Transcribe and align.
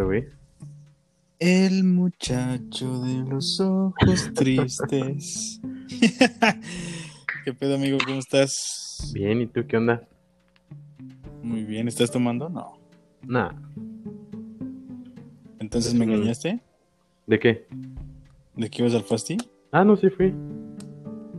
pedo, 0.00 0.06
güey? 0.06 0.24
El 1.38 1.84
muchacho 1.84 3.02
de 3.02 3.30
los 3.30 3.60
ojos 3.60 4.30
tristes. 4.34 5.60
¿Qué 7.44 7.54
pedo, 7.54 7.76
amigo? 7.76 7.98
¿Cómo 8.04 8.18
estás? 8.18 9.10
Bien, 9.14 9.40
¿y 9.40 9.46
tú 9.46 9.66
qué 9.66 9.76
onda? 9.76 10.06
Muy 11.42 11.64
bien. 11.64 11.88
¿Estás 11.88 12.10
tomando? 12.10 12.48
No. 12.48 12.78
Nah. 13.22 13.52
¿Entonces 15.58 15.94
me 15.94 16.04
engañaste? 16.04 16.60
¿De 17.26 17.38
qué? 17.38 17.66
¿De 18.56 18.68
que 18.68 18.82
ibas 18.82 18.94
al 18.94 19.04
fasti? 19.04 19.38
Ah, 19.72 19.84
no, 19.84 19.96
sí 19.96 20.10
fui. 20.10 20.34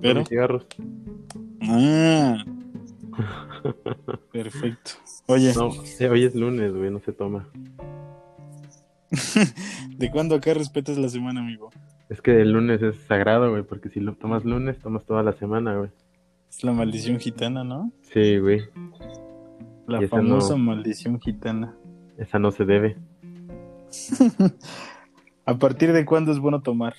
Pero. 0.02 0.21
mis 0.21 0.30
cigarros. 0.30 0.66
Ah. 1.62 2.43
Perfecto. 4.32 4.91
Oye, 5.28 5.54
No, 5.54 5.68
hoy 5.68 6.23
es 6.23 6.34
lunes, 6.34 6.73
güey, 6.73 6.90
no 6.90 7.00
se 7.00 7.12
toma. 7.14 7.48
¿de 9.98 10.12
cuándo 10.12 10.36
acá 10.36 10.54
respetas 10.54 10.98
la 10.98 11.10
semana, 11.10 11.42
amigo? 11.42 11.70
Es 12.10 12.22
que 12.22 12.42
el 12.42 12.52
lunes 12.52 12.82
es 12.82 12.96
sagrado, 13.08 13.52
güey, 13.52 13.64
porque 13.64 13.90
si 13.90 14.00
lo 14.00 14.14
tomas 14.16 14.44
lunes, 14.46 14.80
tomas 14.80 15.06
toda 15.06 15.24
la 15.24 15.34
semana, 15.34 15.76
güey. 15.78 15.90
Es 16.50 16.64
la 16.64 16.74
maldición 16.74 17.20
gitana, 17.20 17.64
¿no? 17.64 17.92
Sí, 18.02 18.40
güey, 18.40 18.62
La 19.88 20.06
famosa 20.08 20.58
no. 20.58 20.64
maldición 20.64 21.20
gitana. 21.20 21.74
esa 22.18 22.40
no 22.40 22.52
se 22.52 22.66
debe. 22.66 22.98
¿A 25.46 25.56
partir 25.58 25.94
de 25.94 26.06
cuándo 26.06 26.32
es 26.32 26.40
bueno 26.40 26.62
tomar? 26.62 26.96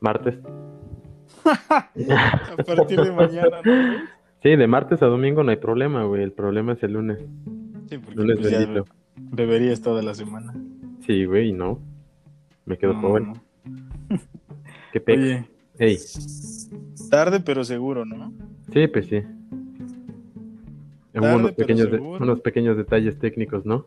Martes. 0.00 0.38
A 1.44 2.62
partir 2.64 3.00
de 3.00 3.12
mañana, 3.12 3.60
¿no? 3.64 3.72
Sí, 4.42 4.54
de 4.54 4.66
martes 4.68 5.02
a 5.02 5.06
domingo 5.06 5.42
no 5.42 5.50
hay 5.50 5.56
problema, 5.56 6.04
güey. 6.04 6.22
El 6.22 6.32
problema 6.32 6.74
es 6.74 6.82
el 6.84 6.92
lunes. 6.92 7.18
Sí, 7.88 7.98
porque 7.98 8.14
Lunes 8.20 8.38
pues, 8.38 8.52
ya 8.52 8.84
beberías 9.16 9.80
toda 9.80 10.00
la 10.02 10.14
semana. 10.14 10.54
Sí, 11.08 11.24
güey, 11.24 11.52
no. 11.52 11.80
Me 12.66 12.78
quedo 12.78 12.92
No, 12.94 13.00
pobre. 13.00 13.24
no. 13.24 13.32
Qué 14.92 15.00
pex. 15.00 15.18
Oye, 15.80 17.08
tarde 17.10 17.40
pero 17.40 17.64
seguro, 17.64 18.04
¿no? 18.04 18.32
sí, 18.72 18.86
pues 18.88 19.06
sí. 19.06 19.22
Tarde, 21.12 21.34
unos 21.34 21.52
pero 21.52 21.66
pequeños, 21.66 21.90
de- 21.90 21.96
seguro. 21.98 22.22
unos 22.24 22.40
pequeños 22.40 22.76
detalles 22.76 23.18
técnicos, 23.18 23.64
¿no? 23.66 23.86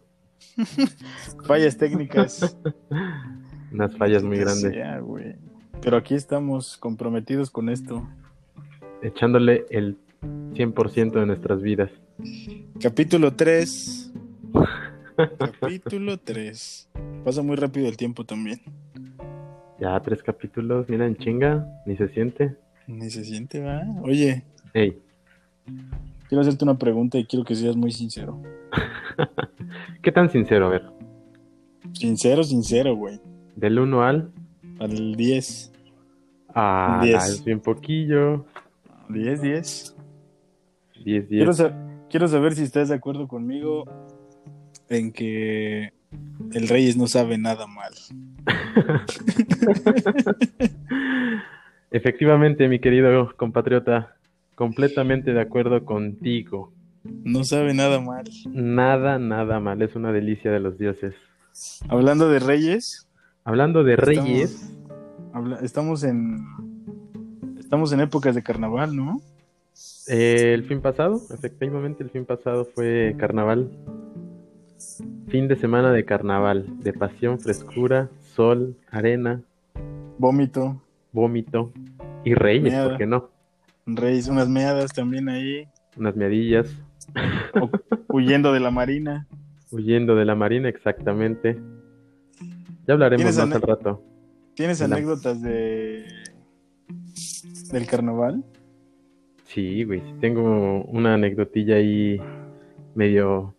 Fallas 1.46 1.78
técnicas. 1.78 2.58
Unas 3.72 3.96
fallas 3.96 4.22
muy 4.22 4.38
grandes. 4.38 4.74
sea, 4.74 5.00
güey. 5.00 5.36
Pero 5.82 5.96
aquí 5.96 6.14
estamos 6.16 6.76
comprometidos 6.76 7.50
con 7.52 7.70
esto. 7.70 8.06
Echándole 9.02 9.66
el 9.70 9.98
100% 10.54 11.12
de 11.14 11.26
nuestras 11.26 11.62
vidas. 11.62 11.90
Capítulo 12.82 13.34
3. 13.34 14.12
Capítulo 15.62 16.18
3. 16.18 16.90
Pasa 17.24 17.42
muy 17.42 17.56
rápido 17.56 17.88
el 17.88 17.98
tiempo 17.98 18.24
también. 18.26 18.60
Ya 19.80 20.00
tres 20.02 20.22
capítulos, 20.24 20.88
mira 20.90 21.06
en 21.08 21.16
chinga, 21.16 21.68
ni 21.86 21.96
se 21.96 22.08
siente. 22.10 22.56
Ni 22.88 23.10
se 23.10 23.24
siente, 23.24 23.60
va. 23.62 23.82
Oye, 24.04 24.44
Ey, 24.74 25.00
quiero 26.28 26.42
hacerte 26.42 26.64
una 26.64 26.78
pregunta 26.78 27.18
y 27.18 27.26
quiero 27.26 27.44
que 27.46 27.56
seas 27.56 27.76
muy 27.76 27.92
sincero. 27.92 28.42
¿qué 30.02 30.12
tan 30.12 30.30
sincero? 30.30 30.68
A 30.68 30.70
ver, 30.70 30.84
Sincero, 31.94 32.44
sincero, 32.44 32.96
güey. 32.96 33.20
del 33.56 33.78
1 33.80 34.04
al... 34.04 34.32
Al 34.80 35.16
10. 35.16 35.72
Ah, 36.56 37.00
Diez. 37.04 37.24
es 37.30 37.44
bien 37.46 37.60
poquillo. 37.60 38.46
10, 39.10 39.42
10. 39.42 39.96
10, 41.04 41.06
10. 41.06 41.28
Quiero, 41.30 41.54
sa- 41.54 42.06
quiero 42.10 42.28
saber 42.28 42.54
si 42.56 42.64
estás 42.64 42.90
de 42.90 42.96
acuerdo 42.96 43.28
conmigo 43.28 43.84
en 44.90 45.12
que 45.12 45.94
el 46.54 46.68
Reyes 46.68 46.98
no 46.98 47.08
sabe 47.08 47.38
nada 47.38 47.68
mal. 47.68 47.94
Efectivamente, 51.92 52.68
mi 52.70 52.80
querido 52.80 53.36
compatriota, 53.36 54.16
completamente 54.56 55.34
de 55.34 55.42
acuerdo 55.42 55.84
contigo. 55.86 56.72
No 57.04 57.44
sabe 57.44 57.74
nada 57.74 58.00
mal. 58.00 58.24
Nada, 58.52 59.18
nada 59.20 59.60
mal, 59.60 59.82
es 59.82 59.96
una 59.96 60.12
delicia 60.12 60.52
de 60.52 60.60
los 60.60 60.78
dioses. 60.78 61.16
Hablando 61.90 62.30
de 62.30 62.40
Reyes, 62.40 63.08
Hablando 63.44 63.84
de 63.84 63.94
Estamos- 63.96 64.16
reyes, 64.24 64.72
habla- 65.34 65.60
estamos 65.64 66.04
en 66.04 66.46
estamos 67.60 67.92
en 67.92 68.02
épocas 68.02 68.36
de 68.36 68.44
carnaval, 68.44 68.96
¿no? 68.96 69.20
eh, 70.08 70.54
el 70.54 70.64
fin 70.66 70.80
pasado, 70.80 71.20
efectivamente, 71.34 72.04
el 72.04 72.12
fin 72.12 72.24
pasado 72.26 72.66
fue 72.66 73.16
carnaval. 73.18 73.72
Fin 75.28 75.48
de 75.48 75.56
semana 75.56 75.92
de 75.92 76.06
carnaval, 76.06 76.66
de 76.80 76.94
pasión, 76.94 77.40
frescura, 77.40 78.10
sol, 78.36 78.76
arena, 78.90 79.42
Vómito, 80.18 80.82
vómito 81.12 81.72
y 82.24 82.34
reyes, 82.36 82.72
Meada. 82.72 82.90
¿por 82.90 82.98
qué 82.98 83.06
no? 83.08 83.30
Reyes, 83.88 84.28
unas 84.28 84.48
meadas 84.48 84.94
también 84.94 85.28
ahí, 85.30 85.68
Unas 85.98 86.16
miadillas, 86.16 86.68
huyendo 88.08 88.54
de 88.54 88.60
la 88.60 88.70
marina. 88.72 89.28
huyendo 89.72 90.16
de 90.16 90.26
la 90.26 90.36
marina, 90.36 90.70
exactamente. 90.70 91.58
Ya 92.88 92.94
hablaremos 92.94 93.24
¿Tienes 93.24 93.38
más 93.38 93.56
al 93.56 93.62
rato. 93.62 94.04
¿Tienes 94.56 94.82
anécdotas 94.82 95.42
de 95.42 96.06
del 97.72 97.88
carnaval? 97.88 98.44
Sí, 99.46 99.84
güey, 99.86 100.02
tengo 100.20 100.84
una 100.86 101.14
anecdotilla 101.16 101.76
ahí 101.76 102.20
medio, 102.96 103.56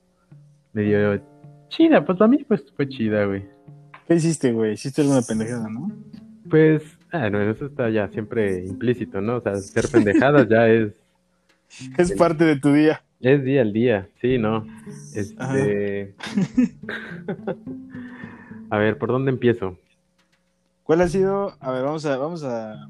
medio 0.73 1.21
chida, 1.69 2.05
pues 2.05 2.21
a 2.21 2.29
mí 2.29 2.45
pues 2.47 2.65
fue 2.77 2.89
chida, 2.89 3.25
güey. 3.27 3.45
¿Qué 4.07 4.15
hiciste, 4.15 4.53
güey? 4.53 4.75
Hiciste 4.75 5.03
alguna 5.03 5.23
pendejada, 5.23 5.69
¿no? 5.69 5.91
Pues, 6.51 6.83
ah, 7.13 7.31
no, 7.31 7.41
eso 7.41 7.67
está 7.67 7.89
ya 7.89 8.09
siempre 8.09 8.65
implícito, 8.65 9.21
¿no? 9.21 9.37
O 9.37 9.41
sea, 9.41 9.57
ser 9.57 9.89
pendejadas 9.89 10.49
ya 10.49 10.69
es, 10.69 10.93
Es 11.99 12.13
parte 12.13 12.45
de 12.45 12.57
tu 12.57 12.73
día. 12.73 13.03
es 13.21 13.45
día 13.45 13.63
al 13.63 13.73
día, 13.73 14.09
sí, 14.21 14.39
¿no? 14.39 14.67
Este... 15.15 16.15
A 18.71 18.79
ver, 18.79 18.99
¿por 18.99 19.11
dónde 19.11 19.31
empiezo? 19.31 19.79
¿Cuál 20.83 21.03
ha 21.03 21.09
sido? 21.09 21.55
A 21.61 21.71
ver, 21.73 21.85
vamos 21.85 22.05
a 22.07 22.17
vamos 22.17 22.43
a 22.43 22.89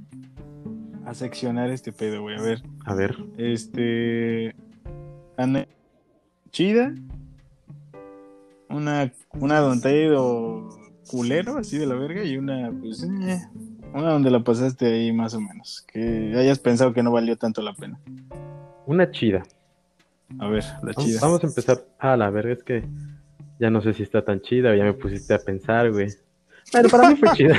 a 1.04 1.14
seccionar 1.14 1.70
este 1.70 1.92
pedo, 1.92 2.22
güey. 2.22 2.36
A 2.38 2.42
ver, 2.42 2.62
A 2.84 2.94
ver, 2.94 3.16
este 3.36 4.54
chida. 6.50 6.94
Una 8.72 9.12
una 9.34 9.58
donde 9.60 9.82
te 9.82 9.88
ha 9.88 10.06
ido 10.06 10.68
culero 11.10 11.58
así 11.58 11.78
de 11.78 11.86
la 11.86 11.94
verga 11.94 12.24
y 12.24 12.36
una 12.36 12.72
pues 12.80 13.02
eh, 13.02 13.40
una 13.92 14.10
donde 14.12 14.30
la 14.30 14.40
pasaste 14.42 14.86
ahí 14.86 15.12
más 15.12 15.34
o 15.34 15.40
menos, 15.40 15.84
que 15.92 16.32
hayas 16.36 16.58
pensado 16.58 16.92
que 16.92 17.02
no 17.02 17.10
valió 17.12 17.36
tanto 17.36 17.60
la 17.62 17.74
pena. 17.74 17.98
una 18.86 19.10
chida. 19.10 19.42
A 20.38 20.48
ver, 20.48 20.64
la 20.82 20.92
Vamos, 20.96 21.04
chida. 21.04 21.18
vamos 21.20 21.44
a 21.44 21.46
empezar. 21.46 21.84
Ah, 21.98 22.16
la 22.16 22.30
verga 22.30 22.52
es 22.54 22.62
que 22.62 22.84
ya 23.60 23.68
no 23.70 23.82
sé 23.82 23.92
si 23.92 24.02
está 24.02 24.24
tan 24.24 24.40
chida 24.40 24.70
o 24.70 24.74
ya 24.74 24.84
me 24.84 24.94
pusiste 24.94 25.34
a 25.34 25.38
pensar, 25.38 25.90
güey. 25.92 26.08
Bueno, 26.72 26.88
para 26.88 27.10
mí 27.10 27.16
fue 27.16 27.28
chida. 27.34 27.56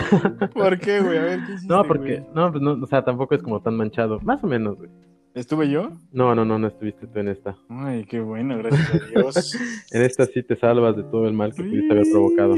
¿Por 0.53 0.79
qué, 0.79 0.99
güey? 1.01 1.17
A 1.17 1.21
ver, 1.21 1.39
¿qué 1.45 1.51
hiciste, 1.53 1.67
No, 1.71 1.83
porque, 1.83 2.19
güey? 2.21 2.33
no, 2.33 2.51
pues 2.51 2.63
no, 2.63 2.71
o 2.83 2.87
sea, 2.87 3.03
tampoco 3.03 3.35
es 3.35 3.43
como 3.43 3.61
tan 3.61 3.75
manchado. 3.75 4.19
Más 4.21 4.43
o 4.43 4.47
menos, 4.47 4.75
güey. 4.77 4.89
¿Estuve 5.33 5.69
yo? 5.69 5.91
No, 6.11 6.35
no, 6.35 6.45
no, 6.45 6.59
no 6.59 6.67
estuviste 6.67 7.07
tú 7.07 7.19
en 7.19 7.29
esta. 7.29 7.55
Ay, 7.69 8.05
qué 8.05 8.19
bueno, 8.19 8.57
gracias 8.59 8.93
a 8.93 9.05
Dios. 9.07 9.57
En 9.91 10.03
esta 10.03 10.25
sí 10.27 10.43
te 10.43 10.55
salvas 10.55 10.95
de 10.95 11.03
todo 11.03 11.27
el 11.27 11.33
mal 11.33 11.53
que 11.53 11.63
pudiste 11.63 11.91
haber 11.91 12.05
provocado. 12.11 12.55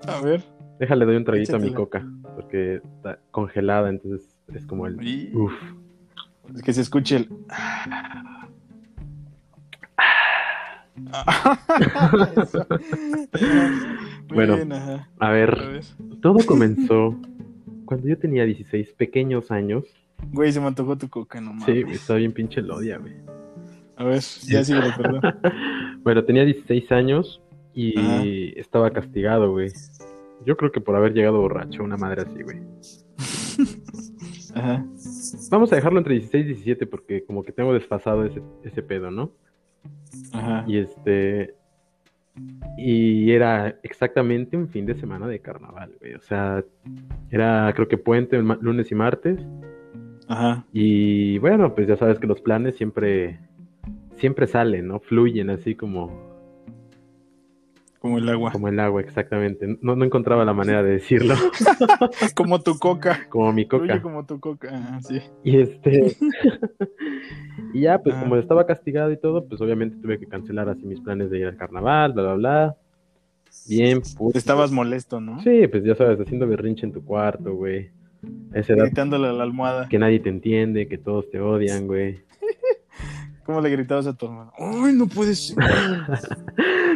A 0.00 0.20
ver. 0.20 0.42
Déjale, 0.80 1.04
doy 1.04 1.16
un 1.16 1.24
traguito 1.24 1.56
a 1.56 1.58
mi 1.58 1.72
coca, 1.72 2.06
porque 2.36 2.76
está 2.76 3.20
congelada, 3.30 3.88
entonces 3.88 4.28
es 4.54 4.64
como 4.66 4.86
el... 4.86 5.00
Y- 5.06 5.30
Uf. 5.34 5.52
Que 6.64 6.72
se 6.72 6.80
escuche 6.80 7.16
el. 7.16 7.28
Bueno. 14.28 14.56
bien. 14.56 14.72
A 15.18 15.30
ver. 15.30 15.80
todo 16.20 16.38
comenzó 16.46 17.18
cuando 17.84 18.08
yo 18.08 18.18
tenía 18.18 18.44
16 18.44 18.92
pequeños 18.94 19.50
años. 19.50 19.84
Güey, 20.32 20.52
se 20.52 20.60
me 20.60 20.66
antojó 20.66 20.96
tu 20.96 21.08
coca, 21.08 21.40
no 21.40 21.52
mames. 21.52 21.66
Sí, 21.66 21.82
güey, 21.82 21.94
estaba 21.94 22.18
bien 22.18 22.32
pinche 22.32 22.60
lodia, 22.60 22.98
güey. 22.98 23.14
A 23.96 24.04
ver, 24.04 24.20
ya 24.20 24.64
sí, 24.64 24.74
perdón. 24.96 25.20
Bueno, 26.02 26.24
tenía 26.24 26.44
16 26.44 26.92
años 26.92 27.42
y 27.74 27.98
Ajá. 27.98 28.22
estaba 28.56 28.90
castigado, 28.92 29.50
güey. 29.50 29.70
Yo 30.46 30.56
creo 30.56 30.70
que 30.70 30.80
por 30.80 30.94
haber 30.94 31.12
llegado 31.12 31.40
borracho, 31.40 31.82
una 31.82 31.96
madre 31.96 32.22
así, 32.22 32.42
güey. 32.42 32.62
Ajá. 34.54 34.86
Vamos 35.50 35.72
a 35.72 35.76
dejarlo 35.76 35.98
entre 35.98 36.14
16 36.14 36.44
y 36.44 36.48
17 36.48 36.86
porque 36.86 37.24
como 37.24 37.42
que 37.42 37.52
tengo 37.52 37.74
desfasado 37.74 38.24
ese, 38.24 38.40
ese 38.62 38.82
pedo, 38.82 39.10
¿no? 39.10 39.32
Ajá. 40.32 40.64
Y 40.66 40.78
este... 40.78 41.54
Y 42.76 43.32
era 43.32 43.80
exactamente 43.82 44.56
un 44.56 44.68
fin 44.68 44.86
de 44.86 44.94
semana 44.94 45.26
de 45.26 45.40
carnaval, 45.40 45.92
güey. 45.98 46.14
O 46.14 46.20
sea, 46.20 46.64
era 47.30 47.72
creo 47.74 47.88
que 47.88 47.98
puente 47.98 48.40
lunes 48.40 48.92
y 48.92 48.94
martes. 48.94 49.40
Ajá. 50.28 50.64
Y 50.72 51.38
bueno, 51.38 51.74
pues 51.74 51.88
ya 51.88 51.96
sabes 51.96 52.18
que 52.18 52.26
los 52.26 52.40
planes 52.40 52.76
siempre, 52.76 53.38
siempre 54.16 54.46
salen, 54.46 54.86
¿no? 54.88 55.00
Fluyen 55.00 55.50
así 55.50 55.74
como, 55.74 56.28
Como 57.98 58.18
el 58.18 58.28
agua. 58.28 58.52
Como 58.52 58.68
el 58.68 58.78
agua, 58.78 59.00
exactamente. 59.00 59.78
No, 59.80 59.96
no 59.96 60.04
encontraba 60.04 60.44
la 60.44 60.52
manera 60.52 60.82
de 60.82 60.90
decirlo. 60.92 61.34
como 62.36 62.60
tu 62.60 62.78
coca. 62.78 63.26
Como 63.28 63.52
mi 63.52 63.66
coca. 63.66 63.84
Fluye 63.86 64.02
como 64.02 64.24
tu 64.26 64.38
coca, 64.38 64.68
ah, 64.72 65.00
sí. 65.02 65.20
Y 65.42 65.60
este. 65.60 66.16
y 67.74 67.80
ya, 67.80 67.98
pues 67.98 68.14
Ah. 68.16 68.20
como 68.20 68.36
estaba 68.36 68.66
castigado 68.66 69.10
y 69.10 69.16
todo, 69.18 69.46
pues 69.48 69.60
obviamente 69.60 69.96
tuve 69.96 70.18
que 70.18 70.26
cancelar 70.26 70.68
así 70.68 70.84
mis 70.86 71.00
planes 71.00 71.30
de 71.30 71.38
ir 71.38 71.46
al 71.46 71.56
carnaval, 71.56 72.12
bla, 72.12 72.22
bla, 72.22 72.34
bla. 72.34 72.76
Bien, 73.66 74.00
puto. 74.16 74.36
Estabas 74.38 74.70
molesto, 74.70 75.20
¿no? 75.20 75.40
Sí, 75.42 75.66
pues 75.68 75.82
ya 75.82 75.94
sabes, 75.94 76.20
haciendo 76.20 76.46
berrinche 76.46 76.84
en 76.86 76.92
tu 76.92 77.02
cuarto, 77.04 77.54
güey. 77.54 77.90
Edad 78.52 78.76
Gritándole 78.86 79.28
a 79.28 79.32
la 79.32 79.42
almohada. 79.44 79.88
que 79.88 79.98
nadie 79.98 80.20
te 80.20 80.28
entiende, 80.28 80.88
que 80.88 80.98
todos 80.98 81.30
te 81.30 81.40
odian, 81.40 81.86
güey. 81.86 82.20
¿Cómo 83.44 83.60
le 83.60 83.70
gritabas 83.70 84.06
a 84.06 84.14
tu 84.16 84.26
hermano? 84.26 84.52
¡Ay, 84.58 84.92
no 84.94 85.06
puede 85.06 85.34
ser! 85.34 85.56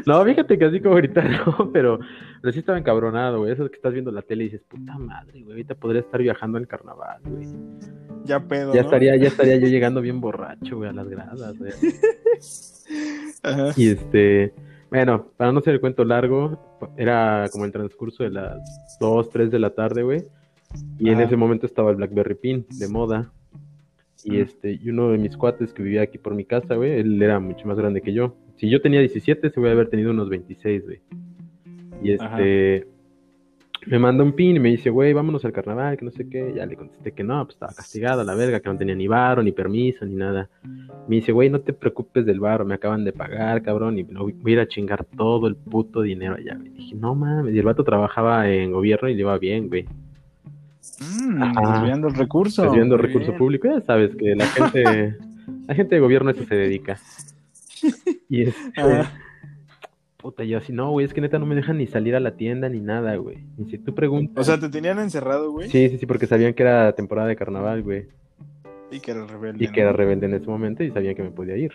No, 0.04 0.24
fíjate 0.24 0.58
que 0.58 0.64
así 0.64 0.80
como 0.80 0.96
gritar, 0.96 1.30
no, 1.46 1.70
pero, 1.72 2.00
pero 2.40 2.52
sí 2.52 2.58
estaba 2.58 2.76
encabronado, 2.76 3.38
güey. 3.38 3.52
Eso 3.52 3.64
es 3.66 3.70
que 3.70 3.76
estás 3.76 3.92
viendo 3.92 4.10
la 4.10 4.22
tele 4.22 4.42
y 4.42 4.46
dices, 4.48 4.62
puta 4.68 4.98
madre, 4.98 5.42
güey, 5.42 5.50
ahorita 5.52 5.76
podría 5.76 6.00
estar 6.00 6.20
viajando 6.20 6.58
al 6.58 6.66
carnaval, 6.66 7.20
güey. 7.24 7.46
Ya 8.24 8.40
pedo, 8.40 8.74
Ya 8.74 8.80
¿no? 8.80 8.86
estaría, 8.86 9.14
ya 9.14 9.28
estaría 9.28 9.56
yo 9.58 9.68
llegando 9.68 10.00
bien 10.00 10.20
borracho, 10.20 10.76
güey, 10.78 10.90
a 10.90 10.92
las 10.92 11.08
gradas, 11.08 11.56
güey. 11.56 11.70
Ajá. 13.44 13.70
Y 13.76 13.90
este, 13.90 14.52
bueno, 14.90 15.28
para 15.36 15.52
no 15.52 15.60
hacer 15.60 15.74
el 15.74 15.80
cuento 15.80 16.04
largo, 16.04 16.80
era 16.96 17.46
como 17.52 17.64
el 17.64 17.70
transcurso 17.70 18.24
de 18.24 18.30
las 18.30 18.58
2, 18.98 19.30
3 19.30 19.50
de 19.52 19.58
la 19.60 19.70
tarde, 19.70 20.02
güey. 20.02 20.24
Y 20.98 21.08
en 21.08 21.14
Ajá. 21.14 21.24
ese 21.24 21.36
momento 21.36 21.66
estaba 21.66 21.90
el 21.90 21.96
Blackberry 21.96 22.34
Pin 22.36 22.66
de 22.78 22.88
moda. 22.88 23.30
Y 24.24 24.32
Mm. 24.32 24.40
este, 24.40 24.72
y 24.80 24.88
uno 24.90 25.10
de 25.10 25.18
mis 25.18 25.36
cuates 25.36 25.72
que 25.72 25.82
vivía 25.82 26.02
aquí 26.02 26.16
por 26.18 26.34
mi 26.34 26.44
casa, 26.44 26.76
güey, 26.76 26.92
él 27.00 27.20
era 27.20 27.40
mucho 27.40 27.66
más 27.66 27.76
grande 27.76 28.00
que 28.02 28.12
yo. 28.12 28.36
Si 28.56 28.68
yo 28.70 28.80
tenía 28.80 29.00
17, 29.00 29.50
se 29.50 29.58
voy 29.60 29.70
a 29.70 29.72
haber 29.72 29.88
tenido 29.88 30.10
unos 30.12 30.28
26, 30.28 30.84
güey. 30.84 31.00
Y 32.02 32.14
Ajá. 32.14 32.38
este, 32.40 32.86
me 33.86 33.98
manda 33.98 34.22
un 34.22 34.32
pin 34.34 34.54
y 34.54 34.60
me 34.60 34.68
dice, 34.68 34.90
güey, 34.90 35.12
vámonos 35.12 35.44
al 35.44 35.52
carnaval, 35.52 35.96
que 35.96 36.04
no 36.04 36.12
sé 36.12 36.28
qué. 36.28 36.52
Ya 36.54 36.64
le 36.66 36.76
contesté 36.76 37.10
que 37.10 37.24
no, 37.24 37.44
pues 37.44 37.56
estaba 37.56 37.72
castigado 37.72 38.20
a 38.20 38.24
la 38.24 38.36
verga, 38.36 38.60
que 38.60 38.68
no 38.68 38.78
tenía 38.78 38.94
ni 38.94 39.08
varo, 39.08 39.42
ni 39.42 39.50
permiso, 39.50 40.04
ni 40.06 40.14
nada. 40.14 40.48
Me 41.08 41.16
dice, 41.16 41.32
güey, 41.32 41.50
no 41.50 41.60
te 41.60 41.72
preocupes 41.72 42.24
del 42.24 42.38
varo, 42.38 42.64
me 42.64 42.74
acaban 42.74 43.04
de 43.04 43.12
pagar, 43.12 43.60
cabrón, 43.62 43.98
y 43.98 44.04
voy 44.04 44.32
voy 44.40 44.52
a 44.52 44.54
ir 44.54 44.60
a 44.60 44.68
chingar 44.68 45.04
todo 45.04 45.48
el 45.48 45.56
puto 45.56 46.00
dinero 46.02 46.36
allá, 46.36 46.54
güey. 46.56 46.68
Dije, 46.70 46.94
no 46.94 47.16
mames, 47.16 47.52
y 47.54 47.58
el 47.58 47.64
vato 47.64 47.82
trabajaba 47.82 48.48
en 48.48 48.70
gobierno 48.70 49.08
y 49.08 49.14
le 49.14 49.20
iba 49.20 49.36
bien, 49.38 49.66
güey. 49.68 49.86
Mm, 51.02 51.72
desviando 51.72 52.08
el 52.08 52.14
recurso. 52.14 52.62
Desviando 52.62 52.96
Muy 52.96 53.06
recurso 53.06 53.34
público, 53.34 53.68
ya 53.68 53.80
sabes 53.80 54.14
que 54.16 54.34
la 54.34 54.46
gente, 54.46 55.16
la 55.66 55.74
gente 55.74 55.94
de 55.94 56.00
gobierno 56.00 56.30
a 56.30 56.32
eso 56.32 56.44
se 56.44 56.54
dedica. 56.54 56.98
Y 58.28 58.42
este, 58.42 58.80
Ajá. 58.80 59.12
puta, 60.16 60.44
yo 60.44 60.58
así, 60.58 60.72
no, 60.72 60.90
güey, 60.90 61.04
es 61.04 61.12
que 61.12 61.20
neta 61.20 61.38
no 61.38 61.46
me 61.46 61.54
dejan 61.54 61.78
ni 61.78 61.86
salir 61.86 62.14
a 62.14 62.20
la 62.20 62.36
tienda 62.36 62.68
ni 62.68 62.80
nada, 62.80 63.16
güey. 63.16 63.38
Y 63.58 63.64
si 63.70 63.78
tú 63.78 63.94
preguntas. 63.94 64.40
O 64.40 64.44
sea, 64.44 64.60
te 64.60 64.68
tenían 64.68 64.98
encerrado, 64.98 65.50
güey. 65.50 65.68
sí, 65.68 65.88
sí, 65.88 65.98
sí, 65.98 66.06
porque 66.06 66.26
sabían 66.26 66.54
que 66.54 66.62
era 66.62 66.92
temporada 66.92 67.28
de 67.28 67.36
carnaval, 67.36 67.82
güey. 67.82 68.06
Y 68.90 69.00
que 69.00 69.10
era 69.10 69.26
rebelde. 69.26 69.64
Y 69.64 69.68
que 69.68 69.80
era 69.80 69.92
rebelde 69.92 70.26
en 70.26 70.34
ese 70.34 70.46
momento 70.46 70.84
y 70.84 70.90
sabían 70.90 71.14
que 71.14 71.22
me 71.22 71.30
podía 71.30 71.56
ir. 71.56 71.72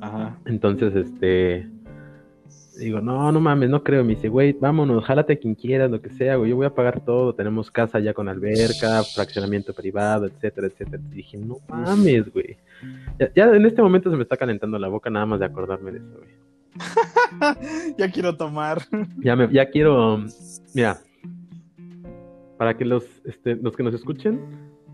Ajá. 0.00 0.38
Entonces, 0.46 0.94
este. 0.96 1.68
Digo, 2.78 3.00
no, 3.00 3.30
no 3.30 3.40
mames, 3.40 3.70
no 3.70 3.82
creo. 3.82 4.04
Me 4.04 4.14
dice, 4.14 4.28
güey, 4.28 4.52
vámonos, 4.52 5.04
jálate 5.04 5.34
a 5.34 5.36
quien 5.36 5.54
quieras, 5.54 5.90
lo 5.90 6.00
que 6.00 6.10
sea, 6.10 6.36
güey. 6.36 6.50
Yo 6.50 6.56
voy 6.56 6.66
a 6.66 6.74
pagar 6.74 7.04
todo. 7.04 7.34
Tenemos 7.34 7.70
casa 7.70 8.00
ya 8.00 8.14
con 8.14 8.28
alberca, 8.28 9.02
fraccionamiento 9.04 9.72
privado, 9.72 10.26
etcétera, 10.26 10.66
etcétera. 10.66 11.02
Y 11.12 11.14
dije, 11.16 11.38
no 11.38 11.58
mames, 11.68 12.32
güey. 12.32 12.56
Ya, 13.18 13.30
ya 13.34 13.44
en 13.54 13.64
este 13.64 13.82
momento 13.82 14.10
se 14.10 14.16
me 14.16 14.22
está 14.22 14.36
calentando 14.36 14.78
la 14.78 14.88
boca 14.88 15.10
nada 15.10 15.26
más 15.26 15.40
de 15.40 15.46
acordarme 15.46 15.92
de 15.92 15.98
eso, 15.98 16.16
güey. 16.16 16.44
ya 17.98 18.10
quiero 18.10 18.36
tomar. 18.36 18.82
Ya, 19.22 19.36
me, 19.36 19.48
ya 19.52 19.70
quiero. 19.70 20.24
Mira, 20.74 20.98
para 22.58 22.76
que 22.76 22.84
los, 22.84 23.04
este, 23.24 23.56
los 23.56 23.76
que 23.76 23.82
nos 23.82 23.94
escuchen, 23.94 24.40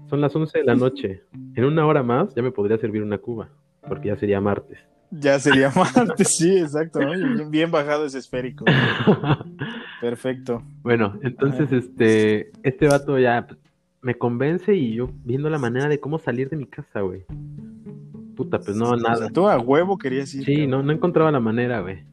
son 0.08 0.20
las 0.20 0.34
11 0.34 0.58
de 0.58 0.64
la 0.64 0.74
noche. 0.74 1.22
En 1.54 1.64
una 1.64 1.86
hora 1.86 2.02
más 2.02 2.34
ya 2.34 2.42
me 2.42 2.50
podría 2.50 2.78
servir 2.78 3.02
una 3.02 3.18
cuba, 3.18 3.48
porque 3.88 4.08
ya 4.08 4.16
sería 4.16 4.40
martes. 4.40 4.78
Ya 5.10 5.38
sería 5.38 5.70
martes, 5.94 6.36
sí, 6.36 6.58
exacto. 6.58 7.00
¿no? 7.00 7.10
Bien, 7.10 7.50
bien 7.50 7.70
bajado 7.70 8.06
ese 8.06 8.18
esférico. 8.18 8.64
Perfecto. 10.00 10.62
Bueno, 10.82 11.18
entonces 11.22 11.70
este 11.72 12.50
este 12.62 12.86
vato 12.86 13.18
ya 13.18 13.46
me 14.02 14.14
convence 14.16 14.74
y 14.74 14.94
yo 14.94 15.10
viendo 15.24 15.50
la 15.50 15.58
manera 15.58 15.88
de 15.88 16.00
cómo 16.00 16.18
salir 16.18 16.48
de 16.48 16.56
mi 16.56 16.66
casa, 16.66 17.00
güey. 17.00 17.24
Puta, 18.36 18.58
pues 18.58 18.76
no, 18.76 18.90
O 18.90 18.96
nada. 18.96 19.16
sea, 19.16 19.28
tú 19.28 19.48
a 19.48 19.58
huevo 19.58 19.98
querías 19.98 20.34
ir. 20.34 20.44
Sí, 20.44 20.54
cabrón. 20.54 20.70
no, 20.70 20.82
no 20.84 20.92
encontraba 20.92 21.30
la 21.30 21.40
manera, 21.40 21.80
güey. 21.80 22.04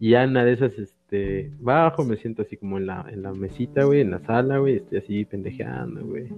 Y 0.00 0.10
ya 0.10 0.24
en 0.24 0.30
una 0.30 0.44
de 0.44 0.54
esas, 0.54 0.76
este, 0.76 1.52
bajo, 1.60 2.04
me 2.04 2.16
siento 2.16 2.42
así 2.42 2.56
como 2.56 2.78
en 2.78 2.86
la, 2.86 3.06
en 3.08 3.22
la 3.22 3.32
mesita, 3.32 3.84
güey, 3.84 4.00
en 4.00 4.10
la 4.10 4.18
sala, 4.20 4.58
güey, 4.58 4.76
estoy 4.76 4.98
así 4.98 5.24
pendejeando, 5.24 6.04
güey. 6.04 6.28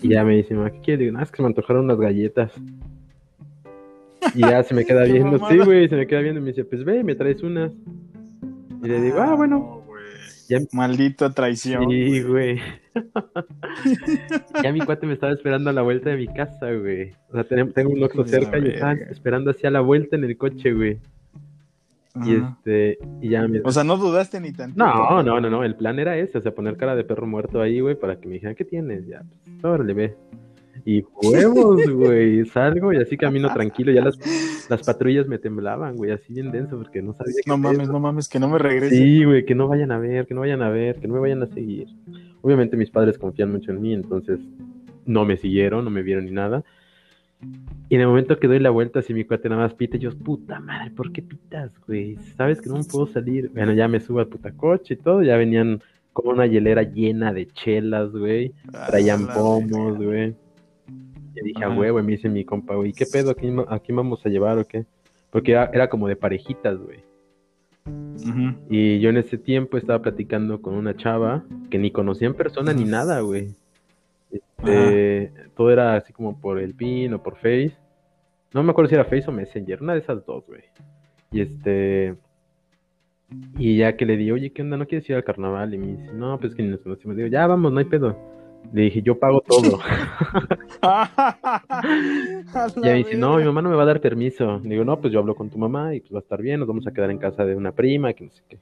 Y 0.00 0.10
ya 0.10 0.22
me 0.22 0.36
dice, 0.36 0.54
¿qué 0.54 0.80
quieres? 0.80 1.00
Digo, 1.00 1.12
no, 1.18 1.22
es 1.24 1.30
que 1.32 1.38
se 1.38 1.42
me 1.42 1.48
antojaron 1.48 1.86
unas 1.86 1.98
galletas. 1.98 2.52
Y 4.34 4.40
ya 4.40 4.62
se 4.62 4.74
me 4.74 4.84
queda 4.84 5.04
viendo, 5.04 5.38
sí, 5.48 5.58
güey, 5.58 5.88
se 5.88 5.96
me 5.96 6.06
queda 6.06 6.20
viendo 6.20 6.40
y 6.40 6.44
me 6.44 6.50
dice, 6.50 6.64
pues 6.64 6.84
ve, 6.84 7.02
me 7.04 7.14
traes 7.14 7.42
unas. 7.42 7.72
Y 8.82 8.88
le 8.88 9.00
digo, 9.00 9.20
ah, 9.20 9.34
bueno. 9.34 9.58
no. 9.58 9.82
Ya- 10.48 10.58
Maldita 10.72 11.30
traición. 11.32 11.88
Sí, 11.88 12.22
güey. 12.22 12.60
ya 14.62 14.72
mi 14.72 14.80
cuate 14.80 15.06
me 15.06 15.14
estaba 15.14 15.32
esperando 15.32 15.70
a 15.70 15.72
la 15.72 15.82
vuelta 15.82 16.10
de 16.10 16.16
mi 16.16 16.26
casa, 16.26 16.70
güey. 16.72 17.12
O 17.30 17.32
sea, 17.32 17.44
tengo 17.44 17.90
un 17.92 18.00
la 18.00 18.08
cerca 18.26 18.58
y 18.58 18.68
estaba 18.68 18.94
verga. 18.94 19.10
esperando 19.10 19.50
hacia 19.50 19.70
la 19.70 19.80
vuelta 19.80 20.16
en 20.16 20.24
el 20.24 20.36
coche, 20.36 20.72
güey. 20.72 20.98
Y 22.26 22.36
Ajá. 22.36 22.58
este, 22.58 22.98
y 23.22 23.30
ya 23.30 23.48
me... 23.48 23.62
O 23.64 23.72
sea, 23.72 23.84
no 23.84 23.96
dudaste 23.96 24.38
ni 24.40 24.52
tantito. 24.52 24.84
No, 24.84 25.22
no, 25.22 25.40
no, 25.40 25.48
no, 25.48 25.64
el 25.64 25.74
plan 25.76 25.98
era 25.98 26.18
ese, 26.18 26.36
o 26.36 26.42
sea, 26.42 26.52
poner 26.54 26.76
cara 26.76 26.94
de 26.94 27.04
perro 27.04 27.26
muerto 27.26 27.62
ahí, 27.62 27.80
güey, 27.80 27.94
para 27.94 28.20
que 28.20 28.28
me 28.28 28.34
dijeran, 28.34 28.54
¿qué 28.54 28.66
tienes? 28.66 29.06
Ya, 29.06 29.22
pues, 29.44 29.64
órale, 29.64 29.94
ve. 29.94 30.14
Y 30.84 31.04
huevos, 31.22 31.88
güey, 31.88 32.44
salgo 32.46 32.92
y 32.92 32.96
así 32.96 33.16
camino 33.16 33.52
tranquilo, 33.52 33.92
ya 33.92 34.02
las, 34.02 34.18
las 34.68 34.82
patrullas 34.82 35.28
me 35.28 35.38
temblaban, 35.38 35.96
güey, 35.96 36.10
así 36.10 36.32
bien 36.32 36.50
denso, 36.50 36.76
porque 36.76 37.00
no 37.02 37.12
sabía 37.12 37.34
No 37.46 37.56
mames, 37.56 37.88
no 37.88 38.00
mames, 38.00 38.28
que 38.28 38.40
no 38.40 38.48
me 38.48 38.58
regrese. 38.58 38.96
Sí, 38.96 39.24
güey, 39.24 39.44
que 39.44 39.54
no 39.54 39.68
vayan 39.68 39.92
a 39.92 39.98
ver, 39.98 40.26
que 40.26 40.34
no 40.34 40.40
vayan 40.40 40.62
a 40.62 40.70
ver, 40.70 40.96
que 40.96 41.06
no 41.06 41.14
me 41.14 41.20
vayan 41.20 41.42
a 41.42 41.46
seguir. 41.46 41.86
Obviamente 42.40 42.76
mis 42.76 42.90
padres 42.90 43.16
confían 43.18 43.52
mucho 43.52 43.70
en 43.70 43.80
mí, 43.80 43.94
entonces 43.94 44.40
no 45.06 45.24
me 45.24 45.36
siguieron, 45.36 45.84
no 45.84 45.90
me 45.90 46.02
vieron 46.02 46.24
ni 46.24 46.32
nada. 46.32 46.64
Y 47.88 47.96
en 47.96 48.00
el 48.00 48.06
momento 48.06 48.38
que 48.38 48.48
doy 48.48 48.58
la 48.58 48.70
vuelta, 48.70 49.00
así 49.00 49.14
mi 49.14 49.24
cuate 49.24 49.48
nada 49.48 49.62
más 49.62 49.74
pita, 49.74 49.96
y 49.96 50.00
yo, 50.00 50.10
puta 50.16 50.60
madre, 50.60 50.90
¿por 50.90 51.12
qué 51.12 51.22
pitas, 51.22 51.72
güey? 51.86 52.16
Sabes 52.36 52.60
que 52.60 52.68
no 52.68 52.76
me 52.76 52.84
puedo 52.84 53.06
salir. 53.06 53.50
Bueno, 53.52 53.72
ya 53.72 53.86
me 53.86 54.00
subo 54.00 54.20
al 54.20 54.28
puta 54.28 54.52
coche 54.52 54.94
y 54.94 54.96
todo, 54.96 55.22
ya 55.22 55.36
venían 55.36 55.80
como 56.12 56.30
una 56.30 56.46
hielera 56.46 56.82
llena 56.82 57.32
de 57.32 57.46
chelas, 57.48 58.12
güey. 58.12 58.52
Traían 58.88 59.26
pomos, 59.28 59.96
güey. 59.96 60.34
Y 61.34 61.44
dije, 61.44 61.64
a 61.64 61.70
huevo, 61.70 61.98
y 62.00 62.02
me 62.02 62.12
dice 62.12 62.28
mi 62.28 62.44
compa, 62.44 62.74
güey, 62.74 62.92
¿qué 62.92 63.06
pedo? 63.06 63.30
¿A 63.30 63.34
quién, 63.34 63.54
ma- 63.56 63.66
a 63.68 63.78
quién 63.78 63.96
vamos 63.96 64.24
a 64.24 64.28
llevar 64.28 64.58
o 64.58 64.64
qué? 64.66 64.84
Porque 65.30 65.52
era, 65.52 65.70
era 65.72 65.88
como 65.88 66.08
de 66.08 66.16
parejitas, 66.16 66.78
güey. 66.78 67.00
Y 68.70 69.00
yo 69.00 69.10
en 69.10 69.16
ese 69.16 69.38
tiempo 69.38 69.76
estaba 69.76 70.00
platicando 70.02 70.62
con 70.62 70.74
una 70.74 70.96
chava 70.96 71.42
que 71.70 71.78
ni 71.78 71.90
conocía 71.90 72.28
en 72.28 72.34
persona 72.34 72.72
ni 72.72 72.84
nada, 72.84 73.20
güey. 73.20 73.48
Este, 74.30 75.32
todo 75.56 75.70
era 75.70 75.96
así 75.96 76.12
como 76.12 76.40
por 76.40 76.58
el 76.58 76.74
pin 76.74 77.12
o 77.14 77.22
por 77.22 77.36
Face. 77.36 77.72
No 78.52 78.62
me 78.62 78.70
acuerdo 78.70 78.88
si 78.90 78.94
era 78.94 79.04
Face 79.04 79.24
o 79.26 79.32
Messenger, 79.32 79.82
una 79.82 79.94
de 79.94 80.00
esas 80.00 80.24
dos, 80.24 80.44
güey. 80.46 80.62
Y 81.32 81.40
este. 81.40 82.14
Y 83.58 83.78
ya 83.78 83.96
que 83.96 84.04
le 84.06 84.16
di, 84.18 84.30
oye, 84.30 84.52
¿qué 84.52 84.60
onda? 84.62 84.76
¿No 84.76 84.86
quieres 84.86 85.08
ir 85.08 85.16
al 85.16 85.24
carnaval? 85.24 85.72
Y 85.74 85.78
me 85.78 85.86
dice, 85.86 86.12
no, 86.12 86.38
pues 86.38 86.54
que 86.54 86.62
ni 86.62 86.68
nos 86.68 86.80
conocimos. 86.80 87.16
Digo, 87.16 87.28
ya 87.28 87.46
vamos, 87.46 87.72
no 87.72 87.78
hay 87.78 87.86
pedo. 87.86 88.16
Le 88.72 88.82
dije, 88.82 89.02
yo 89.02 89.18
pago 89.18 89.40
todo. 89.40 89.80
Y 92.76 92.80
me 92.80 92.94
dice, 92.94 93.16
no, 93.16 93.36
mi 93.36 93.44
mamá 93.44 93.62
no 93.62 93.70
me 93.70 93.76
va 93.76 93.84
a 93.84 93.86
dar 93.86 94.00
permiso. 94.00 94.58
Digo, 94.60 94.84
no, 94.84 95.00
pues 95.00 95.12
yo 95.12 95.20
hablo 95.20 95.34
con 95.34 95.48
tu 95.48 95.58
mamá 95.58 95.94
y 95.94 96.00
pues 96.00 96.12
va 96.12 96.18
a 96.18 96.22
estar 96.22 96.42
bien, 96.42 96.58
nos 96.58 96.68
vamos 96.68 96.86
a 96.86 96.92
quedar 96.92 97.10
en 97.10 97.18
casa 97.18 97.44
de 97.44 97.54
una 97.54 97.72
prima, 97.72 98.12
que 98.12 98.24
no 98.24 98.30
sé 98.30 98.42
qué. 98.48 98.58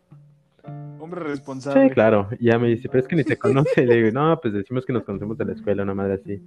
Hombre 1.01 1.21
responsable. 1.21 1.89
Sí, 1.89 1.95
claro. 1.95 2.29
Y 2.39 2.47
ya 2.47 2.59
me 2.59 2.69
dice, 2.69 2.89
pero 2.89 3.01
es 3.01 3.09
que 3.09 3.17
ni 3.17 3.25
te 3.25 3.37
conoce. 3.37 3.87
Le 3.87 3.97
digo, 3.97 4.11
no, 4.13 4.39
pues 4.41 4.53
decimos 4.55 4.85
que 4.85 4.93
nos 4.93 5.05
conocemos 5.05 5.39
de 5.39 5.47
la 5.47 5.53
escuela, 5.53 5.83
una 5.83 5.95
madre 5.95 6.15
así. 6.15 6.43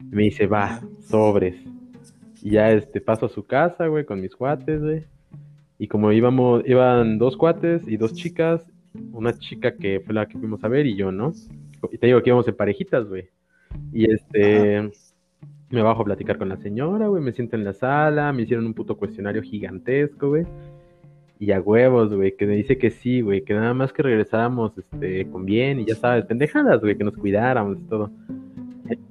Y 0.00 0.14
me 0.14 0.24
dice, 0.24 0.46
va, 0.46 0.80
sobres. 1.08 1.56
Y 2.42 2.50
ya 2.50 2.70
este 2.70 3.00
paso 3.00 3.26
a 3.26 3.30
su 3.30 3.44
casa, 3.44 3.86
güey, 3.86 4.04
con 4.04 4.20
mis 4.20 4.36
cuates, 4.36 4.80
güey. 4.80 5.04
Y 5.78 5.88
como 5.88 6.12
íbamos, 6.12 6.62
iban 6.66 7.18
dos 7.18 7.36
cuates 7.36 7.82
y 7.86 7.96
dos 7.96 8.12
chicas, 8.12 8.62
una 9.12 9.38
chica 9.38 9.76
que 9.76 10.00
fue 10.00 10.14
la 10.14 10.26
que 10.26 10.38
fuimos 10.38 10.62
a 10.64 10.68
ver 10.68 10.86
y 10.86 10.96
yo, 10.96 11.12
¿no? 11.12 11.32
Y 11.90 11.98
te 11.98 12.06
digo 12.06 12.22
que 12.22 12.30
íbamos 12.30 12.48
en 12.48 12.56
parejitas, 12.56 13.06
güey. 13.06 13.28
Y 13.92 14.10
este, 14.10 14.90
me 15.70 15.82
bajo 15.82 16.02
a 16.02 16.04
platicar 16.04 16.38
con 16.38 16.48
la 16.48 16.56
señora, 16.56 17.08
güey, 17.08 17.22
me 17.22 17.32
siento 17.32 17.56
en 17.56 17.64
la 17.64 17.72
sala, 17.72 18.32
me 18.32 18.42
hicieron 18.42 18.66
un 18.66 18.74
puto 18.74 18.96
cuestionario 18.96 19.42
gigantesco, 19.42 20.28
güey. 20.28 20.46
Y 21.38 21.52
a 21.52 21.60
huevos, 21.60 22.12
güey, 22.12 22.36
que 22.36 22.46
me 22.46 22.56
dice 22.56 22.78
que 22.78 22.90
sí, 22.90 23.20
güey, 23.20 23.44
que 23.44 23.54
nada 23.54 23.72
más 23.74 23.92
que 23.92 24.02
regresáramos 24.02 24.76
este, 24.76 25.28
con 25.30 25.44
bien 25.44 25.80
y 25.80 25.84
ya 25.84 25.94
sabes, 25.94 26.24
pendejadas, 26.24 26.80
güey, 26.80 26.96
que 26.96 27.04
nos 27.04 27.16
cuidáramos 27.16 27.78
y 27.78 27.82
todo. 27.82 28.10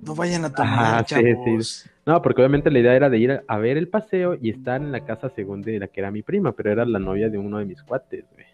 No 0.06 0.16
vayan 0.16 0.44
a 0.44 0.52
tomar, 0.52 0.74
Ajá, 0.74 1.04
sí, 1.06 1.60
sí. 1.60 1.90
No, 2.06 2.22
porque 2.22 2.42
obviamente 2.42 2.72
la 2.72 2.80
idea 2.80 2.96
era 2.96 3.10
de 3.10 3.18
ir 3.20 3.32
a, 3.32 3.44
a 3.48 3.58
ver 3.60 3.78
el 3.78 3.88
paseo 3.88 4.36
y 4.42 4.50
estar 4.50 4.82
en 4.82 4.92
la 4.92 5.06
casa 5.06 5.30
según 5.30 5.62
de 5.62 5.80
la 5.80 5.88
que 5.88 6.00
era 6.00 6.10
mi 6.10 6.24
prima, 6.24 6.54
pero 6.54 6.72
era 6.72 6.86
la 6.86 7.00
novia 7.00 7.30
de 7.30 7.38
uno 7.38 7.60
de 7.60 7.66
mis 7.66 7.82
cuates, 7.84 8.26
güey. 8.34 8.46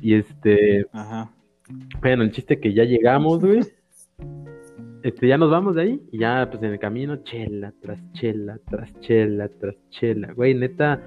Y 0.00 0.14
este, 0.14 0.86
Ajá. 0.92 1.30
Bueno, 2.00 2.22
el 2.22 2.32
chiste 2.32 2.58
que 2.60 2.72
ya 2.72 2.84
llegamos, 2.84 3.40
güey. 3.40 3.60
Este, 5.02 5.28
ya 5.28 5.38
nos 5.38 5.50
vamos 5.50 5.76
de 5.76 5.82
ahí 5.82 6.02
y 6.12 6.18
ya, 6.18 6.46
pues 6.50 6.62
en 6.62 6.72
el 6.72 6.78
camino, 6.78 7.16
chela 7.24 7.72
tras 7.80 7.98
chela, 8.12 8.58
tras 8.68 8.98
chela, 9.00 9.48
tras 9.48 9.74
chela. 9.90 10.32
Güey, 10.34 10.54
neta, 10.54 11.00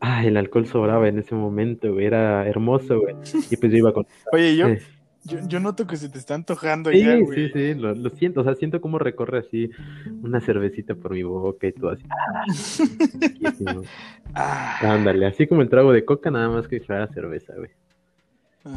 ah, 0.00 0.24
el 0.24 0.36
alcohol 0.38 0.66
sobraba 0.66 1.08
en 1.08 1.18
ese 1.18 1.34
momento, 1.34 1.92
güey, 1.92 2.06
era 2.06 2.46
hermoso, 2.48 3.00
güey. 3.00 3.16
Y 3.50 3.56
pues 3.56 3.70
yo 3.70 3.78
iba 3.78 3.92
con... 3.92 4.06
Oye, 4.32 4.56
yo, 4.56 4.68
Eh, 4.68 4.80
yo, 5.24 5.38
yo 5.46 5.60
noto 5.60 5.86
que 5.86 5.96
se 5.96 6.08
te 6.08 6.18
está 6.18 6.34
antojando 6.34 6.90
Sí, 6.90 7.00
ya, 7.00 7.16
sí, 7.16 7.22
güey. 7.22 7.52
sí, 7.52 7.74
lo, 7.74 7.94
lo 7.94 8.10
siento, 8.10 8.40
o 8.40 8.44
sea, 8.44 8.54
siento 8.54 8.80
cómo 8.80 8.98
recorre 8.98 9.38
así 9.40 9.70
una 10.22 10.40
cervecita 10.40 10.94
por 10.94 11.12
mi 11.12 11.22
boca 11.22 11.66
y 11.66 11.72
todo 11.72 11.90
así. 11.90 12.04
Ah, 14.36 14.78
Ándale, 14.80 15.26
así 15.26 15.46
como 15.46 15.62
el 15.62 15.68
trago 15.68 15.92
de 15.92 16.04
coca, 16.04 16.30
nada 16.30 16.48
más 16.48 16.66
que 16.66 16.80
fuera 16.80 17.06
cerveza, 17.08 17.54
güey. 17.56 17.70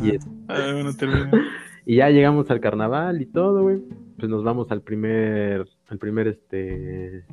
Y, 0.04 0.16
es- 0.16 0.28
ah, 0.48 0.72
bueno, 0.74 0.92
y 1.86 1.96
ya 1.98 2.10
llegamos 2.10 2.50
al 2.52 2.60
carnaval 2.60 3.22
y 3.22 3.26
todo, 3.26 3.64
güey. 3.64 3.80
Pues 4.18 4.30
nos 4.30 4.44
vamos 4.44 4.72
al 4.72 4.82
primer, 4.82 5.68
al 5.90 5.98
primer, 5.98 6.28
este, 6.28 7.24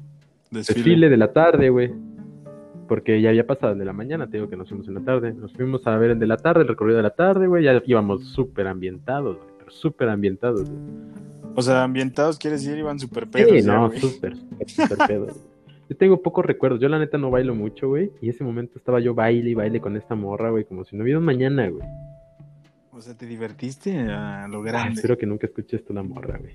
Desfile. 0.51 0.75
desfile 0.77 1.09
de 1.09 1.17
la 1.17 1.33
tarde, 1.33 1.71
güey. 1.71 1.93
Porque 2.87 3.21
ya 3.23 3.31
había 3.31 3.47
pasado 3.47 3.73
el 3.73 3.79
de 3.79 3.87
la 3.87 3.95
mañana, 3.95 4.29
te 4.29 4.37
digo 4.37 4.51
que 4.51 4.57
nos 4.57 4.69
fuimos 4.69 4.87
en 4.89 4.95
la 4.95 5.01
tarde. 5.01 5.33
Nos 5.33 5.53
fuimos 5.55 5.87
a 5.87 5.97
ver 5.97 6.11
el 6.11 6.19
de 6.19 6.27
la 6.27 6.37
tarde, 6.37 6.63
el 6.63 6.69
recorrido 6.69 6.99
de 6.99 7.03
la 7.03 7.11
tarde, 7.15 7.47
güey. 7.47 7.65
Ya 7.65 7.83
íbamos 7.87 8.25
súper 8.29 8.67
ambientados, 8.67 9.39
güey. 9.39 9.49
Pero 9.59 9.71
súper 9.71 10.11
ambientados, 10.11 10.69
güey. 10.69 10.83
O 11.57 11.63
sea, 11.63 11.83
ambientados 11.83 12.39
quiere 12.39 12.57
decir 12.57 12.77
iban 12.77 12.99
super 12.99 13.27
pedos. 13.29 13.51
Sí, 13.53 13.63
ya, 13.63 13.73
no, 13.75 13.91
súper, 13.93 14.37
súper, 14.37 14.69
súper 14.69 14.99
pedo. 15.09 15.25
güey. 15.25 15.37
Yo 15.89 15.97
tengo 15.97 16.21
pocos 16.23 16.45
recuerdos. 16.45 16.79
Yo, 16.81 16.89
la 16.91 16.99
neta, 16.99 17.17
no 17.17 17.31
bailo 17.31 17.55
mucho, 17.55 17.89
güey. 17.89 18.11
Y 18.21 18.29
ese 18.29 18.45
momento 18.45 18.79
estaba 18.79 19.01
yo 19.01 19.15
baile 19.15 19.51
y 19.51 19.55
baile 19.55 19.81
con 19.81 19.97
esta 19.97 20.15
morra, 20.15 20.51
güey. 20.51 20.65
Como 20.65 20.85
si 20.85 20.95
no 20.97 21.05
hubiera 21.05 21.19
un 21.19 21.25
mañana, 21.25 21.69
güey. 21.71 21.87
O 22.97 23.01
sea, 23.01 23.17
te 23.17 23.27
divertiste 23.27 23.99
a 24.09 24.47
lo 24.49 24.61
Ah, 24.61 24.63
grande. 24.65 24.95
espero 24.95 25.19
que 25.19 25.27
nunca 25.27 25.47
escuches 25.47 25.85
tú 25.85 25.93
la 25.93 26.03
morra, 26.03 26.39
güey. 26.39 26.55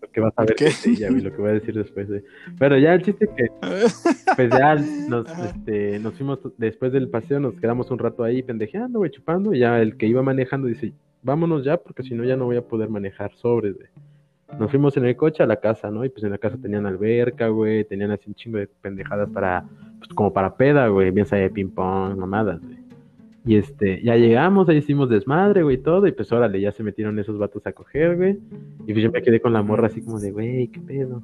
Lo 0.00 0.10
que 0.10 0.20
vas 0.20 0.32
a 0.36 0.44
ver 0.44 0.54
es 0.62 0.86
ella, 0.86 1.10
güey. 1.10 1.20
Lo 1.20 1.30
que 1.32 1.36
voy 1.36 1.50
a 1.50 1.54
decir 1.54 1.74
después, 1.74 2.08
güey. 2.08 2.22
Pero 2.58 2.78
ya 2.78 2.94
el 2.94 3.02
chiste 3.02 3.26
es 3.26 3.30
que, 3.32 3.46
pues 4.36 4.50
ya 4.50 4.74
nos, 5.08 5.26
este, 5.38 5.98
nos 5.98 6.14
fuimos 6.14 6.38
después 6.56 6.92
del 6.92 7.08
paseo, 7.10 7.40
nos 7.40 7.54
quedamos 7.60 7.90
un 7.90 7.98
rato 7.98 8.24
ahí 8.24 8.42
pendejeando, 8.42 9.00
güey, 9.00 9.10
chupando. 9.10 9.52
Y 9.54 9.58
ya 9.58 9.80
el 9.80 9.96
que 9.96 10.06
iba 10.06 10.22
manejando 10.22 10.66
dice, 10.66 10.92
vámonos 11.22 11.64
ya, 11.64 11.76
porque 11.76 12.02
si 12.02 12.14
no 12.14 12.24
ya 12.24 12.36
no 12.36 12.46
voy 12.46 12.56
a 12.56 12.62
poder 12.66 12.88
manejar 12.88 13.34
sobres, 13.34 13.74
güey. 13.74 13.88
Nos 14.58 14.70
fuimos 14.70 14.96
en 14.96 15.04
el 15.04 15.16
coche 15.16 15.42
a 15.42 15.46
la 15.46 15.56
casa, 15.56 15.90
¿no? 15.90 16.04
Y 16.04 16.10
pues 16.10 16.22
en 16.24 16.30
la 16.30 16.38
casa 16.38 16.56
tenían 16.56 16.86
alberca, 16.86 17.48
güey, 17.48 17.84
tenían 17.84 18.12
así 18.12 18.24
un 18.28 18.34
chingo 18.34 18.58
de 18.58 18.68
pendejadas 18.68 19.28
para, 19.30 19.64
pues 19.98 20.10
como 20.14 20.32
para 20.32 20.54
peda, 20.56 20.86
güey, 20.88 21.10
bien 21.10 21.26
de 21.28 21.50
ping 21.50 21.70
pong, 21.70 22.16
mamadas, 22.16 22.60
güey. 22.60 22.83
Y 23.46 23.56
este, 23.56 24.02
ya 24.02 24.16
llegamos, 24.16 24.68
ahí 24.68 24.78
hicimos 24.78 25.10
desmadre, 25.10 25.62
güey, 25.62 25.76
todo, 25.76 26.06
y 26.06 26.12
pues 26.12 26.32
órale, 26.32 26.60
ya 26.60 26.72
se 26.72 26.82
metieron 26.82 27.18
esos 27.18 27.36
vatos 27.38 27.66
a 27.66 27.72
coger, 27.72 28.16
güey. 28.16 28.38
Y 28.86 28.92
pues 28.92 29.04
yo 29.04 29.10
me 29.10 29.22
quedé 29.22 29.40
con 29.40 29.52
la 29.52 29.62
morra 29.62 29.88
así 29.88 30.00
como 30.00 30.18
de, 30.18 30.32
güey, 30.32 30.68
qué 30.68 30.80
pedo. 30.80 31.22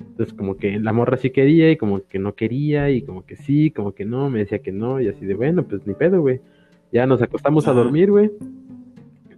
Entonces 0.00 0.34
como 0.34 0.56
que 0.56 0.78
la 0.78 0.92
morra 0.92 1.16
sí 1.16 1.30
quería 1.30 1.70
y 1.70 1.76
como 1.76 2.06
que 2.06 2.18
no 2.18 2.34
quería 2.34 2.90
y 2.90 3.02
como 3.02 3.24
que 3.24 3.36
sí, 3.36 3.70
como 3.70 3.92
que 3.92 4.04
no, 4.04 4.28
me 4.28 4.40
decía 4.40 4.58
que 4.58 4.72
no 4.72 5.00
y 5.00 5.08
así 5.08 5.24
de, 5.24 5.34
bueno, 5.34 5.62
pues 5.64 5.86
ni 5.86 5.94
pedo, 5.94 6.20
güey. 6.20 6.40
Ya 6.92 7.06
nos 7.06 7.22
acostamos 7.22 7.66
a 7.68 7.72
dormir, 7.72 8.10
güey. 8.10 8.30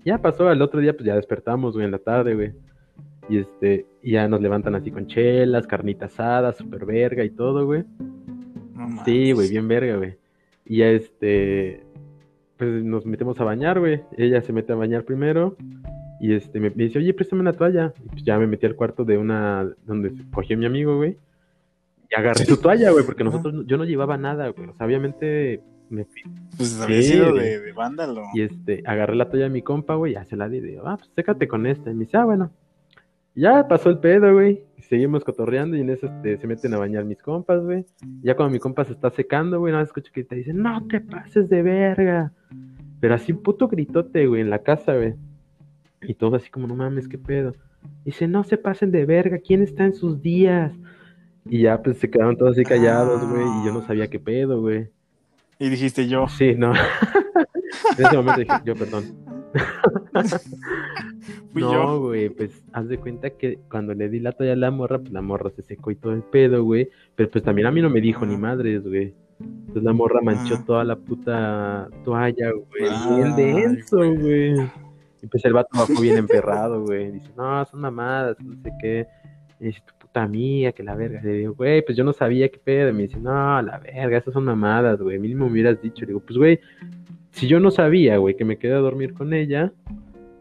Ya 0.05 0.19
pasó, 0.19 0.49
al 0.49 0.63
otro 0.63 0.81
día 0.81 0.95
pues 0.95 1.05
ya 1.05 1.15
despertamos, 1.15 1.75
güey, 1.75 1.85
en 1.85 1.93
la 1.93 1.99
tarde, 1.99 2.35
güey. 2.35 2.53
Y 3.29 3.39
este, 3.39 3.87
y 4.03 4.13
ya 4.13 4.27
nos 4.27 4.41
levantan 4.41 4.75
así 4.75 4.91
con 4.91 5.07
chelas, 5.07 5.67
carnita 5.67 6.07
asada, 6.07 6.53
super 6.53 6.85
verga 6.85 7.25
y 7.25 7.31
todo, 7.31 7.65
güey. 7.67 7.85
No. 8.75 9.05
Sí, 9.05 9.33
güey, 9.33 9.51
bien 9.51 9.69
verga, 9.69 9.97
güey. 9.97 10.17
Y 10.65 10.79
ya 10.79 10.91
este, 10.91 11.83
pues 12.59 12.85
nos 12.85 13.07
metemos 13.07 13.41
a 13.41 13.45
bañar, 13.45 13.79
güey. 13.81 14.03
Ella 14.17 14.43
se 14.43 14.53
mete 14.53 14.73
a 14.73 14.77
bañar 14.77 15.05
primero. 15.05 15.57
Y 16.21 16.35
este, 16.35 16.59
me, 16.61 16.71
me 16.71 16.85
dice, 16.85 16.99
oye, 16.99 17.15
préstame 17.15 17.41
una 17.43 17.53
toalla. 17.53 17.93
Y 18.05 18.09
pues 18.09 18.25
ya 18.25 18.39
me 18.39 18.47
metí 18.47 18.67
al 18.67 18.75
cuarto 18.75 19.05
de 19.05 19.17
una, 19.17 19.71
donde 19.87 20.13
cogió 20.33 20.59
mi 20.59 20.67
amigo, 20.67 20.97
güey. 20.97 21.17
Y 22.11 22.15
agarré 22.19 22.45
su 22.45 22.57
toalla, 22.61 22.91
güey, 22.91 23.05
porque 23.05 23.23
nosotros, 23.25 23.55
no- 23.55 23.63
yo 23.63 23.77
no 23.77 23.85
llevaba 23.85 24.17
nada, 24.19 24.49
güey. 24.49 24.69
O 24.69 24.75
sea, 24.75 24.87
obviamente 24.87 25.61
me 25.91 26.05
fui. 26.05 26.23
Pues 26.57 26.81
había 26.81 27.03
Sí, 27.03 27.13
sido 27.13 27.31
güey. 27.33 27.45
de, 27.45 27.61
de 27.61 27.73
vándalo. 27.73 28.23
Y 28.35 28.43
este, 28.43 28.83
agarré 28.87 29.15
la 29.15 29.29
toalla 29.31 29.45
de 29.45 29.51
mi 29.51 29.63
compa, 29.63 29.95
güey, 29.95 30.15
ya 30.15 30.25
se 30.25 30.37
la 30.37 30.49
di. 30.49 30.59
Y 30.59 30.61
digo, 30.63 30.83
ah, 30.87 30.97
pues 30.97 31.11
sécate 31.15 31.47
con 31.47 31.67
esta. 31.67 31.91
Y 31.91 31.95
me 31.95 32.05
dice, 32.05 32.17
ah, 32.17 32.25
bueno. 32.25 32.51
Ya 33.39 33.69
pasó 33.69 33.91
el 33.91 33.99
pedo, 33.99 34.33
güey. 34.33 34.65
Seguimos 34.89 35.23
cotorreando 35.23 35.77
y 35.77 35.81
en 35.81 35.91
eso 35.91 36.07
este, 36.07 36.39
se 36.39 36.47
meten 36.49 36.75
a 36.75 36.79
bañar 36.79 37.05
mis 37.05 37.23
compas, 37.23 37.63
güey. 37.63 37.87
Ya 38.21 38.35
cuando 38.35 38.53
mi 38.53 38.59
compa 38.59 38.85
se 38.85 38.93
está 38.93 39.11
secando, 39.11 39.61
güey, 39.61 39.71
nada 39.71 39.83
más 39.83 39.91
escucho 39.91 40.11
que 40.13 40.25
te 40.25 40.35
dice, 40.35 40.53
no 40.53 40.85
te 40.89 41.01
pases 41.01 41.49
de 41.49 41.63
verga. 41.63 42.33
Pero 42.99 43.15
así 43.15 43.31
un 43.31 43.45
puto 43.45 43.69
gritote, 43.69 44.27
güey, 44.27 44.41
en 44.41 44.51
la 44.51 44.59
casa, 44.65 44.97
güey. 44.97 45.15
Y 46.03 46.15
todo 46.15 46.35
así 46.35 46.51
como, 46.51 46.67
no 46.67 46.75
mames, 46.75 47.07
qué 47.07 47.17
pedo. 47.17 47.55
Dice, 48.05 48.27
no 48.27 48.43
se 48.43 48.59
pasen 48.59 48.91
de 48.91 49.07
verga, 49.07 49.39
¿quién 49.39 49.63
está 49.63 49.85
en 49.85 49.95
sus 49.95 50.21
días? 50.21 50.73
Y 51.45 51.63
ya 51.63 51.81
pues 51.81 51.99
se 51.99 52.11
quedaron 52.11 52.37
todos 52.37 52.57
así 52.57 52.65
callados, 52.65 53.25
güey, 53.25 53.45
y 53.61 53.67
yo 53.67 53.73
no 53.73 53.83
sabía 53.83 54.09
qué 54.09 54.19
pedo, 54.19 54.61
güey. 54.61 54.89
Y 55.61 55.69
dijiste 55.69 56.09
yo. 56.09 56.27
Sí, 56.27 56.57
no. 56.57 56.73
en 57.99 58.05
ese 58.05 58.17
momento 58.17 58.41
dije, 58.41 58.55
yo 58.65 58.75
perdón. 58.75 59.05
Fui 61.59 61.63
no, 61.63 61.73
yo. 61.73 62.01
güey, 62.01 62.29
pues 62.31 62.63
haz 62.73 62.89
de 62.89 62.99
cuenta 62.99 63.31
que 63.31 63.59
cuando 63.71 63.95
le 63.95 64.09
di 64.09 64.21
la 64.21 64.33
toalla 64.33 64.53
a 64.53 64.57
la 64.57 64.71
morra, 64.71 64.99
pues 64.99 65.13
la 65.13 65.23
morra 65.23 65.51
se 65.51 65.63
secó 65.63 65.91
y 65.91 65.97
todo 65.97 66.13
el 66.13 66.23
pedo, 66.23 66.65
güey. 66.65 66.89
Pero 67.15 67.31
pues 67.31 67.43
también 67.45 67.67
a 67.67 67.71
mí 67.71 67.81
no 67.83 67.91
me 67.91 68.01
dijo 68.01 68.25
ni 68.27 68.35
Ah. 68.35 68.39
madres, 68.39 68.83
güey. 68.87 69.15
Entonces 69.41 69.83
la 69.85 69.93
morra 69.93 70.21
manchó 70.23 70.57
Ah. 70.57 70.65
toda 70.67 70.85
la 70.85 70.97
puta 70.97 71.89
toalla, 72.05 72.51
güey. 72.53 72.91
Ay, 72.91 73.17
Bien 73.17 73.37
denso, 73.37 73.97
güey. 73.99 74.55
Y 75.23 75.27
pues 75.27 75.45
el 75.45 75.53
vato 75.53 75.69
bajó 75.73 76.01
bien 76.01 76.17
emperrado, 76.19 76.83
güey. 76.85 77.11
Dice, 77.13 77.31
no, 77.37 77.65
son 77.65 77.81
mamadas, 77.81 78.37
no 78.41 78.55
sé 78.63 78.71
qué. 78.81 79.07
Y 79.61 79.65
dice, 79.67 79.81
tu 79.87 79.95
puta 80.07 80.23
amiga, 80.23 80.71
que 80.73 80.83
la 80.85 80.95
verga. 80.95 81.21
Le 81.23 81.33
digo, 81.33 81.55
güey, 81.55 81.83
pues 81.85 81.97
yo 81.99 82.05
no 82.05 82.13
sabía 82.13 82.49
qué 82.49 82.59
pedo. 82.59 82.91
Y 82.91 82.93
me 82.93 83.03
dice, 83.03 83.19
no, 83.19 83.61
la 83.63 83.79
verga, 83.79 84.17
esas 84.19 84.33
son 84.35 84.45
mamadas, 84.45 85.01
güey. 85.01 85.19
Mínimo 85.19 85.47
me 85.47 85.53
hubieras 85.53 85.83
dicho. 85.83 86.03
Le 86.03 86.09
digo, 86.09 86.21
pues, 86.21 86.37
güey, 86.39 86.61
si 87.33 87.47
yo 87.49 87.59
no 87.61 87.71
sabía, 87.73 88.17
güey, 88.19 88.37
que 88.37 88.45
me 88.45 88.59
quedé 88.59 88.75
a 88.75 88.79
dormir 88.79 89.13
con 89.15 89.33
ella, 89.35 89.73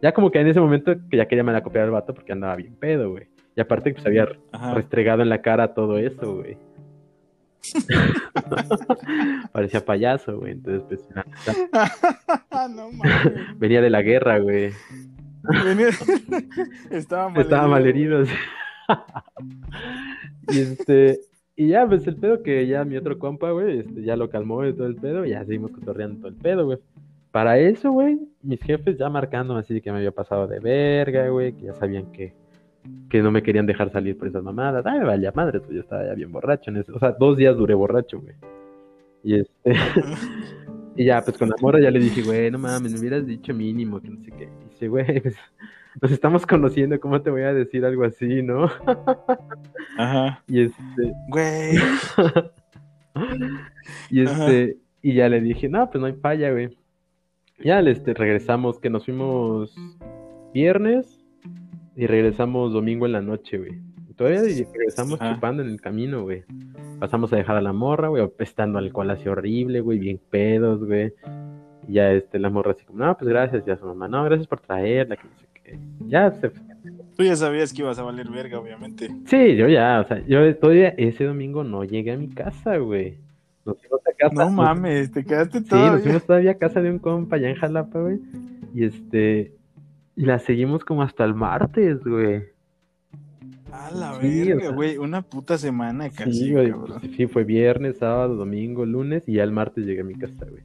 ya 0.02 0.12
como 0.14 0.32
que 0.32 0.40
en 0.40 0.48
ese 0.48 0.60
momento 0.60 0.94
que 1.10 1.18
ya 1.18 1.28
quería 1.28 1.44
me 1.44 1.52
la 1.54 1.64
copiar 1.64 1.86
al 1.86 1.92
vato 1.92 2.14
porque 2.14 2.32
andaba 2.34 2.56
bien 2.56 2.76
pedo, 2.76 3.12
güey. 3.12 3.28
Y 3.56 3.62
aparte, 3.62 3.92
pues 3.94 4.06
había 4.06 4.28
Ajá. 4.52 4.76
restregado 4.76 5.22
en 5.24 5.30
la 5.30 5.42
cara 5.42 5.74
todo 5.74 5.98
eso, 5.98 6.36
güey. 6.36 6.58
Parecía 9.52 9.84
payaso, 9.84 10.38
güey. 10.40 10.54
Entonces, 10.54 10.84
pues, 10.88 11.08
no 12.76 12.92
mames. 12.92 13.34
venía 13.58 13.82
de 13.82 13.90
la 13.90 14.02
guerra, 14.02 14.40
güey. 14.40 14.72
Venía- 15.66 15.90
Estaba 16.92 17.30
mal. 17.30 17.42
Estaba 17.42 17.68
malherido. 17.68 18.26
sí. 18.26 18.34
y 20.50 20.60
este, 20.60 21.20
y 21.56 21.70
ya, 21.70 21.88
pues 21.88 22.06
el 22.08 22.16
pedo 22.18 22.44
que 22.44 22.68
ya 22.68 22.84
mi 22.86 22.96
otro 22.98 23.18
compa, 23.18 23.52
güey, 23.52 23.80
este, 23.80 24.04
ya 24.04 24.16
lo 24.16 24.30
calmó 24.30 24.66
y 24.66 24.74
todo 24.74 24.88
el 24.88 24.96
pedo, 24.96 25.26
y 25.26 25.32
ya 25.32 25.44
seguimos 25.46 25.72
cotorreando 25.72 26.20
todo 26.20 26.28
el 26.30 26.36
pedo, 26.36 26.66
güey. 26.66 26.78
Para 27.38 27.60
eso, 27.60 27.92
güey, 27.92 28.18
mis 28.42 28.60
jefes 28.64 28.98
ya 28.98 29.10
marcando 29.10 29.56
así 29.58 29.80
que 29.80 29.92
me 29.92 30.00
había 30.00 30.10
pasado 30.10 30.48
de 30.48 30.60
verga, 30.60 31.30
güey, 31.30 31.54
que 31.54 31.66
ya 31.66 31.76
sabían 31.76 32.12
que, 32.12 32.34
que 33.12 33.22
no 33.22 33.30
me 33.30 33.44
querían 33.44 33.68
dejar 33.68 33.92
salir 33.92 34.18
por 34.18 34.28
esas 34.28 34.42
mamadas. 34.42 34.84
Ay, 34.88 35.02
vaya 35.02 35.32
madre, 35.36 35.60
pues 35.60 35.72
yo 35.72 35.82
estaba 35.82 36.04
ya 36.04 36.16
bien 36.16 36.32
borracho 36.32 36.72
en 36.72 36.78
eso. 36.78 36.96
O 36.96 37.00
sea, 37.00 37.12
dos 37.12 37.38
días 37.38 37.56
duré 37.56 37.76
borracho, 37.76 38.20
güey. 38.22 38.34
Y 39.24 39.36
este, 39.36 39.72
y 40.96 41.06
ya, 41.06 41.22
pues 41.22 41.38
con 41.38 41.50
la 41.50 41.56
morra 41.62 41.80
ya 41.80 41.92
le 41.92 42.00
dije, 42.00 42.24
güey, 42.24 42.50
no 42.50 42.58
mames, 42.58 42.94
me 42.94 43.00
hubieras 43.02 43.28
dicho 43.28 43.54
mínimo, 43.54 44.02
que 44.02 44.10
no 44.10 44.20
sé 44.24 44.32
qué. 44.32 44.46
Y 44.46 44.70
dice, 44.72 44.88
güey, 44.88 45.20
pues 45.22 45.36
nos 46.02 46.12
estamos 46.12 46.44
conociendo, 46.44 47.00
¿cómo 47.00 47.22
te 47.22 47.30
voy 47.30 47.44
a 47.44 47.54
decir 47.54 47.86
algo 47.86 48.04
así, 48.04 48.42
no? 48.42 48.64
Ajá. 50.00 50.44
Y 50.48 50.62
este, 50.62 51.14
Güey. 51.28 51.78
y 54.10 54.22
este, 54.24 54.78
y 55.04 55.14
ya 55.14 55.30
le 55.30 55.40
dije, 55.40 55.70
no, 55.70 55.88
pues 55.88 56.02
no 56.02 56.08
hay 56.08 56.14
falla, 56.14 56.50
güey. 56.50 56.76
Ya, 57.60 57.80
este, 57.80 58.14
regresamos, 58.14 58.80
que 58.80 58.90
nos 58.90 59.06
fuimos 59.06 59.76
viernes 60.54 61.26
y 61.96 62.06
regresamos 62.06 62.72
domingo 62.72 63.06
en 63.06 63.14
la 63.14 63.22
noche, 63.22 63.58
güey. 63.58 63.80
Todavía 64.16 64.42
regresamos 64.42 65.22
Ajá. 65.22 65.36
chupando 65.36 65.62
en 65.64 65.70
el 65.70 65.82
camino, 65.82 66.24
güey. 66.24 66.44
Pasamos 67.00 67.32
a 67.34 67.36
dejar 67.36 67.58
a 67.58 67.62
la 67.62 67.74
morra, 67.74 68.08
güey, 68.08 68.24
apestando 68.24 68.80
alcohol 68.80 69.10
así 69.12 69.30
horrible, 69.30 69.82
güey, 69.82 70.00
bien 70.00 70.20
pedos, 70.30 70.84
güey. 70.84 71.14
Y 71.88 71.94
ya, 71.94 72.12
este, 72.12 72.40
la 72.40 72.50
morra 72.50 72.72
así 72.72 72.84
como, 72.86 73.06
no, 73.06 73.16
pues 73.18 73.30
gracias, 73.30 73.66
ya 73.66 73.78
su 73.78 73.86
mamá, 73.86 74.08
no, 74.08 74.24
gracias 74.24 74.48
por 74.48 74.60
traerla, 74.60 75.16
que 75.18 75.24
no 75.24 75.36
sé 75.38 75.48
qué. 75.54 75.80
Ya, 76.08 76.32
se 76.32 76.50
Tú 76.50 77.24
ya 77.24 77.36
sabías 77.36 77.74
que 77.74 77.82
ibas 77.82 77.98
a 78.00 78.04
valer 78.04 78.30
verga, 78.30 78.60
obviamente. 78.60 79.10
Sí, 79.26 79.56
yo 79.56 79.68
ya, 79.68 80.02
o 80.02 80.08
sea, 80.08 80.24
yo 80.28 80.56
todavía 80.58 80.90
ese 80.98 81.24
domingo 81.24 81.64
no 81.64 81.84
llegué 81.84 82.12
a 82.12 82.18
mi 82.18 82.30
casa, 82.30 82.78
güey. 82.78 83.18
Nos 83.68 83.78
fuimos 83.80 84.02
a 84.08 84.12
casa. 84.18 84.34
No 84.46 84.50
mames, 84.50 85.12
te 85.12 85.24
quedaste 85.24 85.60
Sí, 85.60 85.66
todo. 85.66 85.92
nos 85.94 86.02
fuimos 86.02 86.24
todavía 86.26 86.52
a 86.52 86.56
casa 86.56 86.82
de 86.82 86.90
un 86.90 87.00
compa 87.00 87.36
allá 87.36 87.50
en 87.50 87.56
Jalapa, 87.56 88.00
güey. 88.00 88.20
Y 88.74 88.84
este, 88.86 89.54
Y 90.16 90.26
la 90.26 90.40
seguimos 90.40 90.84
como 90.84 91.04
hasta 91.04 91.24
el 91.26 91.36
martes, 91.36 92.04
güey. 92.04 92.44
A 93.72 93.92
la 93.92 94.14
Sí, 94.22 94.42
o 94.42 94.46
verga, 94.48 94.62
sea. 94.62 94.72
güey. 94.72 94.98
Una 94.98 95.22
puta 95.22 95.58
semana 95.58 96.10
casi, 96.10 96.32
Sí, 96.34 96.52
güey. 96.54 96.72
pues, 96.72 96.94
sí, 97.16 97.28
fue 97.28 97.44
viernes, 97.44 97.98
sábado, 98.00 98.36
domingo, 98.36 98.86
lunes 98.86 99.24
y 99.28 99.34
ya 99.34 99.44
el 99.44 99.52
martes 99.52 99.86
llegué 99.86 100.02
a 100.02 100.06
mi 100.06 100.16
casa, 100.16 100.46
güey. 100.50 100.64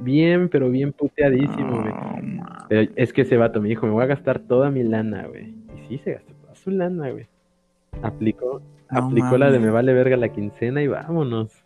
Bien, 0.00 0.48
pero 0.48 0.70
bien 0.70 0.92
puteadísimo, 0.92 1.82
güey. 1.82 1.92
No, 1.92 2.42
ma- 2.42 2.66
Pero 2.68 2.90
es 2.96 3.12
que 3.12 3.22
ese 3.22 3.36
vato 3.36 3.60
me 3.60 3.68
dijo, 3.68 3.86
me 3.86 3.92
voy 3.92 4.02
a 4.02 4.06
gastar 4.06 4.40
toda 4.40 4.70
mi 4.70 4.82
lana, 4.82 5.26
güey. 5.28 5.54
Y 5.76 5.86
sí, 5.88 5.98
se 6.02 6.14
gastó 6.14 6.32
toda 6.34 6.54
su 6.56 6.70
lana, 6.70 7.10
güey. 7.10 7.26
Aplicó, 8.02 8.60
No 8.90 8.98
aplicó 9.06 9.38
la 9.38 9.52
de 9.52 9.60
me 9.60 9.70
vale 9.70 9.92
verga 9.92 10.16
la 10.16 10.30
quincena 10.30 10.82
y 10.82 10.88
vámonos. 10.88 11.63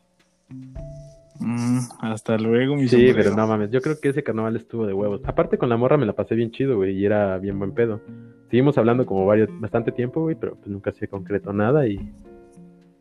Mm, 1.40 1.78
hasta 2.00 2.36
luego, 2.36 2.74
mi 2.74 2.82
Sí, 2.88 2.88
sombrero. 2.88 3.16
pero 3.16 3.36
no 3.36 3.46
mames, 3.46 3.70
yo 3.70 3.80
creo 3.80 4.00
que 4.00 4.08
ese 4.08 4.22
carnaval 4.22 4.56
estuvo 4.56 4.86
de 4.86 4.92
huevos. 4.92 5.20
Aparte 5.24 5.56
con 5.56 5.68
la 5.68 5.76
morra 5.76 5.96
me 5.96 6.06
la 6.06 6.12
pasé 6.14 6.34
bien 6.34 6.50
chido, 6.50 6.76
güey, 6.76 6.96
y 6.98 7.04
era 7.06 7.38
bien 7.38 7.58
buen 7.58 7.72
pedo. 7.72 8.00
Seguimos 8.50 8.76
hablando 8.78 9.06
como 9.06 9.24
varios, 9.26 9.48
bastante 9.60 9.92
tiempo, 9.92 10.22
güey, 10.22 10.34
pero 10.34 10.56
pues 10.56 10.68
nunca 10.68 10.90
se 10.92 11.06
concretó 11.06 11.52
nada 11.52 11.86
y, 11.86 12.12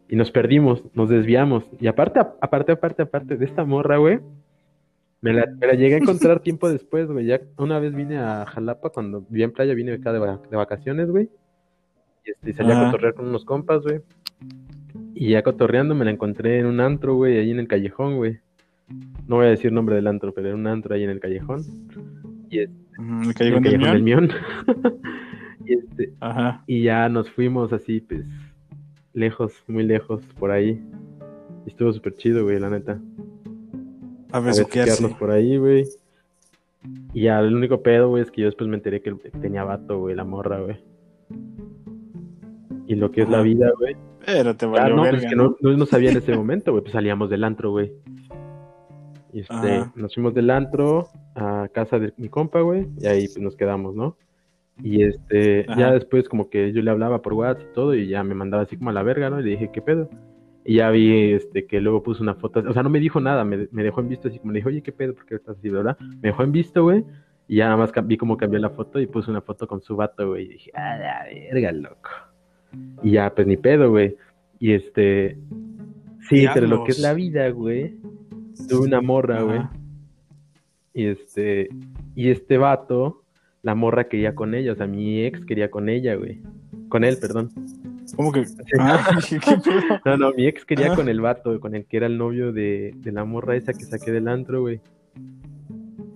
y 0.10 0.16
nos 0.16 0.30
perdimos, 0.32 0.84
nos 0.94 1.10
desviamos. 1.10 1.64
Y 1.80 1.88
aparte, 1.88 2.20
aparte, 2.20 2.74
aparte, 2.74 3.02
aparte 3.04 3.38
de 3.38 3.46
esta 3.46 3.64
morra, 3.66 3.98
güey, 3.98 4.20
me 5.22 5.34
la, 5.34 5.48
me 5.60 5.66
la 5.66 5.74
llegué 5.74 5.96
a 5.96 6.00
encontrar 6.00 6.40
tiempo 6.42 6.70
después, 6.70 7.08
güey. 7.08 7.26
Ya 7.26 7.42
una 7.58 7.80
vez 7.80 7.96
vine 7.96 8.20
a 8.20 8.46
Jalapa, 8.46 8.90
cuando 8.92 9.22
vivía 9.30 9.46
en 9.46 9.54
playa, 9.54 9.74
vine 9.74 9.94
acá 9.94 10.14
de, 10.14 10.20
va- 10.20 10.42
de 10.52 10.56
vacaciones, 10.58 11.10
güey. 11.10 11.30
Y, 12.24 12.32
este, 12.32 12.54
salí 12.54 12.72
a 12.72 12.86
cotorrear 12.86 13.14
con 13.16 13.28
unos 13.28 13.46
compas, 13.46 13.82
güey. 13.82 14.02
Y 15.20 15.30
ya 15.32 15.44
cotorreando 15.44 15.96
me 15.96 16.06
la 16.06 16.12
encontré 16.12 16.60
en 16.60 16.66
un 16.68 16.80
antro, 16.80 17.16
güey, 17.16 17.38
ahí 17.38 17.52
en 17.52 17.60
el 17.60 17.68
callejón, 17.68 18.18
güey. 18.18 18.40
No 19.28 19.38
voy 19.38 19.48
a 19.48 19.50
decir 19.50 19.72
nombre 19.72 19.96
del 19.96 20.08
antro, 20.08 20.34
pero 20.34 20.48
era 20.48 20.56
un 20.56 20.68
antro 20.68 20.96
ahí 20.96 21.04
en 21.04 21.10
el 21.10 21.20
callejón. 21.20 21.64
Y 22.50 22.60
es, 22.60 22.70
Mm, 22.98 23.30
El 23.30 23.34
callejón 23.34 23.66
el 23.66 23.72
del 23.72 23.82
callejón 23.82 23.94
del 23.94 24.04
Mión. 24.04 24.30
Y, 25.66 25.74
este, 25.74 26.14
Ajá. 26.22 26.64
y 26.66 26.84
ya 26.84 27.10
nos 27.10 27.30
fuimos 27.30 27.74
así, 27.74 28.00
pues, 28.00 28.26
lejos, 29.14 29.54
muy 29.68 29.84
lejos, 29.84 30.24
por 30.40 30.50
ahí. 30.50 30.82
Y 31.66 31.70
estuvo 31.70 31.92
súper 31.92 32.16
chido, 32.16 32.46
güey, 32.46 32.58
la 32.58 32.70
neta. 32.70 33.02
A 34.32 34.40
besuquearnos 34.40 35.14
por 35.16 35.30
ahí, 35.30 35.58
güey. 35.58 35.84
Y 37.14 37.24
ya, 37.24 37.42
el 37.42 37.54
único 37.54 37.82
pedo, 37.82 38.08
güey, 38.08 38.24
es 38.24 38.32
que 38.32 38.44
yo 38.44 38.48
después 38.48 38.70
me 38.70 38.78
enteré 38.78 39.02
que 39.02 39.12
tenía 39.42 39.66
vato, 39.66 40.00
güey, 40.00 40.16
la 40.16 40.24
morra, 40.24 40.62
güey. 40.62 40.78
Y 42.88 42.96
lo 42.96 43.12
que 43.12 43.24
es 43.24 43.30
la 43.30 43.42
vida, 43.42 43.70
güey. 43.78 43.98
Pero 44.28 44.58
te 44.58 44.66
Ah, 44.66 44.90
no, 44.90 44.98
pues 44.98 45.12
verga, 45.14 45.30
que 45.30 45.36
no, 45.38 45.56
no, 45.62 45.78
no 45.78 45.86
sabía 45.86 46.12
en 46.12 46.18
ese 46.18 46.36
momento, 46.36 46.72
güey. 46.72 46.84
Pues 46.84 46.92
salíamos 46.92 47.30
del 47.30 47.46
antro, 47.46 47.72
güey. 47.72 47.94
Y 49.32 49.40
este, 49.40 49.54
Ajá. 49.54 49.94
nos 49.96 50.14
fuimos 50.14 50.34
del 50.34 50.50
antro 50.50 51.08
a 51.36 51.70
casa 51.74 51.98
de 51.98 52.14
mi 52.18 52.28
compa, 52.28 52.60
güey. 52.60 52.88
Y 53.00 53.08
ahí 53.08 53.28
pues 53.28 53.40
nos 53.40 53.56
quedamos, 53.56 53.96
¿no? 53.96 54.18
Y 54.84 55.04
este, 55.04 55.66
Ajá. 55.70 55.80
ya 55.80 55.92
después 55.94 56.28
como 56.28 56.50
que 56.50 56.74
yo 56.74 56.82
le 56.82 56.92
hablaba 56.92 57.22
por 57.22 57.34
WhatsApp 57.34 57.68
y 57.72 57.74
todo, 57.74 57.96
y 57.96 58.08
ya 58.10 58.22
me 58.24 58.36
mandaba 58.36 58.64
así 58.64 58.76
como 58.78 58.90
a 58.90 58.94
la 58.94 59.02
verga, 59.04 59.30
¿no? 59.30 59.40
Y 59.40 59.44
le 59.44 59.50
dije, 59.52 59.72
¿qué 59.72 59.82
pedo? 59.82 60.10
Y 60.66 60.76
ya 60.76 60.90
vi 60.90 61.32
este 61.32 61.66
que 61.66 61.80
luego 61.80 62.04
puso 62.04 62.22
una 62.22 62.36
foto, 62.36 62.62
o 62.68 62.74
sea, 62.74 62.84
no 62.84 62.90
me 62.90 63.00
dijo 63.00 63.22
nada, 63.22 63.46
me, 63.46 63.70
me 63.72 63.84
dejó 63.84 64.02
en 64.02 64.10
visto 64.10 64.28
así 64.28 64.40
como 64.40 64.52
le 64.52 64.60
dije, 64.60 64.68
oye, 64.68 64.84
¿qué 64.84 64.92
pedo? 64.92 65.16
¿Por 65.16 65.26
qué 65.26 65.36
estás 65.36 65.58
así, 65.58 65.70
verdad? 65.70 65.98
Me 66.00 66.30
dejó 66.30 66.44
en 66.44 66.52
visto, 66.52 66.84
güey. 66.84 67.06
Y 67.48 67.58
ya 67.58 67.66
nada 67.66 67.78
más 67.78 67.94
vi 68.04 68.18
cómo 68.18 68.36
cambió 68.36 68.60
la 68.60 68.72
foto 68.72 69.00
y 69.00 69.08
puso 69.08 69.32
una 69.32 69.40
foto 69.40 69.68
con 69.68 69.82
su 69.82 69.96
vato, 69.96 70.28
güey. 70.28 70.44
Y 70.44 70.50
dije, 70.50 70.72
ah, 70.74 70.98
la 70.98 71.24
verga, 71.32 71.72
loco. 71.72 72.10
Y 73.04 73.12
ya, 73.12 73.34
pues 73.34 73.48
ni 73.48 73.58
pedo, 73.58 73.90
güey. 73.90 74.16
Y 74.60 74.74
este. 74.74 75.38
Sí, 76.30 76.46
pero 76.54 76.68
lo 76.68 76.84
que 76.84 76.92
es 76.92 77.00
la 77.00 77.14
vida, 77.14 77.50
güey. 77.50 77.96
Tuve 78.68 78.88
una 78.88 79.02
morra, 79.02 79.42
güey. 79.44 79.62
Y 80.94 81.06
este. 81.06 81.70
Y 82.16 82.30
este 82.30 82.58
vato, 82.58 83.24
la 83.62 83.76
morra 83.76 84.08
quería 84.08 84.36
con 84.36 84.56
ella. 84.56 84.74
O 84.74 84.76
sea, 84.76 84.88
mi 84.88 85.24
ex 85.24 85.46
quería 85.46 85.70
con 85.70 85.90
ella, 85.90 86.16
güey. 86.16 86.42
Con 86.90 87.04
él, 87.04 87.18
perdón. 87.22 87.52
¿Cómo 88.16 88.32
que? 88.32 88.46
Ah, 88.80 89.10
dije, 89.16 89.40
¿qué 89.40 89.58
pedo? 89.64 90.00
No, 90.06 90.18
no, 90.18 90.32
mi 90.34 90.48
ex 90.48 90.66
quería 90.66 90.94
Ah. 90.94 90.96
con 90.96 91.10
el 91.10 91.22
vato, 91.22 91.60
con 91.60 91.76
el 91.76 91.86
que 91.86 91.98
era 91.98 92.08
el 92.08 92.18
novio 92.18 92.52
de, 92.52 92.94
de 92.98 93.12
la 93.12 93.26
morra 93.26 93.56
esa 93.56 93.74
que 93.74 93.84
saqué 93.84 94.12
del 94.12 94.28
antro, 94.28 94.62
güey. 94.62 94.80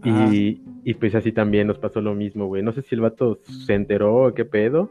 Y, 0.04 0.62
y 0.84 0.94
pues 0.96 1.14
así 1.14 1.32
también 1.32 1.68
nos 1.68 1.78
pasó 1.78 2.02
lo 2.02 2.16
mismo, 2.16 2.48
güey. 2.48 2.64
No 2.64 2.72
sé 2.72 2.82
si 2.82 2.96
el 2.96 3.02
vato 3.02 3.40
se 3.46 3.74
enteró 3.76 4.26
o 4.28 4.34
qué 4.34 4.46
pedo. 4.46 4.90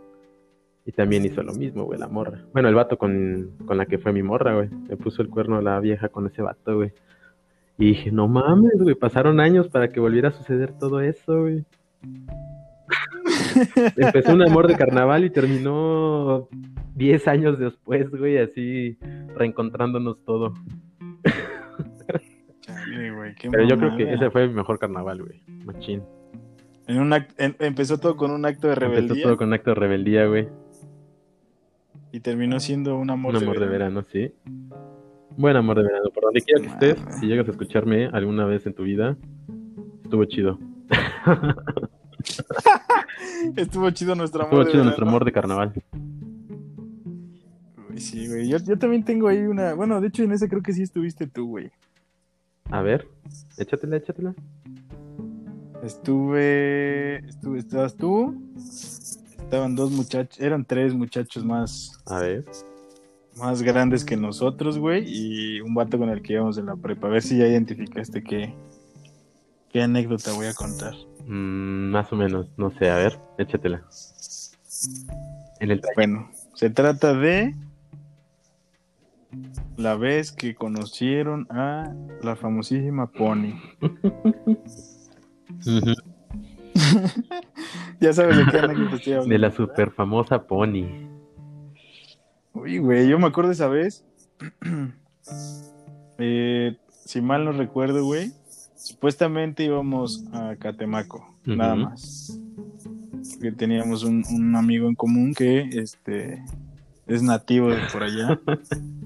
Y 0.90 0.92
también 0.92 1.24
hizo 1.24 1.40
lo 1.44 1.52
mismo, 1.52 1.84
güey, 1.84 2.00
la 2.00 2.08
morra. 2.08 2.40
Bueno, 2.52 2.68
el 2.68 2.74
vato 2.74 2.98
con, 2.98 3.52
con 3.64 3.76
la 3.76 3.86
que 3.86 3.98
fue 3.98 4.12
mi 4.12 4.24
morra, 4.24 4.56
güey. 4.56 4.68
Le 4.88 4.96
puso 4.96 5.22
el 5.22 5.28
cuerno 5.28 5.58
a 5.58 5.62
la 5.62 5.78
vieja 5.78 6.08
con 6.08 6.26
ese 6.26 6.42
vato, 6.42 6.74
güey. 6.78 6.90
Y 7.78 7.86
dije, 7.90 8.10
no 8.10 8.26
mames, 8.26 8.72
güey, 8.82 8.96
pasaron 8.96 9.38
años 9.38 9.68
para 9.68 9.86
que 9.88 10.00
volviera 10.00 10.30
a 10.30 10.32
suceder 10.32 10.72
todo 10.76 11.00
eso, 11.00 11.42
güey. 11.42 11.64
Empezó 13.96 14.32
un 14.32 14.42
amor 14.42 14.66
de 14.66 14.74
carnaval 14.74 15.24
y 15.24 15.30
terminó 15.30 16.48
10 16.96 17.28
años 17.28 17.56
después, 17.60 18.10
güey, 18.10 18.38
así 18.38 18.98
reencontrándonos 19.36 20.18
todo. 20.24 20.54
Chale, 22.62 23.12
güey, 23.12 23.34
qué 23.36 23.48
Pero 23.48 23.62
yo 23.68 23.76
creo 23.78 23.96
que 23.96 24.12
ese 24.12 24.28
fue 24.30 24.48
mi 24.48 24.54
mejor 24.54 24.80
carnaval, 24.80 25.22
güey. 25.22 25.40
Machín. 25.64 26.02
En 26.88 26.98
un 26.98 27.10
act- 27.12 27.34
en- 27.38 27.54
empezó 27.60 27.98
todo 27.98 28.16
con 28.16 28.32
un 28.32 28.44
acto 28.44 28.66
de 28.66 28.74
Empezó 28.74 28.90
rebeldía 28.90 29.22
todo 29.22 29.36
con 29.36 29.48
un 29.48 29.54
acto 29.54 29.70
de 29.70 29.74
rebeldía, 29.76 30.26
güey. 30.26 30.48
Y 32.12 32.20
terminó 32.20 32.60
siendo 32.60 32.98
un 32.98 33.10
amor, 33.10 33.36
Un 33.36 33.42
amor 33.42 33.58
de 33.60 33.66
verano. 33.66 34.02
verano, 34.02 34.06
sí. 34.12 34.32
Buen 35.36 35.56
amor 35.56 35.76
de 35.78 35.84
verano. 35.84 36.10
Por 36.12 36.24
donde 36.24 36.40
quiera 36.42 36.60
que 36.60 36.66
estés, 36.68 36.98
si 37.18 37.26
llegas 37.26 37.48
a 37.48 37.52
escucharme 37.52 38.06
alguna 38.12 38.44
vez 38.46 38.66
en 38.66 38.74
tu 38.74 38.82
vida, 38.84 39.16
estuvo 40.04 40.24
chido. 40.24 40.58
Estuvo 43.56 43.90
chido 43.90 44.14
nuestro 44.14 44.42
amor. 44.42 44.52
Estuvo 44.52 44.64
de 44.64 44.70
chido 44.72 44.84
nuestro 44.84 45.06
amor 45.06 45.24
de 45.24 45.32
carnaval. 45.32 45.72
Sí, 47.96 48.28
güey. 48.28 48.48
Yo, 48.48 48.58
yo 48.58 48.78
también 48.78 49.04
tengo 49.04 49.28
ahí 49.28 49.38
una. 49.38 49.74
Bueno, 49.74 50.00
de 50.00 50.08
hecho, 50.08 50.22
en 50.22 50.32
ese 50.32 50.48
creo 50.48 50.62
que 50.62 50.72
sí 50.72 50.82
estuviste 50.82 51.26
tú, 51.26 51.48
güey. 51.48 51.70
A 52.70 52.82
ver, 52.82 53.08
échatela, 53.58 53.96
échatela. 53.96 54.34
Estuve. 55.82 57.16
Estuve. 57.26 57.58
Estabas 57.58 57.96
tú. 57.96 58.40
Estaban 59.50 59.74
dos 59.74 59.90
muchachos. 59.90 60.38
Eran 60.38 60.64
tres 60.64 60.94
muchachos 60.94 61.44
más. 61.44 62.00
A 62.06 62.20
ver. 62.20 62.44
Más 63.36 63.62
grandes 63.62 64.04
que 64.04 64.16
nosotros, 64.16 64.78
güey. 64.78 65.02
Y 65.08 65.60
un 65.60 65.74
vato 65.74 65.98
con 65.98 66.08
el 66.08 66.22
que 66.22 66.34
íbamos 66.34 66.56
en 66.56 66.66
la 66.66 66.76
prepa. 66.76 67.08
A 67.08 67.10
ver 67.10 67.20
si 67.20 67.36
ya 67.36 67.48
identificaste 67.48 68.22
qué. 68.22 68.54
¿Qué 69.72 69.82
anécdota 69.82 70.32
voy 70.34 70.46
a 70.46 70.54
contar? 70.54 70.94
Mm, 71.26 71.90
más 71.90 72.12
o 72.12 72.16
menos, 72.16 72.46
no 72.56 72.70
sé, 72.70 72.90
a 72.90 72.94
ver, 72.94 73.18
échatela. 73.38 73.82
En 75.58 75.72
el 75.72 75.82
Bueno, 75.96 76.30
se 76.54 76.70
trata 76.70 77.12
de 77.12 77.52
la 79.76 79.96
vez 79.96 80.30
que 80.30 80.54
conocieron 80.54 81.48
a 81.50 81.92
la 82.22 82.36
famosísima 82.36 83.08
Pony. 83.08 83.60
Ya 88.02 88.12
sabes 88.14 88.36
de 88.36 88.46
qué 88.46 88.58
anécdota 88.58 88.96
estoy 88.96 89.12
hablando. 89.12 89.32
De 89.32 89.38
la 89.38 89.50
super 89.50 89.90
famosa 89.90 90.46
Pony. 90.46 90.86
Uy, 92.54 92.78
güey, 92.78 93.08
yo 93.08 93.18
me 93.18 93.26
acuerdo 93.26 93.52
esa 93.52 93.68
vez. 93.68 94.04
Eh, 96.22 96.76
si 97.06 97.22
mal 97.22 97.46
no 97.46 97.52
recuerdo, 97.52 98.04
güey. 98.04 98.32
Supuestamente 98.76 99.64
íbamos 99.64 100.22
a 100.34 100.54
Catemaco, 100.56 101.34
nada 101.46 101.74
más. 101.74 102.38
Que 103.40 103.52
teníamos 103.52 104.04
un, 104.04 104.22
un 104.30 104.54
amigo 104.54 104.86
en 104.86 104.94
común 104.96 105.32
que 105.32 105.62
este 105.72 106.44
es 107.06 107.22
nativo 107.22 107.70
de 107.70 107.80
por 107.90 108.02
allá. 108.02 108.38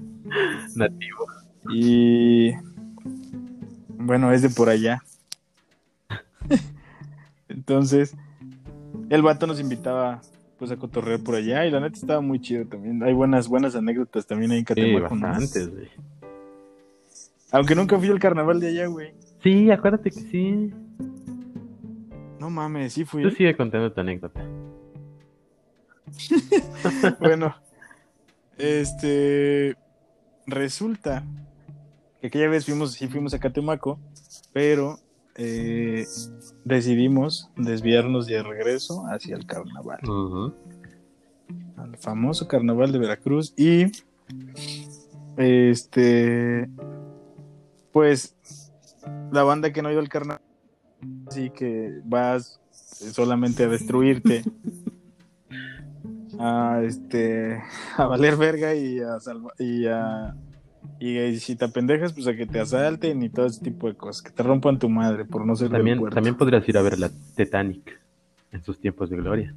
Nativo. 0.75 1.27
Y 1.69 2.51
bueno, 3.97 4.33
es 4.33 4.41
de 4.41 4.49
por 4.49 4.67
allá. 4.67 5.01
Entonces, 7.47 8.13
el 9.09 9.21
vato 9.21 9.47
nos 9.47 9.59
invitaba 9.59 10.21
pues 10.57 10.71
a 10.71 10.77
cotorrear 10.77 11.19
por 11.19 11.35
allá 11.35 11.65
y 11.65 11.71
la 11.71 11.79
neta 11.79 11.97
estaba 11.97 12.21
muy 12.21 12.39
chido 12.39 12.65
también. 12.65 13.03
Hay 13.03 13.13
buenas, 13.13 13.47
buenas 13.47 13.75
anécdotas 13.75 14.25
también 14.25 14.51
ahí 14.51 14.59
en 14.59 14.65
Sí, 14.65 14.73
Catemaco. 14.73 15.15
bastantes, 15.19 15.69
güey. 15.69 15.89
Aunque 17.51 17.75
nunca 17.75 17.97
fui 17.97 18.09
al 18.09 18.19
carnaval 18.19 18.59
de 18.59 18.67
allá, 18.69 18.87
güey. 18.87 19.13
Sí, 19.43 19.69
acuérdate 19.69 20.11
que 20.11 20.19
sí. 20.19 20.73
No 22.39 22.49
mames, 22.49 22.93
sí 22.93 23.05
fui. 23.05 23.23
Tú 23.23 23.31
sigue 23.31 23.55
contando 23.55 23.91
tu 23.91 24.01
anécdota. 24.01 24.41
bueno, 27.19 27.55
este 28.57 29.75
resulta 30.47 31.23
que 32.21 32.27
aquella 32.27 32.47
vez 32.49 32.65
fuimos, 32.65 32.93
sí 32.93 33.07
fuimos 33.07 33.33
a 33.33 33.39
Catemaco, 33.39 33.99
pero 34.53 34.97
eh, 35.37 36.05
decidimos 36.63 37.49
desviarnos 37.57 38.25
de 38.27 38.41
regreso 38.43 39.05
hacia 39.07 39.35
el 39.35 39.45
carnaval, 39.45 39.99
al 41.77 41.97
famoso 41.97 42.47
carnaval 42.47 42.91
de 42.91 42.99
Veracruz 42.99 43.53
y 43.57 43.85
este 45.37 46.69
pues 47.91 48.35
la 49.31 49.43
banda 49.43 49.71
que 49.73 49.81
no 49.81 49.89
ha 49.89 49.91
ido 49.91 50.01
al 50.01 50.09
carnaval 50.09 50.41
así 51.27 51.49
que 51.49 52.01
vas 52.05 52.59
solamente 53.11 53.63
a 53.63 53.67
destruirte. 53.67 54.43
a 56.37 56.81
este 56.83 57.61
a 57.97 58.05
valer 58.07 58.35
verga 58.35 58.75
y 58.75 58.99
a 58.99 59.19
salva- 59.21 59.53
y 59.57 59.85
a 59.87 60.35
y 60.99 61.35
si 61.37 61.55
te 61.55 61.67
pendejas 61.69 62.13
pues 62.13 62.27
a 62.27 62.35
que 62.35 62.45
te 62.45 62.59
asalten 62.59 63.21
y 63.23 63.29
todo 63.29 63.45
ese 63.45 63.63
tipo 63.63 63.87
de 63.87 63.95
cosas, 63.95 64.21
que 64.21 64.31
te 64.31 64.43
rompan 64.43 64.79
tu 64.79 64.89
madre 64.89 65.25
por 65.25 65.45
no 65.45 65.55
ser 65.55 65.69
También, 65.69 66.03
también 66.09 66.35
podrías 66.35 66.67
ir 66.69 66.77
a 66.77 66.81
ver 66.81 66.97
la 66.99 67.09
Titanic 67.35 67.99
en 68.51 68.63
sus 68.63 68.79
tiempos 68.79 69.09
de 69.09 69.17
gloria. 69.17 69.53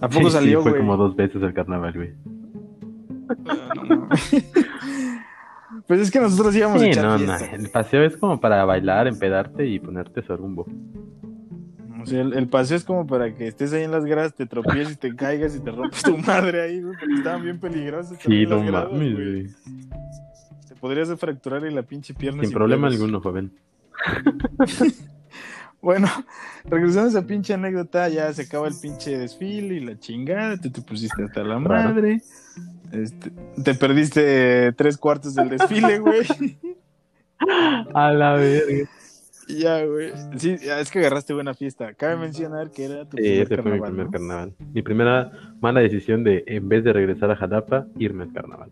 ¿A 0.00 0.08
poco 0.08 0.20
Sí, 0.24 0.24
sí, 0.26 0.30
salió, 0.32 0.62
fue 0.62 0.72
güey? 0.72 0.82
como 0.82 0.96
dos 0.96 1.14
veces 1.14 1.40
el 1.42 1.54
carnaval, 1.54 1.92
güey. 1.94 2.10
No 3.86 4.08
pues 5.86 6.00
es 6.00 6.10
que 6.10 6.20
nosotros 6.20 6.54
íbamos 6.56 6.76
a 6.82 6.84
Sí, 6.84 6.90
echar 6.90 7.04
no, 7.04 7.18
no. 7.18 7.38
fiesta. 7.38 7.56
El 7.56 7.70
paseo 7.70 8.02
es 8.04 8.16
como 8.16 8.40
para 8.40 8.64
bailar, 8.64 9.06
empedarte 9.06 9.66
y 9.66 9.78
ponerte 9.78 10.22
sorumbo. 10.22 10.66
O 12.02 12.06
sea, 12.06 12.20
el, 12.20 12.32
el 12.34 12.48
paseo 12.48 12.76
es 12.76 12.84
como 12.84 13.06
para 13.06 13.34
que 13.34 13.46
estés 13.46 13.72
ahí 13.72 13.84
en 13.84 13.90
las 13.90 14.04
gradas, 14.04 14.34
te 14.34 14.46
tropieces 14.46 14.94
y 14.94 14.96
te 14.96 15.14
caigas 15.14 15.56
y 15.56 15.60
te 15.60 15.70
rompes 15.70 16.02
tu 16.02 16.16
madre 16.18 16.62
ahí, 16.62 16.80
güey, 16.82 16.96
porque 16.98 17.14
estaban 17.14 17.42
bien 17.42 17.60
peligrosas. 17.60 18.18
Sí, 18.20 18.46
no 18.46 18.64
gradas, 18.64 18.92
mames, 18.92 19.14
güey. 19.14 19.46
Te 20.68 20.74
podrías 20.76 21.08
fracturar 21.18 21.64
en 21.64 21.74
la 21.74 21.82
pinche 21.82 22.14
pierna. 22.14 22.42
Sin 22.42 22.52
problema 22.52 22.88
alguno, 22.88 23.20
joven. 23.20 23.52
Bueno, 25.82 26.06
regresando 26.64 27.08
a 27.08 27.10
esa 27.10 27.26
pinche 27.26 27.54
anécdota, 27.54 28.08
ya 28.08 28.32
se 28.32 28.42
acaba 28.42 28.68
el 28.68 28.74
pinche 28.80 29.18
desfile 29.18 29.74
y 29.74 29.80
la 29.80 29.98
chingada, 29.98 30.56
tú 30.56 30.70
te 30.70 30.80
pusiste 30.80 31.24
hasta 31.24 31.42
la 31.42 31.58
madre. 31.58 32.22
Este, 32.92 33.32
te 33.64 33.74
perdiste 33.74 34.72
tres 34.74 34.96
cuartos 34.96 35.34
del 35.34 35.48
desfile, 35.48 35.98
güey. 35.98 36.24
A 37.94 38.12
la 38.12 38.34
verga. 38.34 38.88
Ya, 39.48 39.84
güey. 39.84 40.12
Sí, 40.36 40.56
es 40.60 40.90
que 40.90 40.98
agarraste 41.00 41.34
buena 41.34 41.54
fiesta. 41.54 41.92
Cabe 41.94 42.16
mencionar 42.16 42.70
que 42.70 42.84
era 42.84 43.04
tu 43.04 43.16
Sí, 43.16 43.22
primer 43.24 43.42
ese 43.46 43.56
fue 43.56 43.72
mi 43.72 43.80
carnaval, 43.80 43.90
primer 43.90 44.06
¿no? 44.06 44.10
carnaval. 44.12 44.54
Mi 44.72 44.82
primera 44.82 45.32
mala 45.60 45.80
decisión 45.80 46.24
de, 46.24 46.44
en 46.46 46.68
vez 46.68 46.84
de 46.84 46.92
regresar 46.92 47.30
a 47.30 47.36
Jalapa, 47.36 47.86
irme 47.98 48.24
al 48.24 48.32
carnaval. 48.32 48.70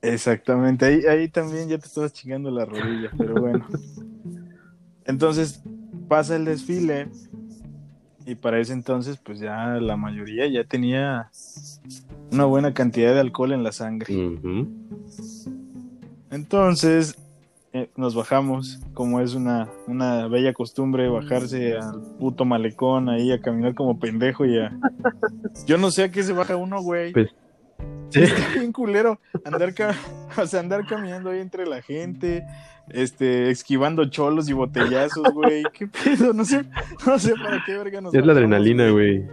Exactamente, 0.00 0.84
ahí, 0.84 1.00
ahí 1.06 1.28
también 1.28 1.68
ya 1.68 1.78
te 1.78 1.86
estabas 1.86 2.12
chingando 2.12 2.50
la 2.50 2.64
rodilla, 2.64 3.10
pero 3.16 3.40
bueno. 3.40 3.66
Entonces 5.04 5.62
pasa 6.08 6.36
el 6.36 6.44
desfile 6.44 7.08
y 8.26 8.34
para 8.34 8.60
ese 8.60 8.74
entonces 8.74 9.16
pues 9.16 9.38
ya 9.40 9.78
la 9.80 9.96
mayoría 9.96 10.46
ya 10.46 10.64
tenía 10.64 11.30
una 12.30 12.44
buena 12.44 12.74
cantidad 12.74 13.14
de 13.14 13.20
alcohol 13.20 13.52
en 13.52 13.62
la 13.62 13.72
sangre. 13.72 14.14
Entonces 16.30 17.16
eh, 17.82 17.90
nos 17.96 18.14
bajamos, 18.14 18.80
como 18.94 19.20
es 19.20 19.34
una, 19.34 19.68
una 19.86 20.28
bella 20.28 20.52
costumbre, 20.52 21.08
bajarse 21.08 21.76
al 21.76 22.02
puto 22.18 22.44
malecón 22.44 23.08
ahí 23.08 23.32
a 23.32 23.40
caminar 23.40 23.74
como 23.74 23.98
pendejo 23.98 24.44
y 24.44 24.58
a... 24.58 24.78
Yo 25.66 25.78
no 25.78 25.90
sé 25.90 26.04
a 26.04 26.10
qué 26.10 26.22
se 26.22 26.32
baja 26.32 26.56
uno, 26.56 26.82
güey. 26.82 27.12
Pues, 27.12 27.28
Sí, 28.10 28.20
está 28.22 28.58
bien 28.58 28.72
culero 28.72 29.20
andar, 29.44 29.74
ca- 29.74 29.94
o 30.42 30.46
sea, 30.46 30.60
andar 30.60 30.86
caminando 30.86 31.30
ahí 31.30 31.40
entre 31.40 31.66
la 31.66 31.82
gente, 31.82 32.44
este, 32.88 33.50
esquivando 33.50 34.04
cholos 34.06 34.48
y 34.48 34.52
botellazos, 34.52 35.32
güey. 35.32 35.62
¿Qué 35.72 35.86
pedo? 35.86 36.32
No 36.32 36.44
sé, 36.44 36.64
no 37.06 37.18
sé 37.18 37.34
para 37.34 37.62
qué 37.64 37.76
verga 37.76 38.00
nos 38.00 38.14
Es 38.14 38.24
la 38.24 38.32
adrenalina, 38.32 38.90
güey. 38.90 39.24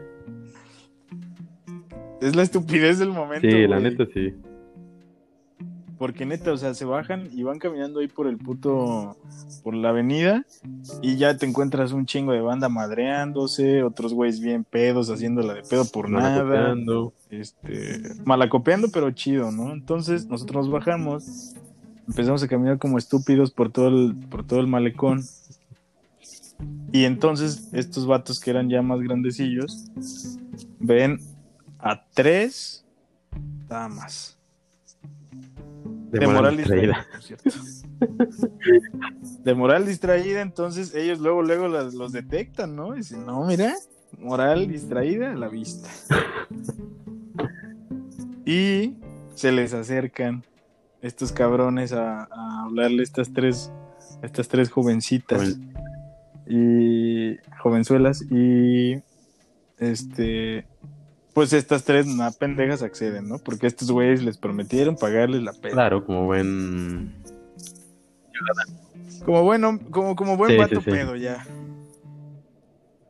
Es 2.22 2.36
la 2.36 2.44
estupidez 2.44 3.00
del 3.00 3.10
momento. 3.10 3.48
Sí, 3.50 3.68
la 3.68 3.80
neta 3.80 4.06
sí. 4.14 4.34
Porque 5.98 6.26
neta, 6.26 6.52
o 6.52 6.58
sea, 6.58 6.74
se 6.74 6.84
bajan 6.84 7.30
y 7.32 7.44
van 7.44 7.60
caminando 7.60 8.00
ahí 8.00 8.08
por 8.08 8.28
el 8.28 8.38
puto, 8.38 9.16
por 9.64 9.74
la 9.74 9.90
avenida 9.90 10.46
y 11.02 11.16
ya 11.16 11.38
te 11.38 11.46
encuentras 11.46 11.94
un 11.94 12.06
chingo 12.06 12.34
de 12.34 12.42
banda 12.42 12.68
madreándose, 12.68 13.84
otros 13.84 14.14
güeyes 14.14 14.40
bien 14.40 14.64
pedos 14.64 15.10
haciéndola 15.10 15.54
de 15.54 15.64
pedo 15.64 15.86
por 15.86 16.10
nada, 16.10 16.44
Malacopeando. 16.44 17.14
este, 17.30 18.02
malacopeando 18.26 18.90
pero 18.90 19.12
chido, 19.12 19.52
¿no? 19.52 19.72
Entonces 19.72 20.28
nosotros 20.28 20.66
nos 20.66 20.74
bajamos, 20.74 21.54
empezamos 22.08 22.44
a 22.44 22.48
caminar 22.48 22.78
como 22.78 22.98
estúpidos 22.98 23.52
por 23.52 23.72
todo 23.72 23.88
el, 23.88 24.16
por 24.30 24.46
todo 24.46 24.60
el 24.60 24.68
malecón 24.68 25.24
y 26.92 27.06
entonces 27.06 27.70
estos 27.74 28.06
vatos 28.06 28.40
que 28.40 28.52
eran 28.52 28.70
ya 28.70 28.82
más 28.82 29.00
grandecillos 29.02 29.86
ven 30.80 31.20
a 31.80 32.04
tres 32.14 32.86
damas. 33.68 34.35
De, 36.12 36.28
moral 36.28 36.56
distraída, 36.58 37.06
por 37.12 37.24
cierto. 37.24 37.50
De 39.44 39.54
moral 39.54 39.86
distraída, 39.86 40.42
entonces 40.42 40.94
ellos 40.96 41.20
luego, 41.20 41.42
luego 41.44 41.68
las- 41.68 41.94
los 41.94 42.12
detectan, 42.12 42.76
¿no? 42.76 42.94
Dicen, 42.94 43.26
no, 43.26 43.46
mira, 43.46 43.74
moral 44.18 44.68
distraída 44.68 45.32
a 45.32 45.36
la 45.36 45.48
vista. 45.50 45.90
Y 48.48 48.96
se 49.34 49.52
les 49.52 49.74
acercan 49.74 50.44
estos 51.02 51.32
cabrones 51.32 51.94
a, 51.94 52.28
a 52.32 52.64
hablarle 52.64 53.02
a 53.02 53.04
estas 53.04 53.34
tres, 53.34 53.72
a 54.22 54.26
estas 54.26 54.48
tres 54.48 54.70
jovencitas 54.70 55.58
y 56.48 57.38
jovenzuelas 57.60 58.22
y 58.30 59.02
este 59.80 60.68
pues 61.36 61.52
estas 61.54 61.84
tres 61.84 62.08
na 62.08 62.32
pendejas 62.32 62.82
acceden, 62.82 63.28
¿no? 63.28 63.38
Porque 63.40 63.68
estos 63.68 63.92
güeyes 63.92 64.24
les 64.24 64.38
prometieron 64.38 64.96
pagarles 64.96 65.44
la 65.44 65.52
pena. 65.52 65.74
Claro, 65.74 66.06
como 66.06 66.24
buen. 66.26 67.14
Como 69.26 69.44
bueno, 69.44 69.78
como, 69.92 70.16
como 70.16 70.38
buen 70.38 70.52
Sí, 70.52 70.58
vato 70.58 70.80
sí, 70.82 70.86
sí. 70.86 70.92
pedo 70.92 71.16
ya. 71.18 71.46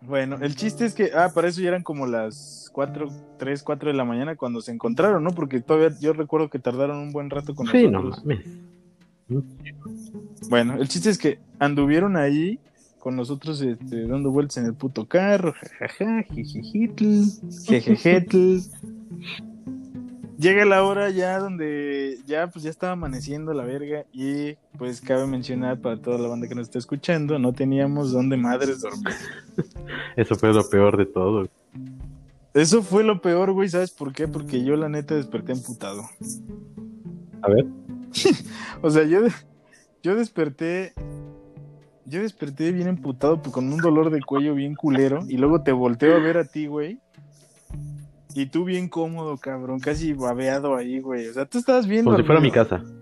Bueno, 0.02 0.38
el 0.42 0.56
chiste 0.56 0.86
es 0.86 0.94
que, 0.96 1.12
ah, 1.16 1.30
para 1.34 1.48
eso 1.50 1.62
ya 1.62 1.68
eran 1.70 1.84
como 1.84 2.06
las 2.08 2.70
4, 2.74 3.10
3, 3.38 3.64
4 3.64 3.90
de 3.92 3.96
la 3.98 4.06
mañana 4.06 4.36
cuando 4.36 4.60
se 4.62 4.72
encontraron, 4.72 5.24
¿no? 5.24 5.32
Porque 5.32 5.62
todavía 5.62 5.96
yo 6.00 6.14
recuerdo 6.14 6.50
que 6.50 6.60
tardaron 6.60 6.98
un 6.98 7.12
buen 7.12 7.30
rato 7.30 7.54
con 7.56 7.68
Sí, 7.68 7.88
no 7.88 8.02
nosotros. 8.04 8.26
mames. 8.26 8.46
Bueno, 10.50 10.76
el 10.80 10.88
chiste 10.88 11.10
es 11.12 11.18
que 11.18 11.40
anduvieron 11.60 12.18
ahí 12.18 12.60
con 13.06 13.16
nosotros 13.16 13.62
este, 13.62 14.08
dando 14.08 14.32
vueltas 14.32 14.58
en 14.58 14.66
el 14.66 14.74
puto 14.74 15.08
carro, 15.08 15.54
jajaja, 15.54 16.24
jijijitl, 16.24 17.26
jejejetl. 17.68 18.62
Llega 20.40 20.66
la 20.66 20.82
hora 20.82 21.12
ya 21.12 21.38
donde 21.38 22.18
ya 22.26 22.48
pues 22.48 22.64
ya 22.64 22.72
estaba 22.72 22.94
amaneciendo 22.94 23.54
la 23.54 23.64
verga 23.64 24.06
y 24.12 24.56
pues 24.80 25.02
cabe 25.02 25.28
mencionar 25.28 25.82
para 25.82 26.02
toda 26.02 26.18
la 26.18 26.30
banda 26.30 26.48
que 26.48 26.56
nos 26.56 26.64
está 26.64 26.80
escuchando, 26.80 27.38
no 27.38 27.54
teníamos 27.54 28.12
dónde 28.12 28.38
madres 28.38 28.82
dormir. 28.82 29.14
Eso 30.16 30.34
fue 30.34 30.52
lo 30.52 30.68
peor 30.68 30.98
de 30.98 31.06
todo. 31.06 31.48
Eso 32.56 32.82
fue 32.82 33.04
lo 33.04 33.22
peor, 33.22 33.52
güey, 33.52 33.70
¿sabes 33.70 33.92
por 33.92 34.14
qué? 34.14 34.28
Porque 34.28 34.64
yo 34.64 34.76
la 34.78 34.90
neta 34.90 35.14
desperté 35.14 35.52
emputado. 35.52 36.02
A 37.44 37.50
ver. 37.50 37.68
O 38.82 38.90
sea, 38.90 39.04
yo, 39.04 39.20
yo 40.02 40.16
desperté. 40.16 40.96
Yo 42.06 42.22
desperté 42.22 42.72
bien 42.72 42.88
emputado 42.88 43.42
pues, 43.42 43.54
con 43.54 43.72
un 43.72 43.80
dolor 43.80 44.10
de 44.10 44.22
cuello 44.22 44.54
bien 44.54 44.76
culero. 44.76 45.24
Y 45.28 45.38
luego 45.38 45.62
te 45.62 45.72
volteo 45.72 46.16
a 46.16 46.20
ver 46.20 46.38
a 46.38 46.46
ti, 46.46 46.68
güey. 46.68 47.00
Y 48.36 48.48
tú 48.48 48.66
bien 48.66 48.90
cómodo, 48.90 49.38
cabrón. 49.38 49.80
Casi 49.80 50.14
babeado 50.14 50.76
ahí, 50.76 51.00
güey. 51.00 51.28
O 51.28 51.34
sea, 51.34 51.46
tú 51.46 51.58
estabas 51.58 51.88
viendo. 51.88 52.12
Como 52.12 52.22
si 52.22 52.26
fuera 52.26 52.42
mi 52.42 52.52
casa. 52.52 52.84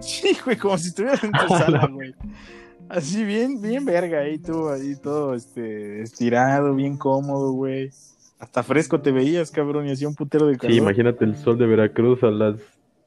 Sí, 0.00 0.36
güey, 0.44 0.56
como 0.56 0.78
si 0.78 0.90
estuvieras 0.90 1.24
en 1.24 1.32
tu 1.32 1.48
sala, 1.48 1.88
güey. 1.88 2.14
Así 2.88 3.24
bien, 3.24 3.60
bien 3.60 3.84
verga 3.84 4.20
ahí 4.20 4.38
tú, 4.38 4.68
ahí 4.68 4.94
todo 4.94 5.34
este, 5.34 6.02
estirado, 6.02 6.74
bien 6.74 6.96
cómodo, 6.96 7.52
güey. 7.52 7.90
Hasta 8.38 8.62
fresco 8.62 9.00
te 9.00 9.10
veías, 9.10 9.50
cabrón, 9.50 9.88
y 9.88 9.90
hacía 9.90 10.08
un 10.08 10.14
putero 10.14 10.46
de 10.46 10.56
calor. 10.56 10.72
Sí, 10.72 10.78
imagínate 10.78 11.24
el 11.24 11.36
sol 11.36 11.58
de 11.58 11.66
Veracruz 11.66 12.22
a 12.22 12.30
las 12.30 12.60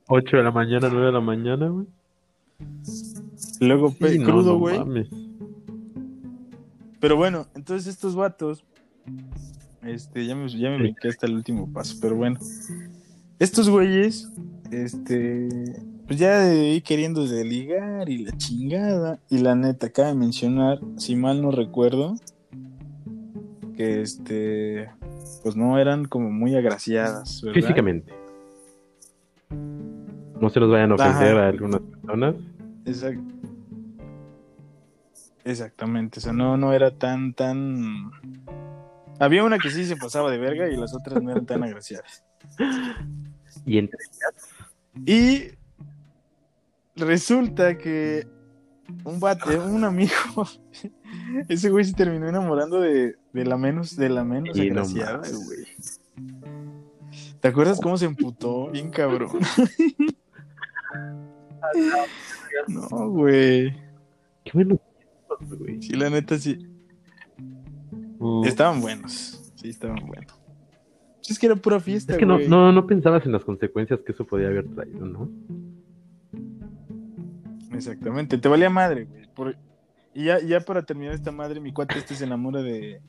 8 0.08 0.38
de 0.38 0.44
la 0.44 0.52
mañana, 0.52 0.90
9 0.92 1.06
de 1.06 1.12
la 1.12 1.22
mañana, 1.22 1.70
güey. 1.70 1.88
Luego 3.62 3.92
Sí, 3.92 4.18
no, 4.20 4.26
crudo, 4.26 4.54
no 4.54 4.60
güey. 4.60 4.80
mames. 4.80 5.08
Pero 7.00 7.16
bueno, 7.16 7.48
entonces 7.56 7.88
estos 7.88 8.16
vatos, 8.16 8.64
este, 9.84 10.26
ya 10.26 10.36
me, 10.36 10.50
ya 10.50 10.70
me 10.70 10.76
Sí. 10.78 10.82
brinqué 10.84 11.08
hasta 11.08 11.28
el 11.28 11.36
último 11.36 11.72
paso, 11.72 11.96
pero 12.02 12.16
bueno. 12.16 12.38
Estos 13.40 13.70
güeyes, 13.70 14.30
este, 14.72 15.48
pues 16.08 16.20
ya 16.20 16.40
de 16.42 16.60
ahí 16.72 16.82
queriendo 16.82 17.26
de 17.28 17.44
ligar 17.46 18.10
y 18.10 18.20
la 18.26 18.36
chingada. 18.38 19.20
Y 19.30 19.38
la 19.40 19.56
neta, 19.56 19.90
cabe 19.90 20.14
mencionar, 20.16 20.80
si 20.98 21.16
mal 21.16 21.42
no 21.42 21.50
recuerdo, 21.52 22.16
que 23.76 24.02
este, 24.02 24.90
pues 25.44 25.56
no 25.56 25.80
eran 25.80 26.06
como 26.06 26.30
muy 26.32 26.56
agraciadas, 26.56 27.42
¿verdad? 27.42 27.62
Físicamente. 27.62 28.14
No 30.40 30.50
se 30.50 30.60
los 30.60 30.70
vayan 30.72 30.92
a 30.92 30.96
ofender 30.96 31.38
Ajá. 31.38 31.46
a 31.46 31.50
algunas 31.50 31.82
personas. 31.82 32.36
Exact- 32.86 33.22
Exactamente, 35.44 36.20
o 36.20 36.22
sea, 36.22 36.34
no, 36.34 36.58
no 36.58 36.74
era 36.74 36.92
tan, 36.92 37.34
tan... 37.34 38.12
Había 39.20 39.44
una 39.44 39.58
que 39.60 39.70
sí 39.70 39.86
se 39.86 39.96
pasaba 39.98 40.32
de 40.32 40.38
verga 40.38 40.70
y 40.70 40.76
las 40.76 40.94
otras 40.96 41.22
no 41.22 41.32
eran 41.32 41.46
tan 41.46 41.64
agraciadas. 41.64 42.24
Y 43.66 43.78
entre 43.78 44.00
Y 45.06 45.52
resulta 46.96 47.78
que 47.78 48.28
un 49.04 49.20
bate, 49.20 49.58
un 49.58 49.84
amigo. 49.84 50.12
Ese 51.50 51.70
güey 51.70 51.86
se 51.86 51.94
terminó 51.94 52.28
enamorando 52.28 52.82
de, 52.82 53.16
de 53.32 53.46
la 53.46 53.58
menos, 53.58 53.96
de 53.96 54.10
la 54.10 54.24
menos 54.24 54.58
Y 54.58 54.70
agraciada, 54.70 55.22
güey. 55.30 55.68
¿Te 57.40 57.48
acuerdas 57.48 57.80
cómo 57.80 57.98
se 57.98 58.06
emputó? 58.06 58.70
Bien 58.70 58.90
cabrón. 58.90 59.32
no, 62.68 63.10
güey. 63.10 63.72
Qué 64.44 64.52
bueno. 64.54 64.80
Güey. 65.50 65.82
Sí, 65.82 65.94
la 65.94 66.10
neta 66.10 66.38
sí. 66.38 66.68
Estaban 68.46 68.82
buenos. 68.82 69.52
Sí, 69.56 69.70
estaban 69.70 70.06
buenos. 70.06 70.34
Es 71.28 71.38
que 71.40 71.46
era 71.46 71.56
pura 71.56 71.80
fiesta, 71.80 72.14
Es 72.14 72.20
que 72.20 72.26
no, 72.26 72.36
güey. 72.36 72.50
no, 72.50 72.72
no 72.72 72.86
pensabas 72.88 73.26
en 73.26 73.32
las 73.32 73.44
consecuencias 73.46 74.00
que 74.06 74.12
eso 74.12 74.26
podía 74.26 74.48
haber 74.48 74.68
traído, 74.68 75.06
¿no? 75.06 75.30
Exactamente, 77.74 78.38
te 78.38 78.48
valía 78.48 78.70
madre, 78.70 79.06
güey. 79.06 79.28
Por- 79.34 79.56
Y 80.14 80.26
ya, 80.26 80.40
ya 80.42 80.60
para 80.60 80.82
terminar 80.84 81.14
esta 81.14 81.32
madre, 81.32 81.62
mi 81.62 81.72
cuate 81.72 81.98
este 82.00 82.16
se 82.16 82.26
enamora 82.26 82.62
de 82.62 83.02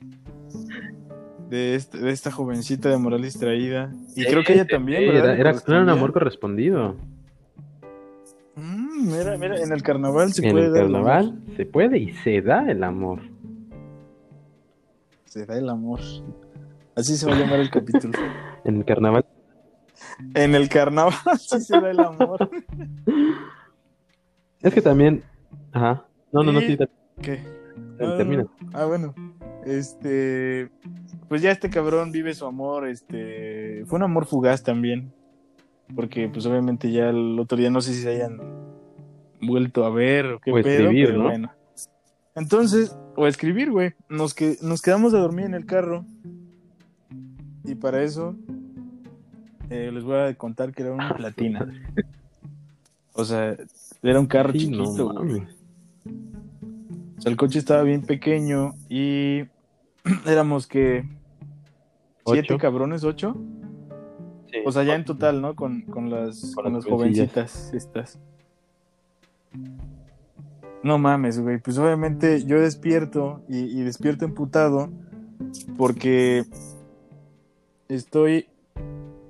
de, 1.49 1.75
este- 1.75 1.97
de 1.99 2.11
esta 2.11 2.31
jovencita 2.31 2.89
de 2.89 2.97
moral 2.97 3.21
distraída. 3.21 3.91
Y 4.15 4.23
creo 4.25 4.43
que 4.43 4.53
ella 4.53 4.65
también, 4.65 5.01
Sí, 5.01 5.05
¿verdad? 5.07 5.37
era, 5.37 5.49
era, 5.51 5.59
era 5.67 5.81
un 5.83 5.89
amor 5.89 6.13
correspondido. 6.13 6.95
Mira, 9.03 9.37
mira, 9.37 9.61
en 9.61 9.71
el 9.73 9.83
carnaval 9.83 10.31
se 10.31 10.45
en 10.45 10.53
puede 10.53 10.67
el 10.67 10.73
dar 10.73 10.83
carnaval 10.83 11.43
se 11.57 11.65
puede 11.65 11.97
y 11.97 12.13
se 12.13 12.41
da 12.41 12.71
el 12.71 12.83
amor. 12.83 13.19
Se 15.25 15.45
da 15.45 15.57
el 15.57 15.67
amor. 15.67 15.99
Así 16.95 17.17
se 17.17 17.25
va 17.25 17.35
a 17.35 17.39
llamar 17.39 17.59
el 17.59 17.69
capítulo. 17.69 18.13
En 18.65 18.77
el 18.77 18.85
carnaval. 18.85 19.25
En 20.35 20.55
el 20.55 20.69
carnaval 20.69 21.13
sí 21.37 21.59
se 21.59 21.81
da 21.81 21.91
el 21.91 21.99
amor. 21.99 22.49
Es 24.61 24.73
que 24.73 24.81
también. 24.81 25.21
Ajá. 25.73 26.05
No, 26.31 26.43
no, 26.43 26.53
no, 26.53 26.61
Sí. 26.61 26.77
¿Qué? 27.21 27.43
no, 27.99 28.15
termina. 28.15 28.43
no. 28.43 28.69
Ah, 28.71 28.85
bueno. 28.85 29.13
Este. 29.65 30.69
Pues 31.27 31.41
ya 31.41 31.51
este 31.51 31.69
cabrón 31.69 32.13
vive 32.13 32.33
su 32.33 32.45
amor. 32.45 32.87
Este. 32.87 33.83
Fue 33.85 33.97
un 33.97 34.03
amor 34.03 34.25
fugaz 34.27 34.63
también. 34.63 35.11
Porque, 35.93 36.29
pues 36.29 36.45
obviamente 36.45 36.89
ya 36.89 37.09
el 37.09 37.37
otro 37.37 37.57
día 37.57 37.69
no 37.69 37.81
sé 37.81 37.93
si 37.93 38.01
se 38.01 38.09
hayan 38.11 38.39
vuelto 39.47 39.85
a 39.85 39.89
ver 39.89 40.25
o 40.27 40.39
qué 40.39 40.51
O 40.51 40.55
pedo. 40.55 40.67
escribir, 40.69 41.07
pero 41.07 41.17
¿no? 41.19 41.23
bueno. 41.25 41.51
Entonces, 42.35 42.95
o 43.15 43.25
a 43.25 43.29
escribir, 43.29 43.71
güey. 43.71 43.93
Nos, 44.09 44.33
que, 44.33 44.57
nos 44.61 44.81
quedamos 44.81 45.13
a 45.13 45.19
dormir 45.19 45.45
en 45.45 45.53
el 45.53 45.65
carro. 45.65 46.05
Y 47.63 47.75
para 47.75 48.01
eso. 48.03 48.35
eh, 49.69 49.91
les 49.93 50.03
voy 50.03 50.17
a 50.17 50.33
contar 50.35 50.73
que 50.73 50.83
era 50.83 50.91
una 50.93 51.15
platina. 51.15 51.71
O 53.13 53.23
sea, 53.23 53.55
era 54.01 54.19
un 54.19 54.25
carro 54.25 54.51
Sí, 54.51 54.59
chiquito, 54.59 54.83
no 54.83 55.05
güey. 55.05 55.41
mames. 55.41 55.55
O 57.17 57.21
sea, 57.21 57.31
el 57.31 57.37
coche 57.37 57.59
estaba 57.59 57.83
bien 57.83 58.01
pequeño 58.01 58.73
y 58.89 59.43
éramos 60.25 60.67
que 60.67 61.05
siete 62.25 62.53
Ocho. 62.53 62.57
cabrones, 62.57 63.03
ocho. 63.03 63.35
Sí. 64.51 64.57
O 64.65 64.71
sea, 64.71 64.83
ya 64.83 64.95
en 64.95 65.05
total, 65.05 65.41
¿no? 65.41 65.55
Con, 65.55 65.81
con 65.83 66.09
las, 66.09 66.53
Con 66.55 66.73
las 66.73 66.85
jovencitas 66.85 67.71
estas. 67.73 68.19
No 70.83 70.97
mames, 70.97 71.39
güey. 71.39 71.59
Pues 71.59 71.77
obviamente 71.77 72.43
yo 72.45 72.59
despierto 72.59 73.41
y, 73.47 73.59
y 73.59 73.83
despierto 73.83 74.25
emputado 74.25 74.89
porque 75.77 76.43
estoy... 77.87 78.47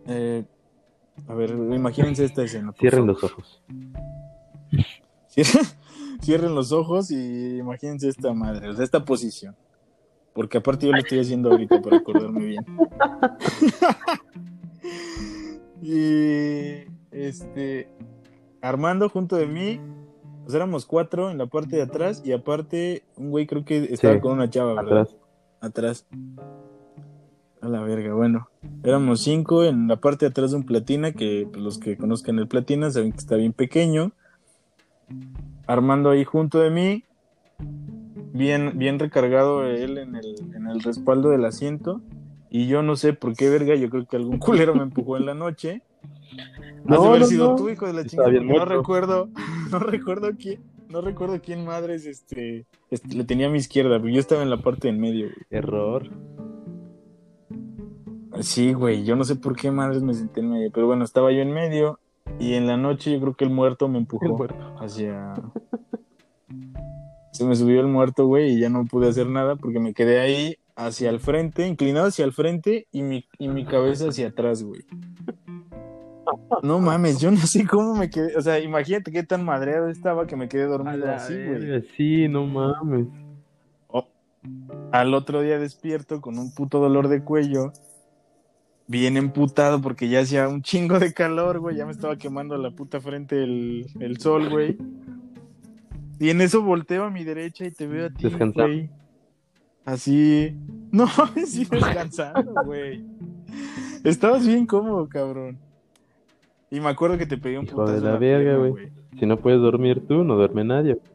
eh, 0.08 0.46
a 1.28 1.34
ver, 1.36 1.52
imagínense 1.52 2.26
esta 2.26 2.44
escena. 2.44 2.74
Cierren 2.74 3.06
los 3.06 3.24
ojos. 3.24 3.64
Cierren, 5.30 5.66
cierren 6.22 6.56
los 6.56 6.72
ojos 6.72 7.12
y 7.12 7.58
imagínense 7.58 8.10
esta 8.10 8.34
madre, 8.34 8.70
o 8.70 8.74
sea, 8.74 8.84
esta 8.84 9.06
posición. 9.06 9.56
Porque 10.34 10.58
aparte 10.58 10.88
yo 10.88 10.92
lo 10.92 10.98
estoy 10.98 11.20
haciendo 11.20 11.52
ahorita 11.52 11.82
para 11.82 11.98
acordarme 11.98 12.46
bien. 12.46 12.66
y 15.82 16.86
este 17.12 17.88
Armando 18.62 19.10
junto 19.10 19.36
de 19.36 19.46
mí, 19.46 19.80
pues 20.44 20.56
éramos 20.56 20.86
cuatro 20.86 21.32
en 21.32 21.38
la 21.38 21.48
parte 21.48 21.78
de 21.78 21.84
atrás 21.84 22.22
y 22.26 22.34
aparte 22.34 23.04
un 23.16 23.32
güey 23.32 23.48
creo 23.48 23.66
que 23.66 23.86
estaba 23.92 24.16
Sí, 24.16 24.20
con 24.20 24.34
una 24.34 24.50
chava, 24.50 24.74
¿verdad? 24.74 25.08
Atrás. 25.62 26.06
atrás. 26.06 26.06
A 27.62 27.70
la 27.70 27.82
verga, 27.82 28.14
bueno. 28.14 28.50
Éramos 28.84 29.22
cinco 29.22 29.64
en 29.64 29.88
la 29.88 29.96
parte 29.96 30.26
de 30.26 30.32
atrás 30.32 30.52
de 30.52 30.58
un 30.58 30.66
platina, 30.66 31.14
que 31.14 31.48
pues, 31.50 31.64
los 31.64 31.78
que 31.78 31.96
conozcan 31.96 32.38
el 32.40 32.48
platina 32.48 32.92
saben 32.92 33.14
que 33.14 33.20
está 33.20 33.38
bien 33.38 33.54
pequeño. 33.54 34.12
Armando 35.66 36.10
ahí 36.10 36.26
junto 36.26 36.60
de 36.60 36.70
mí. 36.70 37.06
Bien, 38.34 38.78
bien 38.78 39.00
recargado 39.00 39.64
él 39.66 39.98
en 39.98 40.16
el, 40.16 40.36
en 40.54 40.68
el 40.68 40.82
respaldo 40.82 41.30
del 41.30 41.46
asiento. 41.46 42.02
Y 42.50 42.68
yo 42.68 42.84
no 42.84 42.98
sé 42.98 43.14
por 43.14 43.36
qué 43.36 43.50
verga, 43.50 43.76
yo 43.76 43.90
creo 43.90 44.06
que 44.06 44.18
algún 44.18 44.38
culero 44.40 44.76
me 44.76 44.84
empujó 44.84 45.16
en 45.16 45.26
la 45.26 45.34
noche. 45.34 45.82
Has 46.40 46.66
de 46.66 46.82
No, 46.86 47.04
haber 47.06 47.22
no, 47.22 47.28
sido 47.28 47.50
no. 47.52 47.56
tú, 47.56 47.70
hijo 47.70 47.88
de 47.88 47.94
la 47.94 48.06
chingada, 48.06 48.32
no 48.32 48.66
recuerdo, 48.66 49.30
no 49.72 49.80
recuerdo 49.80 50.32
quién, 50.38 50.62
no 50.90 51.02
recuerdo 51.02 51.42
quién 51.42 51.66
madres 51.66 52.06
este, 52.06 52.66
este, 52.90 53.16
le 53.16 53.24
tenía 53.24 53.48
a 53.48 53.50
mi 53.50 53.58
izquierda, 53.58 53.98
porque 54.00 54.14
yo 54.14 54.20
estaba 54.20 54.44
en 54.44 54.50
la 54.50 54.62
parte 54.62 54.88
de 54.88 54.94
en 54.94 55.00
medio, 55.02 55.26
güey. 55.28 55.46
Error. 55.50 56.10
Sí, 58.42 58.74
güey, 58.74 59.04
yo 59.04 59.16
no 59.16 59.24
sé 59.24 59.36
por 59.36 59.56
qué 59.56 59.70
madres 59.72 60.02
me 60.02 60.14
senté 60.14 60.40
en 60.40 60.50
medio, 60.50 60.72
pero 60.72 60.88
bueno, 60.88 61.04
estaba 61.04 61.32
yo 61.32 61.40
en 61.42 61.52
medio 61.54 62.00
y 62.40 62.54
en 62.54 62.66
la 62.68 62.78
noche 62.78 63.12
yo 63.12 63.20
creo 63.22 63.36
que 63.36 63.46
el 63.46 63.52
muerto 63.52 63.88
me 63.88 64.00
empujó 64.00 64.26
El 64.26 64.32
muerto. 64.34 64.76
hacia... 64.80 65.34
Se 67.32 67.46
me 67.46 67.56
subió 67.56 67.80
el 67.82 67.88
muerto, 67.88 68.26
güey, 68.28 68.54
y 68.54 68.60
ya 68.60 68.70
no 68.70 68.86
pude 68.86 69.08
hacer 69.08 69.28
nada 69.28 69.56
porque 69.56 69.80
me 69.80 69.94
quedé 69.94 70.20
ahí 70.20 70.56
hacia 70.76 71.10
el 71.10 71.20
frente, 71.20 71.68
inclinado 71.68 72.08
hacia 72.08 72.26
el 72.26 72.34
frente 72.34 72.88
y 72.92 73.02
mi, 73.04 73.26
y 73.40 73.48
mi 73.48 73.66
cabeza 73.66 74.10
hacia 74.10 74.28
atrás, 74.30 74.64
güey. 74.64 74.82
No 76.62 76.80
mames, 76.80 77.20
yo 77.20 77.32
no 77.32 77.38
sé 77.38 77.66
cómo 77.66 77.96
me 77.96 78.10
quedé, 78.10 78.36
o 78.38 78.42
sea, 78.42 78.60
imagínate 78.60 79.12
qué 79.12 79.24
tan 79.24 79.44
madreado 79.44 79.90
estaba 79.90 80.28
que 80.28 80.36
me 80.36 80.48
quedé 80.48 80.66
dormido 80.66 81.12
así, 81.12 81.34
güey. 81.34 81.84
Sí, 81.96 82.28
no 82.28 82.46
mames. 82.46 83.08
Oh. 83.88 84.08
Al 84.92 85.14
otro 85.14 85.42
día 85.42 85.60
despierto 85.60 86.22
con 86.22 86.38
un 86.38 86.54
puto 86.54 86.80
dolor 86.80 87.08
de 87.08 87.24
cuello. 87.24 87.74
Bien 88.86 89.16
emputado 89.16 89.82
porque 89.82 90.10
ya 90.10 90.22
hacía 90.22 90.48
un 90.50 90.62
chingo 90.62 91.00
de 91.00 91.14
calor, 91.14 91.60
güey. 91.60 91.78
Ya 91.78 91.86
me 91.86 91.94
estaba 91.94 92.18
quemando 92.18 92.58
la 92.58 92.72
puta 92.72 93.00
frente 93.00 93.42
el, 93.42 93.88
el 94.00 94.18
sol, 94.20 94.50
güey. 94.50 94.78
Y 96.20 96.30
en 96.30 96.42
eso 96.42 96.62
volteo 96.62 97.06
a 97.06 97.10
mi 97.10 97.24
derecha 97.24 97.66
y 97.66 97.72
te 97.72 97.88
veo 97.88 98.08
a 98.08 98.10
ti, 98.10 98.30
güey. 98.30 98.90
Así. 99.86 100.56
No, 100.94 101.08
sí, 101.48 101.66
descansando, 101.66 102.54
güey. 102.66 103.04
Estabas 104.04 104.46
bien 104.46 104.68
cómodo, 104.68 105.10
cabrón. 105.10 105.58
Y 106.74 106.80
me 106.82 106.90
acuerdo 106.90 107.18
que 107.18 107.26
te 107.28 107.38
pedí 107.38 107.56
un 107.58 107.66
Hijo 107.66 107.76
putazo 107.76 107.92
de 107.94 107.98
en 108.00 108.04
la 108.06 108.18
verga, 108.18 108.58
güey. 108.58 108.90
Si 109.20 109.26
no 109.28 109.38
puedes 109.38 109.62
dormir 109.62 110.04
tú, 110.08 110.24
no 110.24 110.36
duerme 110.36 110.64
nadie. 110.64 110.98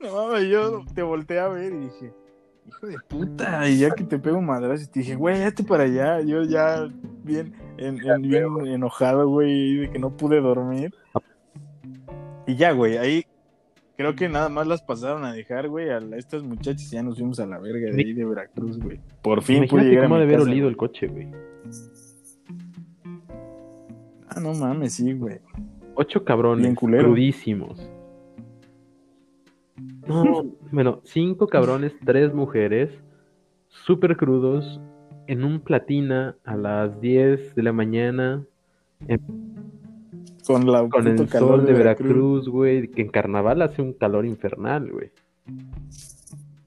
No 0.00 0.14
mames, 0.28 0.48
yo 0.48 0.82
te 0.94 1.02
volteé 1.02 1.40
a 1.40 1.48
ver 1.48 1.72
y 1.74 1.78
dije, 1.78 2.12
hijo 2.66 2.86
de 2.86 2.96
puta, 3.08 3.68
y 3.68 3.78
ya 3.78 3.90
que 3.90 4.04
te 4.04 4.18
pego 4.18 4.40
madras, 4.40 4.82
y 4.82 4.86
te 4.86 5.00
dije, 5.00 5.14
güey, 5.14 5.42
hazte 5.42 5.62
para 5.62 5.84
allá. 5.84 6.20
Yo 6.20 6.42
ya 6.44 6.88
bien, 7.22 7.52
en- 7.76 7.98
en- 8.08 8.22
bien 8.22 8.46
enojado, 8.66 9.28
güey, 9.28 9.76
de 9.76 9.90
que 9.90 9.98
no 9.98 10.16
pude 10.16 10.40
dormir. 10.40 10.94
Y 12.46 12.56
ya, 12.56 12.72
güey, 12.72 12.96
ahí 12.96 13.26
creo 14.00 14.14
que 14.14 14.30
nada 14.30 14.48
más 14.48 14.66
las 14.66 14.80
pasaron 14.80 15.26
a 15.26 15.34
dejar, 15.34 15.68
güey, 15.68 15.90
a 15.90 15.98
estas 16.16 16.42
muchachas 16.42 16.90
y 16.90 16.96
ya 16.96 17.02
nos 17.02 17.18
fuimos 17.18 17.38
a 17.38 17.44
la 17.44 17.58
verga 17.58 17.90
de 17.92 18.02
ahí 18.02 18.14
de 18.14 18.24
Veracruz, 18.24 18.78
güey. 18.78 18.98
Por 19.20 19.42
fin 19.42 19.56
pude 19.68 19.82
Imagínate 19.82 19.88
llegar 19.90 20.04
a 20.04 20.08
cómo 20.08 20.14
mi 20.16 20.22
ha 20.22 20.24
de 20.24 20.24
haber 20.24 20.38
casa, 20.38 20.50
olido 20.50 20.64
güey. 20.64 20.70
el 20.70 20.76
coche, 20.78 21.06
güey. 21.08 21.28
Ah, 24.30 24.40
no 24.40 24.54
mames, 24.54 24.94
sí, 24.94 25.12
güey. 25.12 25.40
Ocho 25.96 26.24
cabrones 26.24 26.78
crudísimos. 26.78 27.90
No, 30.06 30.46
bueno, 30.72 31.02
cinco 31.04 31.46
cabrones, 31.46 31.92
tres 32.02 32.32
mujeres, 32.32 32.90
súper 33.68 34.16
crudos, 34.16 34.80
en 35.26 35.44
un 35.44 35.60
platina 35.60 36.36
a 36.44 36.56
las 36.56 36.98
10 37.02 37.54
de 37.54 37.62
la 37.62 37.74
mañana, 37.74 38.46
Con 40.52 40.70
la 40.70 40.88
con 40.88 41.06
el 41.06 41.28
calor 41.28 41.58
sol 41.58 41.66
de 41.66 41.72
Veracruz, 41.72 42.48
güey, 42.48 42.88
que 42.88 43.02
en 43.02 43.08
carnaval 43.08 43.62
hace 43.62 43.82
un 43.82 43.92
calor 43.92 44.26
infernal, 44.26 44.90
güey. 44.90 45.10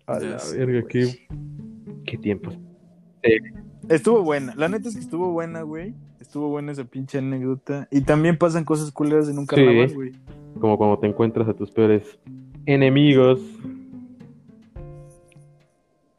A 0.06 0.20
la 0.20 0.38
verga, 0.56 0.84
qué, 0.88 1.28
qué 2.06 2.18
tiempos. 2.18 2.58
Estuvo 3.90 4.22
buena, 4.24 4.54
la 4.56 4.70
neta 4.70 4.90
es 4.90 4.96
que 4.96 5.02
estuvo 5.02 5.32
buena, 5.32 5.62
güey. 5.62 5.94
Estuvo 6.20 6.50
buena 6.50 6.72
esa 6.72 6.86
pinche 6.86 7.18
anécdota. 7.18 7.88
Y 7.92 8.02
también 8.02 8.38
pasan 8.38 8.64
cosas 8.64 8.92
culeras 8.92 9.28
en 9.30 9.38
un 9.38 9.46
carnaval, 9.46 9.90
Sí. 9.90 9.96
güey. 9.96 10.12
Como 10.60 10.78
cuando 10.78 10.98
te 11.00 11.08
encuentras 11.08 11.48
a 11.50 11.54
tus 11.54 11.72
peores 11.72 12.18
enemigos. 12.66 13.42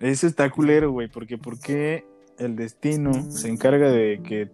Eso 0.01 0.27
está 0.27 0.51
culero, 0.51 0.91
güey, 0.93 1.09
porque 1.09 1.39
¿por 1.39 1.59
qué 1.59 2.05
el 2.39 2.57
destino 2.57 3.13
se 3.31 3.49
encarga 3.49 3.91
de 3.91 4.21
que 4.23 4.51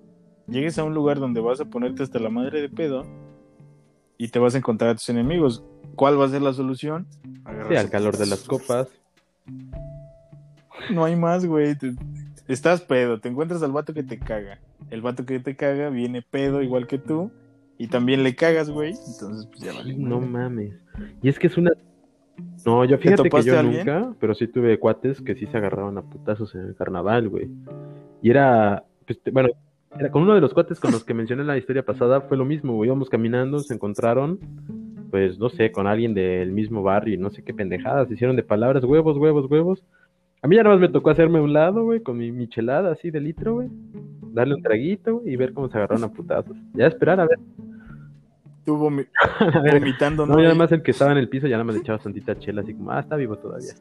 llegues 0.51 0.79
a 0.79 0.85
un 0.85 0.95
lugar 0.95 1.19
donde 1.21 1.41
vas 1.41 1.61
a 1.61 1.65
ponerte 1.65 2.03
hasta 2.03 2.19
la 2.19 2.31
madre 2.31 2.61
de 2.61 2.69
pedo 2.69 3.05
y 4.19 4.29
te 4.29 4.39
vas 4.39 4.55
a 4.55 4.59
encontrar 4.59 4.91
a 4.91 4.95
tus 4.95 5.09
enemigos. 5.09 5.65
¿Cuál 5.97 6.21
va 6.21 6.27
a 6.27 6.29
ser 6.29 6.43
la 6.43 6.53
solución? 6.53 7.07
Sí, 7.69 7.77
al 7.77 7.91
calor 7.91 8.17
de 8.17 8.27
las 8.27 8.41
copas. 8.45 8.89
No 10.91 11.05
hay 11.05 11.17
más, 11.17 11.45
güey. 11.47 11.77
Te- 11.77 11.95
Estás 12.49 12.81
pedo, 12.81 13.21
te 13.21 13.29
encuentras 13.29 13.63
al 13.63 13.71
vato 13.73 13.95
que 13.95 14.03
te 14.03 14.19
caga. 14.19 14.59
El 14.91 15.03
vato 15.03 15.25
que 15.25 15.39
te 15.39 15.55
caga 15.55 15.89
viene 15.89 16.21
pedo 16.23 16.63
igual 16.63 16.87
que 16.89 16.99
tú 16.99 17.31
y 17.79 17.87
también 17.87 18.25
le 18.25 18.35
cagas, 18.35 18.71
güey. 18.71 18.91
Entonces, 19.07 19.47
pues 19.47 19.61
ya 19.61 19.73
vale. 19.73 19.95
No 19.97 20.19
madre. 20.21 20.31
mames. 20.31 20.75
Y 21.23 21.29
es 21.29 21.39
que 21.39 21.47
es 21.47 21.57
una. 21.57 21.71
No, 22.67 22.85
yo 22.85 22.99
fíjate 22.99 23.29
que 23.31 23.43
yo 23.43 23.63
nunca, 23.63 24.15
pero 24.19 24.35
sí 24.35 24.49
tuve 24.49 24.79
cuates 24.79 25.21
que 25.21 25.35
sí 25.37 25.47
se 25.47 25.57
agarraban 25.59 25.97
a 25.99 26.03
putazos 26.03 26.55
en 26.55 26.63
el 26.63 26.75
carnaval, 26.75 27.29
güey. 27.29 27.51
Y 28.23 28.31
era, 28.31 28.85
pues, 29.07 29.21
bueno, 29.33 29.51
era 29.99 30.11
con 30.11 30.23
uno 30.23 30.35
de 30.35 30.41
los 30.41 30.55
cuates 30.55 30.79
con 30.79 30.93
los 30.93 31.05
que 31.05 31.15
mencioné 31.15 31.43
en 31.43 31.49
la 31.49 31.59
historia 31.59 31.85
pasada, 31.85 32.21
fue 32.23 32.37
lo 32.37 32.45
mismo, 32.45 32.75
güey. 32.75 32.89
Íbamos 32.89 33.09
caminando, 33.09 33.59
se 33.59 33.75
encontraron, 33.75 34.39
pues, 35.11 35.39
no 35.39 35.49
sé, 35.49 35.73
con 35.73 35.87
alguien 35.87 36.15
del 36.15 36.53
mismo 36.53 36.83
barrio 36.83 37.15
y 37.15 37.19
no 37.19 37.31
sé 37.31 37.43
qué 37.43 37.53
pendejadas, 37.53 38.09
se 38.09 38.15
hicieron 38.15 38.37
de 38.37 38.43
palabras, 38.43 38.85
huevos, 38.85 39.17
huevos, 39.17 39.51
huevos. 39.51 39.83
A 40.43 40.49
mí 40.49 40.57
ya 40.57 40.63
nada 40.63 40.77
más 40.77 40.81
me 40.81 40.89
tocó 40.89 41.11
hacerme 41.11 41.39
a 41.39 41.43
un 41.43 41.53
lado, 41.53 41.85
güey, 41.85 42.01
con 42.01 42.17
mi 42.17 42.31
michelada 42.31 42.93
así 42.93 43.11
de 43.11 43.21
litro, 43.21 43.55
güey. 43.55 43.69
Darle 44.33 44.55
un 44.55 44.63
traguito, 44.63 45.17
güey, 45.19 45.35
y 45.35 45.37
ver 45.37 45.53
cómo 45.53 45.69
se 45.69 45.77
agarraron 45.77 46.05
a 46.05 46.13
putazos. 46.13 46.57
Ya 46.73 46.87
esperar 46.87 47.21
a 47.21 47.27
ver. 47.27 47.39
Tú 48.65 48.79
ver, 49.65 49.81
vomitando, 49.81 50.25
no, 50.25 50.35
¿no? 50.35 50.39
ya 50.39 50.45
nada 50.45 50.55
más 50.55 50.71
el 50.73 50.83
que 50.83 50.93
estaba 50.93 51.13
en 51.13 51.19
el 51.19 51.29
piso 51.29 51.47
ya 51.47 51.57
nada 51.57 51.65
más 51.65 51.75
le 51.75 51.81
echaba 51.81 51.99
tantita 51.99 52.39
chela, 52.39 52.63
así 52.63 52.75
como, 52.75 52.93
ah, 52.93 53.01
está 53.01 53.17
vivo 53.17 53.37
todavía. 53.37 53.73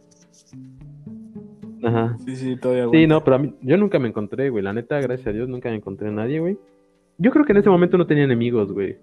Ajá. 1.84 2.18
Sí, 2.26 2.36
sí, 2.36 2.56
todavía 2.58 2.84
Sí, 2.84 2.88
aguanta. 2.90 3.08
no, 3.08 3.24
pero 3.24 3.36
a 3.36 3.40
mí, 3.40 3.56
yo 3.62 3.78
nunca 3.78 4.00
me 4.00 4.08
encontré, 4.10 4.50
güey. 4.50 4.64
La 4.64 4.74
neta, 4.74 5.00
gracias 5.00 5.28
a 5.28 5.32
Dios, 5.32 5.48
nunca 5.48 5.70
me 5.70 5.76
encontré 5.76 6.10
a 6.10 6.12
nadie, 6.12 6.40
güey. 6.40 6.58
Yo 7.18 7.32
creo 7.32 7.46
que 7.46 7.52
en 7.54 7.58
ese 7.60 7.70
momento 7.70 7.98
no 7.98 8.08
tenía 8.08 8.24
enemigos, 8.24 8.72
güey. 8.72 8.98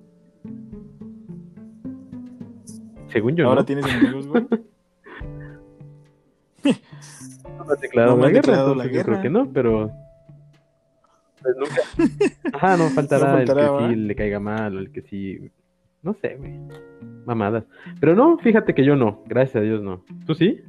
Según 3.09 3.37
yo, 3.37 3.47
Ahora 3.49 3.61
¿no? 3.61 3.67
tienes 3.67 3.87
enemigos, 3.87 4.27
güey. 4.27 4.47
No 7.59 7.75
declarado 7.81 8.12
No 8.12 8.17
me 8.17 8.23
la 8.23 8.27
han 8.29 8.33
guerra, 8.35 8.43
declarado 8.53 8.75
la 8.75 8.85
entonces 8.85 8.97
yo 9.07 9.12
creo 9.12 9.23
que 9.23 9.31
no, 9.31 9.53
pero... 9.53 9.91
Pues 11.43 11.57
nunca... 11.57 12.57
Ajá, 12.57 12.77
no 12.77 12.85
faltará, 12.91 13.27
No 13.31 13.37
faltará, 13.39 13.67
el 13.67 13.89
que 13.89 13.95
sí 13.95 14.01
le 14.01 14.15
caiga 14.15 14.41
mal 14.41 14.77
o 14.77 14.79
el 14.79 14.93
que 14.93 15.03
sí... 15.03 15.51
No 16.03 16.15
sé, 16.15 16.37
güey. 16.37 16.53
Mamadas. 17.25 17.65
Pero 17.99 18.15
no, 18.15 18.39
fíjate 18.39 18.75
que 18.75 18.85
yo 18.85 18.95
no. 18.95 19.23
Gracias 19.27 19.57
a 19.57 19.61
Dios 19.61 19.83
no. 19.83 20.05
¿Tú 20.27 20.35
sí? 20.35 20.61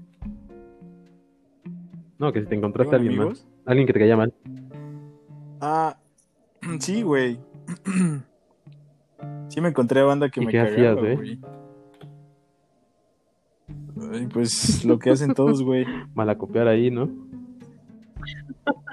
No, 2.20 2.34
que 2.34 2.42
si 2.42 2.48
te 2.48 2.56
encontraste 2.56 2.96
a 2.96 3.00
¿Tengo 3.00 3.10
alguien 3.10 3.22
enemigos? 3.22 3.48
Alguien 3.66 3.88
que 3.88 3.94
te 3.94 4.00
caiga 4.00 4.18
mal. 4.18 4.34
Ah, 5.62 5.98
sí, 6.80 7.02
güey. 7.02 7.40
Sí 9.50 9.62
me 9.62 9.70
encontré 9.70 10.02
a 10.02 10.04
banda 10.04 10.30
que 10.30 10.42
¿Y 10.42 10.46
me 10.46 10.52
qué 10.52 10.58
cagaba, 10.60 10.76
hacías, 10.76 10.96
güey. 10.98 11.40
Ay, 14.12 14.28
pues 14.28 14.86
lo 14.86 15.00
que 15.00 15.10
hacen 15.10 15.34
todos, 15.34 15.64
güey. 15.64 15.86
Malacopiar 16.14 16.68
ahí, 16.68 16.92
¿no? 16.92 17.10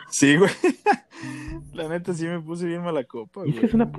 Sí, 0.09 0.37
güey. 0.37 0.51
La 1.75 1.89
neta 1.89 2.15
sí 2.15 2.27
me 2.27 2.41
puse 2.41 2.67
bien 2.67 2.83
mala 2.83 3.05
copa, 3.05 3.41
güey. 3.41 3.53
que 3.53 3.67
es 3.67 3.75
una... 3.75 3.91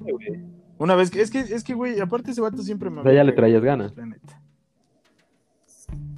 güey. 0.00 0.44
Una 0.78 0.94
vez 0.94 1.10
que 1.10 1.20
es 1.20 1.30
que 1.30 1.40
es 1.40 1.64
que 1.64 1.74
güey, 1.74 1.98
aparte 1.98 2.30
ese 2.30 2.40
vato 2.40 2.62
siempre 2.62 2.88
me 2.88 3.00
O 3.00 3.02
sea, 3.02 3.12
ya 3.12 3.24
le 3.24 3.32
traías 3.32 3.62
ganas. 3.62 3.96
La 3.96 4.06
neta. 4.06 4.40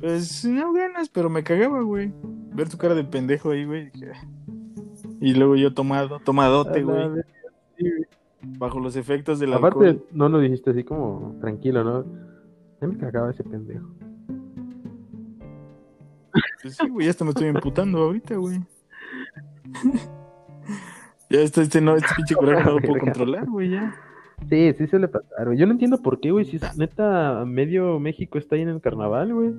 Pues 0.01 0.45
no 0.45 0.73
ganas, 0.73 1.09
pero 1.09 1.31
me 1.31 1.43
cagaba, 1.43 1.81
güey. 1.81 2.13
Ver 2.61 2.69
tu 2.69 2.77
cara 2.77 2.95
de 2.95 3.05
pendejo 3.05 3.53
ahí, 3.53 3.65
güey. 3.65 3.91
Y 5.19 5.33
luego 5.33 5.57
yo 5.57 5.73
tomado, 5.73 6.21
tomadote, 6.21 6.81
la 6.81 7.09
güey, 7.09 7.25
bajo 8.59 8.79
los 8.81 8.97
efectos 8.97 9.39
del 9.39 9.55
Aparte, 9.55 9.87
alcohol. 9.87 10.07
no 10.13 10.29
lo 10.29 10.41
dijiste 10.41 10.69
así 10.69 10.85
como 10.85 11.39
tranquilo, 11.41 11.83
¿no? 11.85 12.05
Ya 12.79 12.87
me 12.87 12.99
cagaba 12.99 13.31
ese 13.31 13.45
pendejo. 13.45 13.89
Pues 16.61 16.77
sí, 16.77 16.87
güey, 16.87 17.07
ya 17.07 17.13
hasta 17.13 17.25
me 17.25 17.31
estoy 17.31 17.49
emputando 17.49 17.99
ahorita, 17.99 18.37
güey. 18.37 18.61
ya 21.31 21.41
este, 21.41 21.63
este 21.63 21.81
no, 21.81 21.97
este 21.97 22.15
pinche 22.15 22.35
coraje 22.35 22.63
no 22.63 22.73
lo 22.73 22.81
puedo 22.83 23.01
controlar, 23.01 23.49
güey, 23.49 23.71
ya. 23.71 23.95
Sí, 24.51 24.75
sí 24.77 24.87
suele 24.87 25.09
pasar, 25.09 25.47
güey. 25.47 25.57
Yo 25.57 25.65
no 25.65 25.73
entiendo 25.73 26.03
por 26.03 26.21
qué, 26.21 26.31
güey. 26.31 26.45
Si 26.45 26.57
es 26.57 26.77
neta, 26.77 27.43
medio 27.47 27.99
México 27.99 28.37
está 28.37 28.57
ahí 28.57 28.61
en 28.61 28.69
el 28.69 28.83
carnaval, 28.83 29.33
güey. 29.33 29.55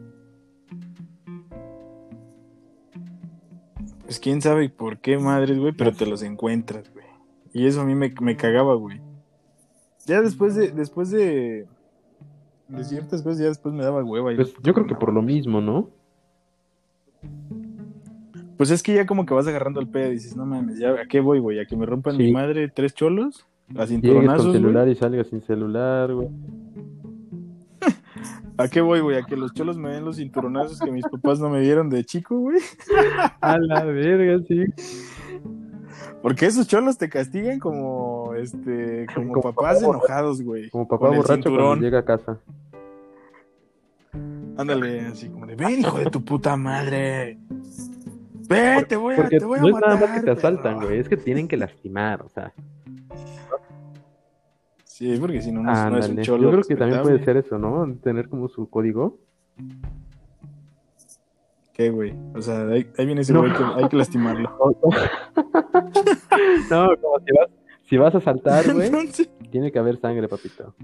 Pues 4.11 4.19
quién 4.19 4.41
sabe 4.41 4.67
por 4.67 4.97
qué 4.97 5.17
madres, 5.17 5.57
güey, 5.57 5.71
pero 5.71 5.93
te 5.93 6.05
los 6.05 6.21
encuentras, 6.21 6.91
güey. 6.93 7.05
Y 7.53 7.65
eso 7.65 7.79
a 7.79 7.85
mí 7.85 7.95
me, 7.95 8.13
me 8.19 8.35
cagaba, 8.35 8.75
güey. 8.75 8.99
Ya 10.05 10.21
después 10.21 10.53
de, 10.53 10.71
después 10.71 11.11
de, 11.11 11.65
de 12.67 12.83
ciertas 12.83 13.21
cosas, 13.21 13.39
ya 13.39 13.45
después 13.45 13.73
me 13.73 13.85
daba 13.85 14.03
hueva. 14.03 14.33
y 14.33 14.35
Pues 14.35 14.53
yo 14.61 14.73
creo 14.73 14.85
que 14.85 14.95
por 14.95 15.13
lo 15.13 15.21
mismo, 15.21 15.61
¿no? 15.61 15.87
Pues 18.57 18.69
es 18.69 18.83
que 18.83 18.95
ya 18.95 19.05
como 19.05 19.25
que 19.25 19.33
vas 19.33 19.47
agarrando 19.47 19.79
el 19.79 19.87
pedo 19.87 20.09
y 20.09 20.15
dices, 20.15 20.35
no 20.35 20.45
mames, 20.45 20.77
ya, 20.77 20.89
¿a 20.91 21.05
qué 21.07 21.21
voy, 21.21 21.39
güey? 21.39 21.61
¿A 21.61 21.65
que 21.65 21.77
me 21.77 21.85
rompan 21.85 22.17
Sí. 22.17 22.23
mi 22.23 22.33
madre 22.33 22.67
tres 22.67 22.93
cholos? 22.93 23.45
¿A 23.69 23.85
Llegues 23.85 23.89
cinturonazos, 23.91 24.41
con 24.41 24.51
güey? 24.51 24.61
celular 24.61 24.89
y 24.89 24.95
salgas 24.95 25.27
sin 25.27 25.41
celular, 25.41 26.13
güey. 26.13 26.27
¿A 28.61 28.67
qué 28.69 28.81
voy, 28.81 28.99
güey? 29.01 29.17
¿A 29.17 29.23
que 29.23 29.35
los 29.35 29.53
cholos 29.53 29.77
me 29.77 29.89
den 29.89 30.05
los 30.05 30.17
cinturonazos 30.17 30.79
que 30.79 30.91
mis 30.91 31.05
papás 31.05 31.39
no 31.39 31.49
me 31.49 31.61
dieron 31.61 31.89
de 31.89 32.03
chico, 32.03 32.37
güey? 32.37 32.59
A 33.41 33.57
la 33.57 33.83
verga, 33.83 34.43
sí. 34.47 34.65
Porque 36.21 36.45
esos 36.45 36.67
cholos 36.67 36.97
te 36.97 37.09
castigan 37.09 37.59
como, 37.59 38.33
este, 38.35 39.07
como, 39.13 39.33
Como 39.33 39.53
papás 39.53 39.79
papá 39.81 39.89
enojados, 39.89 40.41
güey. 40.43 40.69
Como 40.69 40.87
papá 40.87 41.07
Con 41.07 41.17
borracho 41.17 41.33
cinturón. 41.35 41.67
cuando 41.67 41.85
llega 41.85 41.99
a 41.99 42.05
casa. 42.05 42.37
Ándale, 44.57 45.01
así 45.07 45.29
como 45.29 45.45
de, 45.47 45.55
ven, 45.55 45.79
hijo 45.79 45.97
de 45.97 46.05
tu 46.11 46.23
puta 46.23 46.55
madre. 46.57 47.39
Ven, 48.49 48.85
te 48.85 48.97
voy 48.97 49.13
a, 49.13 49.17
Porque 49.17 49.39
te 49.39 49.45
voy 49.45 49.57
a 49.57 49.61
no 49.61 49.67
es 49.69 49.73
matar. 49.73 49.89
nada 49.89 50.01
más 50.01 50.09
que 50.11 50.19
te 50.19 50.25
perro". 50.25 50.37
asaltan, 50.37 50.81
güey. 50.81 50.99
Es 50.99 51.09
que 51.09 51.17
tienen 51.17 51.47
que 51.47 51.57
lastimar, 51.57 52.21
o 52.21 52.29
sea. 52.29 52.53
Sí, 55.01 55.17
porque 55.19 55.41
si 55.41 55.51
no, 55.51 55.63
no, 55.63 55.71
es- 55.73 55.91
no 55.91 55.97
es 55.97 56.09
un 56.09 56.21
cholo. 56.21 56.43
Yo 56.43 56.51
creo 56.51 56.63
que 56.63 56.75
también 56.75 57.01
puede 57.01 57.25
ser 57.25 57.35
eso, 57.37 57.57
¿no? 57.57 57.91
Tener 58.03 58.29
como 58.29 58.47
su 58.49 58.69
código. 58.69 59.17
¿Qué, 61.73 61.89
güey? 61.89 62.13
O 62.35 62.41
sea, 62.43 62.67
ahí, 62.67 62.85
ahí 62.99 63.05
viene 63.07 63.21
ese 63.21 63.33
No. 63.33 63.39
güey 63.39 63.51
que 63.51 63.63
hay 63.63 63.89
que 63.89 63.97
lastimarlo. 63.97 64.55
No, 66.69 66.87
como 67.01 67.19
si 67.25 67.31
vas, 67.33 67.49
si 67.89 67.97
vas 67.97 68.13
a 68.15 68.21
saltar, 68.21 68.63
güey, 68.75 68.87
Entonces, 68.87 69.29
tiene 69.49 69.71
que 69.71 69.79
haber 69.79 69.99
sangre, 69.99 70.27
papito. 70.27 70.75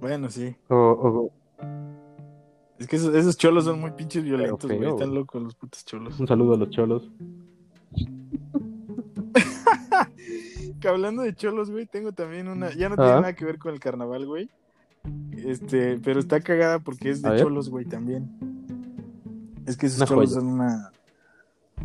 bueno, 0.00 0.28
sí. 0.28 0.56
O, 0.68 0.74
o 0.76 1.30
Es 2.78 2.86
que 2.88 2.96
esos, 2.96 3.14
esos 3.14 3.36
cholos 3.36 3.64
son 3.64 3.80
muy 3.80 3.92
pinches 3.92 4.24
violentos, 4.24 4.70
güey. 4.70 4.88
Están 4.90 5.14
locos 5.14 5.40
los 5.42 5.54
putos 5.54 5.84
cholos. 5.84 6.18
un 6.18 6.26
saludo 6.26 6.54
a 6.54 6.58
los 6.58 6.70
cholos. 6.70 7.10
Que 10.86 10.90
hablando 10.90 11.22
de 11.22 11.34
cholos, 11.34 11.68
güey, 11.72 11.84
tengo 11.86 12.12
también 12.12 12.46
una. 12.46 12.70
Ya 12.72 12.88
no 12.88 12.94
Ah. 12.94 12.98
tiene 12.98 13.12
nada 13.22 13.32
que 13.34 13.44
ver 13.44 13.58
con 13.58 13.74
el 13.74 13.80
carnaval, 13.80 14.24
güey. 14.24 14.48
Este, 15.32 15.98
pero 15.98 16.20
está 16.20 16.40
cagada 16.40 16.78
porque 16.78 17.10
es 17.10 17.22
de 17.22 17.36
cholos, 17.40 17.68
güey, 17.70 17.86
también. 17.86 18.30
Es 19.66 19.76
que 19.76 19.86
esos 19.86 19.98
Una 19.98 20.06
cholos 20.06 20.28
joya. 20.30 20.40
son 20.40 20.46
una. 20.52 20.92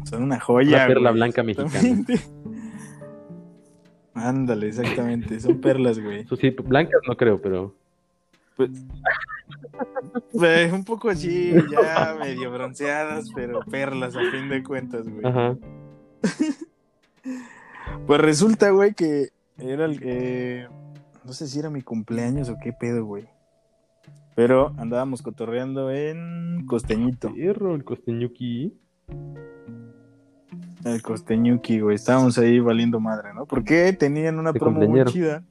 Son 0.04 0.22
una 0.22 0.40
joya. 0.40 0.78
Una 0.78 0.88
perla 0.88 1.10
güey, 1.10 1.14
blanca 1.20 1.42
mexicana. 1.42 2.06
Ándale, 4.14 4.68
exactamente. 4.68 5.40
Son 5.40 5.60
perlas, 5.60 5.98
güey. 6.00 6.28
Sí, 6.40 6.52
blancas 6.52 7.02
no 7.08 7.18
creo, 7.18 7.42
pero. 7.42 7.74
Pues, 8.56 8.70
pues, 10.32 10.72
un 10.72 10.84
poco 10.84 11.10
así, 11.10 11.54
ya 11.72 12.18
medio 12.20 12.52
bronceadas, 12.52 13.32
pero 13.34 13.62
perlas 13.62 14.16
a 14.16 14.20
fin 14.30 14.48
de 14.48 14.62
cuentas, 14.64 15.10
güey. 15.10 15.26
Ajá. 15.26 15.58
Pues 18.08 18.20
resulta, 18.22 18.70
güey, 18.72 18.94
que 18.94 19.30
era 19.58 19.86
el. 19.86 20.00
eh, 20.04 20.68
no 21.24 21.34
sé 21.34 21.48
si 21.48 21.60
era 21.60 21.70
mi 21.70 21.82
cumpleaños 21.82 22.50
o 22.50 22.58
qué 22.62 22.74
pedo, 22.74 23.06
güey. 23.06 23.28
Pero 24.36 24.74
andábamos 24.78 25.22
cotorreando 25.22 25.92
en 25.92 26.66
Costeñito. 26.66 27.34
Perro, 27.34 27.76
el 27.76 27.84
costeñuki. 27.84 28.74
El 30.84 31.02
Costeñuki, 31.04 31.80
güey. 31.80 31.96
Estábamos 31.96 32.38
ahí 32.40 32.60
valiendo 32.60 33.00
madre, 33.00 33.34
¿no? 33.36 33.46
Porque 33.46 33.94
tenían 33.94 34.40
una 34.40 34.52
De 34.52 34.60
promo 34.60 34.80
muy 34.82 35.06
chida. 35.06 35.44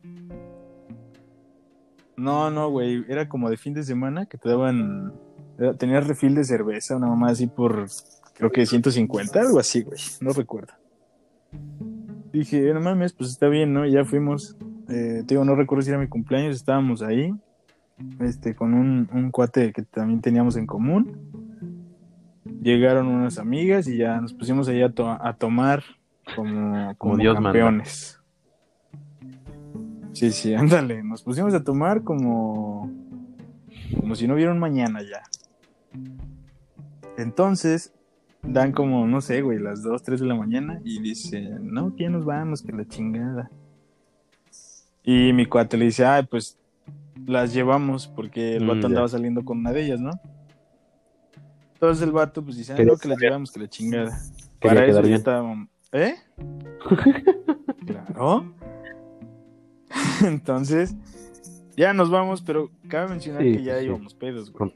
No, 2.16 2.50
no, 2.50 2.68
güey. 2.70 3.04
Era 3.08 3.28
como 3.28 3.48
de 3.48 3.56
fin 3.56 3.72
de 3.74 3.84
semana 3.84 4.26
que 4.26 4.38
te 4.38 4.48
daban. 4.48 5.12
era- 5.58 5.74
Tenías 5.74 6.06
refil 6.06 6.34
de 6.34 6.44
cerveza, 6.44 6.96
una 6.96 7.06
mamá 7.06 7.30
así 7.30 7.46
por. 7.46 7.86
Creo 8.34 8.50
que 8.50 8.66
150, 8.66 9.40
algo 9.40 9.58
así, 9.60 9.82
güey. 9.82 9.98
No 10.20 10.32
recuerdo. 10.32 10.72
Dije, 12.32 12.72
no 12.72 12.80
mames, 12.80 13.12
pues 13.12 13.30
está 13.30 13.48
bien, 13.48 13.72
¿no? 13.72 13.84
Y 13.86 13.92
ya 13.92 14.04
fuimos. 14.04 14.56
Eh, 14.88 15.22
te 15.26 15.34
digo, 15.34 15.44
no 15.44 15.54
recuerdo 15.56 15.82
si 15.82 15.90
era 15.90 15.98
mi 15.98 16.08
cumpleaños, 16.08 16.56
estábamos 16.56 17.02
ahí. 17.02 17.34
Este, 18.20 18.54
con 18.54 18.72
un, 18.74 19.08
un 19.12 19.30
cuate 19.30 19.72
que 19.72 19.82
también 19.82 20.20
teníamos 20.20 20.56
en 20.56 20.66
común. 20.66 21.18
Llegaron 22.62 23.06
unas 23.08 23.38
amigas 23.38 23.86
y 23.88 23.96
ya 23.96 24.20
nos 24.20 24.32
pusimos 24.32 24.68
ahí 24.68 24.80
a, 24.82 24.90
to- 24.92 25.08
a 25.10 25.34
tomar 25.34 25.82
como, 26.36 26.94
como, 26.96 27.16
Dios 27.16 27.34
manda. 27.34 27.48
campeones. 27.50 28.20
Sí, 30.12 30.30
sí, 30.30 30.54
ándale. 30.56 31.02
Nos 31.02 31.22
pusimos 31.22 31.52
a 31.54 31.62
tomar 31.64 32.02
como. 32.02 32.90
Como 33.98 34.14
si 34.14 34.26
no 34.28 34.34
hubiera 34.34 34.52
un 34.52 34.58
mañana 34.58 35.00
ya. 35.02 35.22
Entonces, 37.16 37.92
dan 38.42 38.72
como, 38.72 39.06
no 39.06 39.20
sé, 39.20 39.42
güey, 39.42 39.58
las 39.58 39.82
2, 39.82 40.02
3 40.02 40.20
de 40.20 40.26
la 40.26 40.34
mañana 40.34 40.80
y 40.84 41.00
dice, 41.00 41.40
no, 41.60 41.94
que 41.94 42.04
ya 42.04 42.10
nos 42.10 42.24
vamos, 42.24 42.62
que 42.62 42.72
la 42.72 42.86
chingada. 42.86 43.50
Y 45.02 45.32
mi 45.32 45.46
cuate 45.46 45.76
le 45.76 45.86
dice, 45.86 46.04
ay, 46.04 46.26
pues 46.30 46.58
las 47.26 47.52
llevamos 47.52 48.06
porque 48.08 48.56
el 48.56 48.64
Mm, 48.64 48.68
vato 48.68 48.86
andaba 48.86 49.08
saliendo 49.08 49.44
con 49.44 49.58
una 49.58 49.72
de 49.72 49.84
ellas, 49.84 50.00
¿no? 50.00 50.10
Entonces 51.74 52.02
el 52.04 52.12
vato 52.12 52.42
pues 52.44 52.56
dice, 52.56 52.72
ah, 52.74 52.76
Quería 52.76 52.92
no, 52.92 52.98
que 52.98 53.08
las 53.08 53.18
llevamos, 53.18 53.52
que 53.52 53.60
la 53.60 53.68
chingada. 53.68 54.18
Para 54.60 54.84
eso 54.84 55.02
ya 55.02 55.16
estábamos, 55.16 55.68
¿eh? 55.92 56.14
claro. 57.86 58.52
Entonces, 60.24 60.94
ya 61.76 61.94
nos 61.94 62.10
vamos, 62.10 62.42
pero 62.42 62.70
cabe 62.88 63.08
mencionar 63.08 63.42
Sí, 63.42 63.52
que 63.56 63.62
ya 63.62 63.72
pues 63.72 63.80
sí. 63.80 63.86
íbamos 63.86 64.14
pedos, 64.14 64.52
güey. 64.52 64.74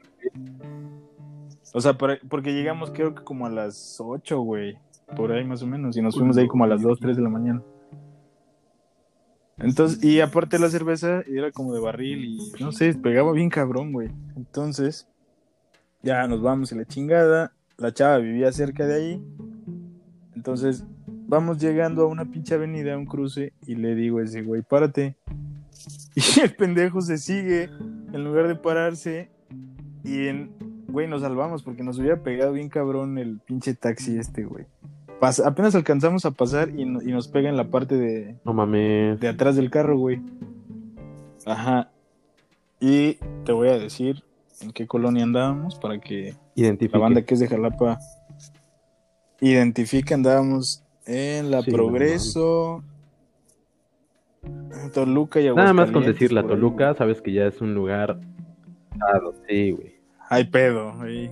O 1.77 1.81
sea, 1.81 1.97
por- 1.97 2.25
porque 2.29 2.53
llegamos 2.53 2.89
creo 2.89 3.13
que 3.13 3.21
como 3.21 3.45
a 3.45 3.49
las 3.49 3.97
8, 3.99 4.39
güey. 4.39 4.77
Por 5.13 5.33
ahí 5.33 5.43
más 5.43 5.61
o 5.61 5.67
menos. 5.67 5.97
Y 5.97 6.01
nos 6.01 6.15
fuimos 6.15 6.37
de 6.37 6.43
ahí 6.43 6.47
como 6.47 6.63
a 6.63 6.67
las 6.67 6.81
2, 6.81 6.99
3 7.01 7.17
de 7.17 7.21
la 7.21 7.27
mañana. 7.27 7.61
Entonces, 9.57 10.01
y 10.01 10.21
aparte 10.21 10.57
la 10.57 10.69
cerveza 10.69 11.21
era 11.27 11.51
como 11.51 11.73
de 11.73 11.81
barril 11.81 12.25
y 12.25 12.63
no 12.63 12.71
sé, 12.71 12.93
pegaba 12.93 13.33
bien 13.33 13.49
cabrón, 13.49 13.91
güey. 13.91 14.09
Entonces, 14.37 15.05
ya 16.01 16.25
nos 16.27 16.41
vamos 16.41 16.71
a 16.71 16.75
la 16.77 16.85
chingada. 16.85 17.51
La 17.77 17.93
chava 17.93 18.19
vivía 18.19 18.53
cerca 18.53 18.87
de 18.87 18.95
ahí. 18.95 19.23
Entonces, 20.33 20.85
vamos 21.27 21.57
llegando 21.57 22.03
a 22.03 22.07
una 22.07 22.23
pinche 22.23 22.55
avenida, 22.55 22.93
a 22.93 22.97
un 22.97 23.05
cruce, 23.05 23.51
y 23.67 23.75
le 23.75 23.95
digo 23.95 24.19
a 24.19 24.23
ese 24.23 24.43
güey, 24.43 24.61
párate. 24.61 25.17
Y 26.15 26.39
el 26.39 26.55
pendejo 26.55 27.01
se 27.01 27.17
sigue, 27.17 27.63
en 28.13 28.23
lugar 28.23 28.47
de 28.47 28.55
pararse, 28.55 29.29
y 30.05 30.27
en, 30.27 30.49
güey, 30.87 31.07
nos 31.07 31.21
salvamos 31.21 31.63
porque 31.63 31.83
nos 31.83 31.97
hubiera 31.99 32.17
pegado 32.21 32.53
bien 32.53 32.69
cabrón 32.69 33.17
el 33.17 33.39
pinche 33.39 33.73
taxi 33.73 34.17
este, 34.17 34.43
güey. 34.45 34.65
Pas- 35.19 35.43
apenas 35.45 35.75
alcanzamos 35.75 36.25
a 36.25 36.31
pasar 36.31 36.69
y, 36.77 36.85
no- 36.85 37.01
y 37.01 37.11
nos 37.11 37.27
pega 37.27 37.49
en 37.49 37.57
la 37.57 37.65
parte 37.69 37.95
de, 37.95 38.35
No 38.43 38.53
mames. 38.53 39.19
de 39.19 39.27
atrás 39.29 39.55
del 39.55 39.69
carro, 39.71 39.97
güey. 39.97 40.21
Ajá. 41.45 41.89
Y 42.79 43.13
te 43.45 43.51
voy 43.51 43.69
a 43.69 43.77
decir 43.79 44.23
en 44.61 44.71
qué 44.71 44.85
colonia 44.87 45.23
andábamos 45.23 45.75
para 45.79 45.99
que 45.99 46.35
Identifique. 46.55 46.97
la 46.97 47.01
banda 47.03 47.21
que 47.23 47.33
es 47.33 47.39
de 47.39 47.47
Jalapa 47.47 47.99
identifica. 49.41 50.15
Andábamos 50.15 50.83
en 51.05 51.51
la 51.51 51.61
Sí, 51.61 51.71
Progreso, 51.71 52.83
Toluca 54.93 55.39
y 55.41 55.53
Nada 55.53 55.73
más 55.73 55.91
con 55.91 56.03
decir 56.05 56.31
la 56.31 56.43
Toluca, 56.45 56.93
sabes 56.95 57.21
que 57.21 57.33
ya 57.33 57.45
es 57.45 57.61
un 57.61 57.73
lugar. 57.73 58.19
Claro, 58.97 59.33
sí, 59.47 59.71
güey. 59.71 59.94
Hay 60.35 60.43
pedo 60.43 61.01
ahí. 61.01 61.31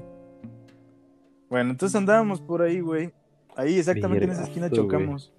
Bueno, 1.49 1.72
entonces 1.72 1.93
andábamos 1.93 2.39
por 2.39 2.62
ahí, 2.62 2.80
güey. 2.80 3.12
Ahí 3.58 3.78
exactamente 3.78 4.24
en 4.24 4.32
esa 4.32 4.43
esquina 4.43 4.70
güey. 4.70 4.80
chocamos. 4.80 5.34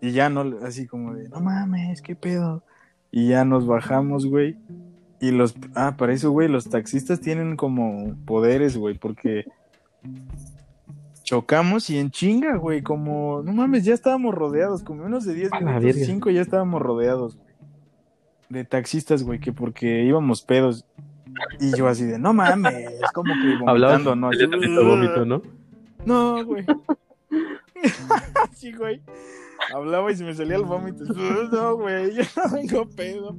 Y 0.00 0.10
ya 0.10 0.28
no, 0.28 0.58
así 0.64 0.88
como 0.88 1.14
de, 1.14 1.28
no 1.28 1.38
mames, 1.38 2.02
qué 2.02 2.16
pedo. 2.16 2.64
Y 3.12 3.28
ya 3.28 3.44
nos 3.44 3.68
bajamos, 3.68 4.26
güey. 4.26 4.58
Y 5.20 5.30
los, 5.30 5.54
ah, 5.76 5.94
para 5.96 6.12
eso, 6.12 6.32
güey, 6.32 6.48
los 6.48 6.68
taxistas 6.68 7.20
tienen 7.20 7.54
como 7.54 8.16
poderes, 8.26 8.76
güey, 8.76 8.98
porque 8.98 9.44
chocamos 11.22 11.88
y 11.88 11.98
en 11.98 12.10
chinga, 12.10 12.56
güey, 12.56 12.82
como, 12.82 13.42
no 13.44 13.52
mames, 13.52 13.84
ya 13.84 13.94
estábamos 13.94 14.34
rodeados, 14.34 14.82
como 14.82 15.04
menos 15.04 15.24
de 15.24 15.34
10 15.34 15.52
A 15.52 15.60
la 15.60 15.66
minutos, 15.66 15.84
verga. 15.84 16.04
5 16.06 16.30
ya 16.30 16.40
estábamos 16.40 16.82
rodeados, 16.82 17.36
güey. 17.36 17.54
De 18.48 18.64
taxistas, 18.64 19.22
güey, 19.22 19.38
que 19.38 19.52
porque 19.52 20.02
íbamos 20.02 20.42
pedos. 20.42 20.84
Y 21.60 21.76
yo 21.76 21.88
así 21.88 22.04
de, 22.04 22.18
no 22.18 22.32
mames, 22.32 23.00
como 23.12 23.32
que 23.34 23.56
vomitando, 23.64 24.16
¿no? 24.16 24.28
Así, 24.28 24.46
vómito, 24.46 25.24
¿no? 25.24 25.42
no, 26.04 26.44
güey. 26.44 26.64
sí, 28.54 28.72
güey. 28.72 29.00
Hablaba 29.72 30.10
y 30.12 30.16
se 30.16 30.24
me 30.24 30.34
salía 30.34 30.56
el 30.56 30.64
vómito. 30.64 31.04
No, 31.04 31.76
güey, 31.76 32.14
ya 32.14 32.26
no 32.36 32.52
vengo 32.52 32.88
pedo. 32.90 33.36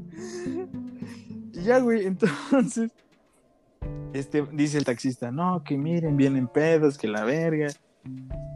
Y 1.53 1.61
ya, 1.61 1.79
güey, 1.79 2.05
entonces. 2.05 2.91
Este, 4.13 4.45
dice 4.51 4.77
el 4.77 4.85
taxista, 4.85 5.31
no, 5.31 5.63
que 5.63 5.77
miren, 5.77 6.17
vienen 6.17 6.47
pedos, 6.47 6.97
que 6.97 7.07
la 7.07 7.23
verga. 7.25 7.67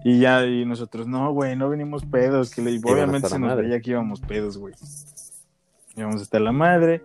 Y 0.03 0.19
ya, 0.19 0.45
y 0.45 0.65
nosotros, 0.65 1.07
no, 1.07 1.31
güey, 1.33 1.55
no 1.55 1.69
venimos 1.69 2.05
pedos, 2.05 2.51
que 2.51 2.61
le, 2.61 2.79
obviamente 2.83 3.27
se 3.27 3.39
nos 3.39 3.57
veía 3.57 3.79
que 3.81 3.91
íbamos 3.91 4.21
pedos, 4.21 4.57
güey. 4.57 4.73
Íbamos 5.95 6.21
hasta 6.21 6.39
la 6.39 6.51
madre. 6.51 7.01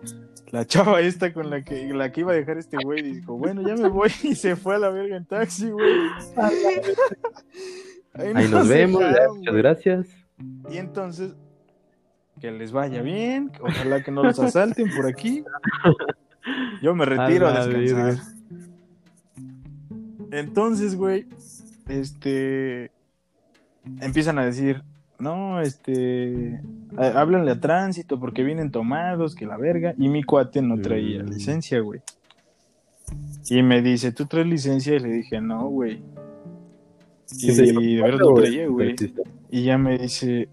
La 0.55 0.65
chava 0.65 1.01
esta 1.01 1.33
con 1.33 1.49
la 1.49 1.63
que, 1.63 1.93
la 1.93 2.13
que 2.13 2.21
iba 2.21 2.31
a 2.31 2.35
dejar 2.35 2.57
este 2.57 2.77
güey 2.81 3.01
dijo, 3.01 3.37
bueno, 3.37 3.61
ya 3.67 3.75
me 3.75 3.89
voy 3.89 4.09
y 4.23 4.35
se 4.35 4.55
fue 4.55 4.75
a 4.75 4.79
la 4.79 4.89
verga 4.89 5.17
en 5.17 5.25
taxi, 5.25 5.69
güey. 5.69 5.91
Ahí 8.13 8.47
nos 8.47 8.65
vemos, 8.69 9.01
dejaron, 9.01 9.39
muchas 9.39 9.53
gracias. 9.53 10.07
Y 10.71 10.77
entonces, 10.77 11.35
que 12.39 12.51
les 12.51 12.71
vaya 12.71 13.01
bien, 13.01 13.51
ojalá 13.59 14.01
que 14.01 14.11
no 14.11 14.23
los 14.23 14.39
asalten 14.39 14.89
por 14.95 15.07
aquí. 15.07 15.43
Yo 16.81 16.95
me 16.95 17.03
retiro 17.03 17.49
a, 17.49 17.53
la 17.53 17.67
descansar. 17.67 18.25
Entonces, 20.31 20.95
güey, 20.95 21.27
este 21.89 22.93
empiezan 23.99 24.39
a 24.39 24.45
decir, 24.45 24.85
no, 25.19 25.61
este, 25.61 26.59
há- 26.97 27.19
háblenle 27.21 27.51
a 27.51 27.59
tránsito 27.59 28.19
porque 28.19 28.43
vienen 28.43 28.71
tomados, 28.71 29.35
que 29.35 29.45
la 29.45 29.57
verga. 29.57 29.93
Y 29.97 30.09
mi 30.09 30.23
cuate 30.23 30.61
no 30.61 30.79
traía 30.81 31.23
Mm. 31.23 31.27
licencia, 31.29 31.79
güey. 31.79 32.01
Y 33.49 33.61
me 33.61 33.81
dice, 33.81 34.11
¿tú 34.11 34.25
traes 34.25 34.47
licencia? 34.47 34.95
Y 34.95 34.99
le 34.99 35.09
dije, 35.09 35.39
no, 35.41 35.67
güey. 35.67 36.01
Y, 37.39 37.51
de 37.95 38.01
verdad 38.01 38.19
no 38.19 38.33
traía, 38.33 38.67
güey. 38.67 38.95
Y 39.49 39.63
ya 39.63 39.77
me 39.77 39.97
dice, 39.97 40.49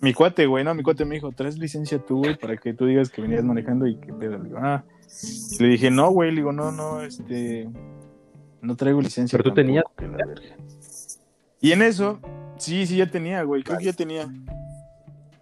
mi 0.00 0.12
cuate, 0.12 0.46
güey, 0.46 0.64
no, 0.64 0.74
mi 0.74 0.82
cuate 0.82 1.04
me 1.04 1.14
dijo, 1.16 1.32
¿traes 1.32 1.58
licencia 1.58 1.98
tú, 1.98 2.18
güey, 2.18 2.36
para 2.36 2.56
que 2.56 2.74
tú 2.74 2.86
digas 2.86 3.10
que 3.10 3.22
venías 3.22 3.44
manejando 3.44 3.86
y 3.86 3.96
que 3.96 4.12
pedo? 4.12 4.38
Le 4.38 4.44
digo, 4.44 4.58
ah. 4.60 4.84
Le 5.60 5.66
dije, 5.68 5.90
no, 5.90 6.10
güey, 6.10 6.30
le 6.30 6.36
digo, 6.36 6.52
no, 6.52 6.72
no, 6.72 7.02
este, 7.02 7.68
no 8.60 8.76
traigo 8.76 9.00
licencia. 9.00 9.36
Pero 9.38 9.50
tú 9.50 9.54
tampoco, 9.54 9.66
tenías. 9.66 9.84
que 9.96 10.08
la 10.08 10.26
verga". 10.26 10.56
Y 11.60 11.72
en 11.72 11.82
eso, 11.82 12.18
sí, 12.62 12.86
sí, 12.86 12.96
ya 12.96 13.10
tenía, 13.10 13.42
güey, 13.42 13.62
creo 13.62 13.78
que 13.78 13.84
ya 13.84 13.92
tenía. 13.92 14.28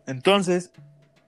Entonces, 0.06 0.72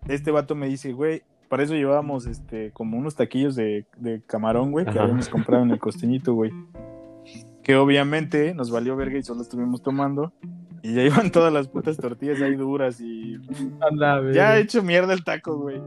este 0.09 0.31
vato 0.31 0.55
me 0.55 0.67
dice, 0.69 0.93
güey, 0.93 1.23
para 1.49 1.63
eso 1.63 1.75
llevábamos, 1.75 2.27
este, 2.27 2.71
como 2.73 2.97
unos 2.97 3.15
taquillos 3.15 3.55
de, 3.55 3.87
de 3.99 4.23
camarón, 4.27 4.73
güey, 4.73 4.85
que 4.87 4.93
Ajá. 4.93 5.03
habíamos 5.03 5.29
comprado 5.29 5.63
en 5.63 5.71
el 5.71 5.79
costeñito, 5.79 6.35
güey. 6.35 6.51
Que 7.63 7.77
obviamente 7.77 8.55
nos 8.55 8.71
valió 8.71 8.97
verga 8.97 9.19
y 9.19 9.23
solo 9.23 9.43
estuvimos 9.43 9.83
tomando. 9.83 10.33
Y 10.83 10.95
ya 10.95 11.03
iban 11.03 11.31
todas 11.31 11.53
las 11.53 11.69
putas 11.69 11.97
tortillas 11.97 12.41
ahí 12.43 12.57
duras 12.57 13.01
y 13.01 13.39
ya 14.33 14.57
he 14.57 14.63
hecho 14.63 14.83
mierda 14.83 15.13
el 15.13 15.23
taco, 15.23 15.57
güey. 15.59 15.81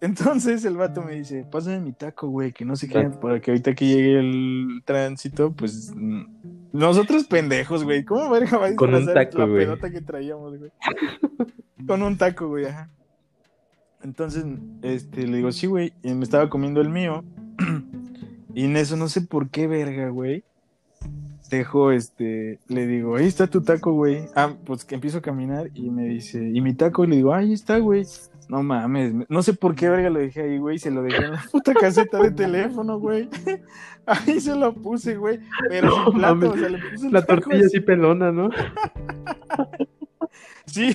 Entonces 0.00 0.64
el 0.64 0.76
vato 0.76 1.02
me 1.02 1.14
dice, 1.14 1.44
pásame 1.50 1.80
mi 1.80 1.92
taco, 1.92 2.28
güey, 2.28 2.52
que 2.52 2.64
no 2.64 2.76
sé 2.76 2.88
qué, 2.88 3.10
para 3.20 3.40
que 3.40 3.50
ahorita 3.50 3.74
que 3.74 3.86
llegue 3.86 4.18
el 4.20 4.82
tránsito, 4.84 5.52
pues 5.52 5.92
nosotros 6.72 7.24
pendejos, 7.24 7.82
güey, 7.82 8.04
¿cómo 8.04 8.30
verga 8.30 8.58
va 8.58 8.66
a 8.68 8.76
Con 8.76 8.94
un 8.94 9.06
taco, 9.06 9.38
la 9.38 9.46
güey. 9.46 9.64
pedota 9.64 9.90
que 9.90 10.00
traíamos, 10.00 10.56
güey? 10.56 10.70
Con 11.86 12.02
un 12.02 12.16
taco, 12.16 12.48
güey, 12.48 12.66
ajá. 12.66 12.90
Entonces, 14.02 14.44
este, 14.82 15.26
le 15.26 15.38
digo, 15.38 15.50
sí, 15.50 15.66
güey, 15.66 15.92
y 16.02 16.14
me 16.14 16.22
estaba 16.22 16.48
comiendo 16.48 16.80
el 16.80 16.88
mío. 16.90 17.24
y 18.54 18.64
en 18.64 18.76
eso 18.76 18.96
no 18.96 19.08
sé 19.08 19.22
por 19.22 19.48
qué, 19.50 19.66
verga, 19.66 20.10
güey. 20.10 20.44
Dejo, 21.50 21.90
este, 21.90 22.60
le 22.68 22.86
digo, 22.86 23.16
ahí 23.16 23.26
está 23.26 23.46
tu 23.48 23.62
taco, 23.62 23.92
güey. 23.92 24.26
Ah, 24.36 24.54
pues 24.64 24.84
que 24.84 24.94
empiezo 24.94 25.18
a 25.18 25.22
caminar 25.22 25.70
y 25.74 25.90
me 25.90 26.04
dice, 26.04 26.46
¿y 26.46 26.60
mi 26.60 26.74
taco? 26.74 27.04
Y 27.04 27.08
le 27.08 27.16
digo, 27.16 27.34
ahí 27.34 27.52
está, 27.52 27.78
güey. 27.78 28.04
No 28.48 28.62
mames, 28.62 29.12
no 29.28 29.42
sé 29.42 29.52
por 29.52 29.74
qué, 29.74 29.90
verga, 29.90 30.08
lo 30.08 30.20
dejé 30.20 30.40
ahí, 30.42 30.58
güey. 30.58 30.78
Se 30.78 30.90
lo 30.90 31.02
dejé 31.02 31.22
en 31.24 31.32
la 31.32 31.44
puta 31.52 31.74
caseta 31.74 32.18
de 32.18 32.30
teléfono, 32.30 32.98
güey. 32.98 33.28
Ahí 34.06 34.40
se 34.40 34.56
lo 34.56 34.72
puse, 34.72 35.16
güey. 35.16 35.38
Pero 35.68 35.90
sin 35.92 36.14
plato, 36.14 36.34
mames, 36.34 36.48
o 36.50 36.56
sea, 36.56 36.68
le 36.70 36.78
puse 36.78 37.10
La 37.10 37.26
tortilla 37.26 37.66
así. 37.66 37.80
pelona, 37.80 38.32
¿no? 38.32 38.48
Sí, 40.66 40.94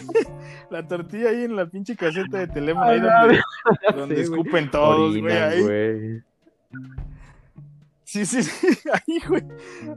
la 0.69 0.87
tortilla 0.87 1.29
ahí 1.29 1.45
en 1.45 1.55
la 1.55 1.65
pinche 1.65 1.95
caseta 1.95 2.37
de 2.37 2.47
teléfono, 2.47 2.85
ahí 2.85 2.99
donde, 2.99 3.35
sé, 3.37 3.41
güey. 3.97 4.21
escupen 4.21 4.69
todos, 4.69 5.17
güey. 5.17 5.23
Orinan, 5.35 5.49
Ahí. 5.51 5.61
güey. 5.63 6.21
Sí, 8.03 8.23
sí, 8.27 8.43
sí, 8.43 8.67
ahí, 8.93 9.19
güey. 9.27 9.43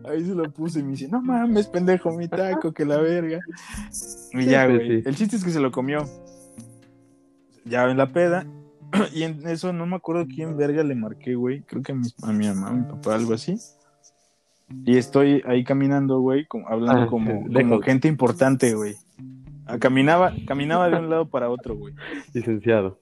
Ahí 0.08 0.24
se 0.24 0.34
lo 0.34 0.50
puse 0.50 0.80
y 0.80 0.82
me 0.82 0.92
dice, 0.92 1.08
no 1.08 1.20
mames, 1.20 1.66
pendejo, 1.68 2.10
mi 2.12 2.26
taco, 2.26 2.72
que 2.72 2.86
la 2.86 2.96
verga. 2.96 3.40
Y 4.32 4.46
ya, 4.46 4.66
güey. 4.66 5.02
El 5.04 5.14
chiste 5.14 5.36
es 5.36 5.44
que 5.44 5.50
se 5.50 5.60
lo 5.60 5.70
comió. 5.70 6.06
Ya 7.66 7.90
en 7.90 7.96
la 7.98 8.06
peda. 8.12 8.46
Y 9.12 9.24
en 9.24 9.46
eso 9.46 9.72
no 9.72 9.84
me 9.86 9.96
acuerdo 9.96 10.26
quién 10.26 10.56
verga 10.56 10.82
le 10.82 10.94
marqué, 10.94 11.34
güey. 11.34 11.62
Creo 11.62 11.82
que 11.82 11.92
a 11.92 11.94
mi, 11.94 12.08
a 12.22 12.32
mi 12.32 12.46
mamá, 12.46 12.68
a 12.68 12.72
mi 12.72 12.82
papá, 12.84 13.14
algo 13.14 13.34
así. 13.34 13.56
Y 14.84 14.96
estoy 14.96 15.42
ahí 15.46 15.64
caminando, 15.64 16.20
güey, 16.20 16.46
como- 16.46 16.68
hablando 16.68 17.02
Ah, 17.02 17.06
como, 17.08 17.44
como 17.52 17.80
gente 17.82 18.08
importante, 18.08 18.74
güey. 18.74 18.96
Ah, 19.66 19.78
caminaba, 19.78 20.32
caminaba 20.46 20.88
de 20.88 20.96
un 20.96 21.10
lado 21.10 21.28
para 21.28 21.50
otro, 21.50 21.76
güey. 21.76 21.92
Licenciado. 22.32 22.98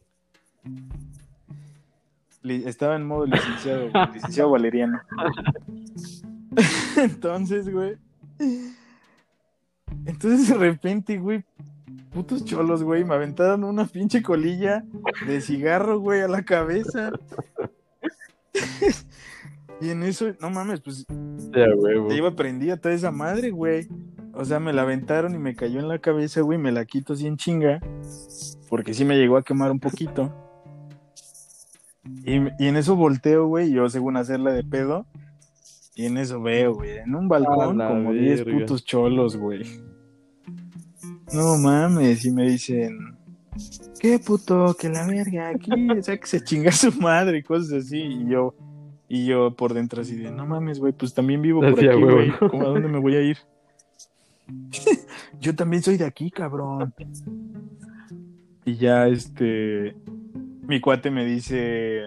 Li- 2.43 2.65
Estaba 2.67 2.97
en 2.97 3.07
modo 3.07 3.27
licenciado, 3.27 3.91
güey, 3.91 4.12
licenciado 4.15 4.51
Valeriano. 4.51 5.01
Entonces, 6.97 7.71
güey. 7.71 7.97
Entonces 10.07 10.49
de 10.49 10.55
repente, 10.55 11.19
güey, 11.19 11.45
putos 12.15 12.45
cholos, 12.45 12.83
güey, 12.83 13.05
me 13.05 13.15
aventaron 13.15 13.65
una 13.65 13.85
pinche 13.87 14.23
colilla 14.23 14.85
de 15.27 15.41
cigarro, 15.41 15.99
güey, 15.99 16.21
a 16.23 16.29
la 16.29 16.45
cabeza. 16.45 17.11
y 19.81 19.91
en 19.91 20.03
eso, 20.05 20.27
no 20.41 20.51
mames, 20.51 20.81
pues 20.81 21.05
Ya, 21.53 21.67
huevo. 21.77 22.09
ya 22.09 22.17
iba 22.17 22.35
prendida 22.35 22.77
toda 22.77 22.95
esa 22.95 23.11
madre, 23.11 23.51
güey. 23.51 23.89
O 24.33 24.45
sea, 24.45 24.59
me 24.61 24.73
la 24.73 24.83
aventaron 24.83 25.35
y 25.35 25.39
me 25.39 25.55
cayó 25.55 25.79
en 25.81 25.89
la 25.89 25.99
cabeza, 25.99 26.41
güey, 26.41 26.59
me 26.59 26.73
la 26.73 26.85
quito 26.85 27.12
así 27.12 27.27
en 27.27 27.37
chinga. 27.37 27.81
Porque 28.69 28.95
sí 28.95 29.05
me 29.05 29.17
llegó 29.17 29.37
a 29.37 29.43
quemar 29.45 29.71
un 29.71 29.79
poquito. 29.81 30.33
Y, 32.25 32.35
y 32.59 32.67
en 32.69 32.77
eso 32.77 32.97
volteo, 32.97 33.47
güey, 33.47 33.71
yo 33.73 33.89
según 33.89 34.17
hacerla 34.17 34.53
de 34.53 34.65
pedo. 34.65 35.07
Y 35.95 36.07
en 36.07 36.19
eso 36.19 36.41
veo, 36.43 36.75
güey, 36.75 36.99
en 36.99 37.15
un 37.15 37.29
balcón 37.29 37.79
como 37.79 38.12
10 38.12 38.45
verga. 38.45 38.61
putos 38.61 38.85
cholos, 38.85 39.37
güey. 39.37 39.62
No 41.35 41.59
mames, 41.59 42.24
y 42.24 42.30
me 42.30 42.49
dicen, 42.49 43.16
¿qué 44.01 44.18
puto? 44.18 44.76
Que 44.78 44.89
la 44.89 45.07
verga, 45.07 45.49
aquí, 45.49 45.70
o 45.91 46.03
sea, 46.03 46.16
que 46.16 46.26
se 46.26 46.43
chinga 46.43 46.70
su 46.70 46.93
madre 46.93 47.39
y 47.39 47.43
cosas 47.43 47.85
así. 47.85 47.99
Y 47.99 48.28
yo, 48.28 48.55
y 49.09 49.26
yo 49.26 49.55
por 49.55 49.74
dentro 49.74 50.03
así 50.03 50.16
de, 50.16 50.30
no 50.30 50.47
mames, 50.47 50.78
güey, 50.78 50.93
pues 50.93 51.12
también 51.12 51.43
vivo 51.43 51.61
por 51.61 51.72
aquí, 51.72 52.01
güey. 52.01 52.32
¿Cómo 52.39 52.62
a 52.62 52.68
dónde 52.70 52.89
me 52.89 52.99
voy 52.99 53.16
a 53.16 53.22
ir? 53.22 53.39
yo 55.41 55.55
también 55.55 55.82
soy 55.82 55.97
de 55.97 56.05
aquí, 56.05 56.30
cabrón. 56.30 56.95
Y 58.64 58.76
ya, 58.76 59.09
este, 59.09 59.97
mi 60.66 60.80
cuate 60.80 61.11
me 61.11 61.24
dice, 61.24 62.03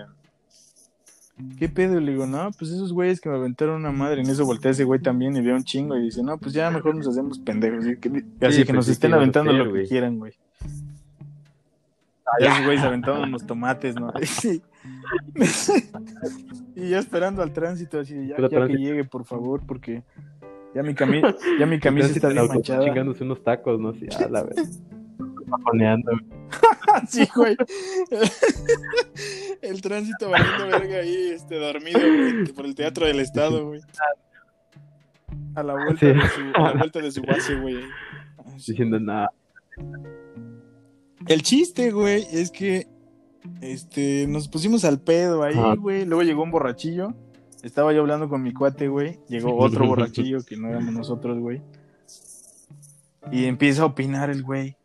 ¿qué 1.57 1.69
pedo? 1.69 1.99
Le 1.99 2.11
digo, 2.11 2.25
no, 2.25 2.51
pues 2.57 2.71
esos 2.71 2.93
güeyes 2.93 3.21
que 3.21 3.29
me 3.29 3.35
aventaron 3.35 3.77
una 3.77 3.91
madre. 3.91 4.21
En 4.21 4.29
eso 4.29 4.45
voltea 4.45 4.71
ese 4.71 4.83
güey 4.83 4.99
también 5.01 5.35
y 5.35 5.41
ve 5.41 5.53
un 5.53 5.63
chingo 5.63 5.97
y 5.97 6.03
dice, 6.03 6.23
no, 6.23 6.37
pues 6.37 6.53
ya 6.53 6.69
mejor 6.71 6.95
nos 6.95 7.07
hacemos 7.07 7.39
pendejos. 7.39 7.85
Así 7.85 7.97
que, 7.97 8.09
así 8.45 8.59
que 8.59 8.65
pues 8.65 8.75
nos 8.75 8.85
sí, 8.85 8.91
estén 8.91 9.11
¿qué 9.11 9.15
vas 9.15 9.19
a 9.19 9.21
aventando 9.21 9.53
lo 9.53 9.73
que 9.73 9.83
quieran, 9.85 10.17
güey. 10.19 10.33
Ya 12.41 12.51
esos 12.53 12.65
güeyes 12.65 12.83
aventaron 12.83 13.23
unos 13.23 13.45
tomates, 13.45 13.95
¿no? 13.95 14.11
Sí. 14.23 14.61
y 16.75 16.89
ya 16.89 16.99
esperando 16.99 17.41
al 17.41 17.51
tránsito, 17.51 17.99
así 17.99 18.13
de, 18.13 18.27
ya, 18.27 18.35
que 18.35 18.77
llegue, 18.77 19.03
por 19.03 19.25
favor, 19.25 19.61
porque 19.65 20.03
ya 20.73 20.83
mi, 20.83 20.93
cami 20.93 21.21
ya 21.59 21.65
mi 21.65 21.79
camisa 21.79 22.07
está 22.07 22.29
bien 22.29 22.47
manchada. 22.47 22.85
chingándose 22.85 23.23
unos 23.23 23.43
tacos, 23.43 23.79
no 23.79 23.93
sé, 23.93 24.07
a 24.23 24.29
la 24.29 24.43
vez. 24.43 24.81
Pajoneando. 25.49 26.11
Sí, 27.09 27.27
güey. 27.35 27.55
El 29.61 29.81
tránsito 29.81 30.29
valiendo 30.29 30.67
verga 30.67 30.97
ahí, 30.99 31.31
este, 31.33 31.55
dormido, 31.59 31.99
güey, 31.99 32.45
por 32.53 32.65
el 32.65 32.73
Teatro 32.75 33.05
del 33.05 33.19
Estado, 33.19 33.67
güey. 33.67 33.81
A 35.55 35.63
la 35.63 35.73
vuelta, 35.73 35.99
Sí. 35.99 36.05
de, 36.07 36.21
su, 36.29 36.41
a 36.55 36.61
la 36.69 36.73
vuelta 36.73 36.99
de 37.01 37.11
su 37.11 37.21
base, 37.23 37.55
güey. 37.59 37.77
Diciendo 38.55 38.99
nada. 38.99 39.29
El 41.27 41.41
chiste, 41.43 41.91
güey, 41.91 42.25
es 42.31 42.51
que 42.51 42.87
este, 43.61 44.25
nos 44.27 44.47
pusimos 44.47 44.85
al 44.85 44.99
pedo 45.01 45.43
ahí, 45.43 45.59
güey. 45.77 46.05
Luego 46.05 46.23
llegó 46.23 46.43
un 46.43 46.51
borrachillo. 46.51 47.13
Estaba 47.63 47.91
yo 47.93 48.01
hablando 48.01 48.29
con 48.29 48.41
mi 48.41 48.53
cuate, 48.53 48.87
güey. 48.87 49.19
Llegó 49.27 49.57
otro 49.57 49.85
borrachillo 49.87 50.39
que 50.45 50.55
no 50.55 50.69
éramos 50.69 50.93
nosotros, 50.93 51.37
güey. 51.37 51.61
Y 53.31 53.45
empieza 53.45 53.81
a 53.83 53.87
opinar 53.87 54.29
el 54.29 54.41
güey. 54.43 54.76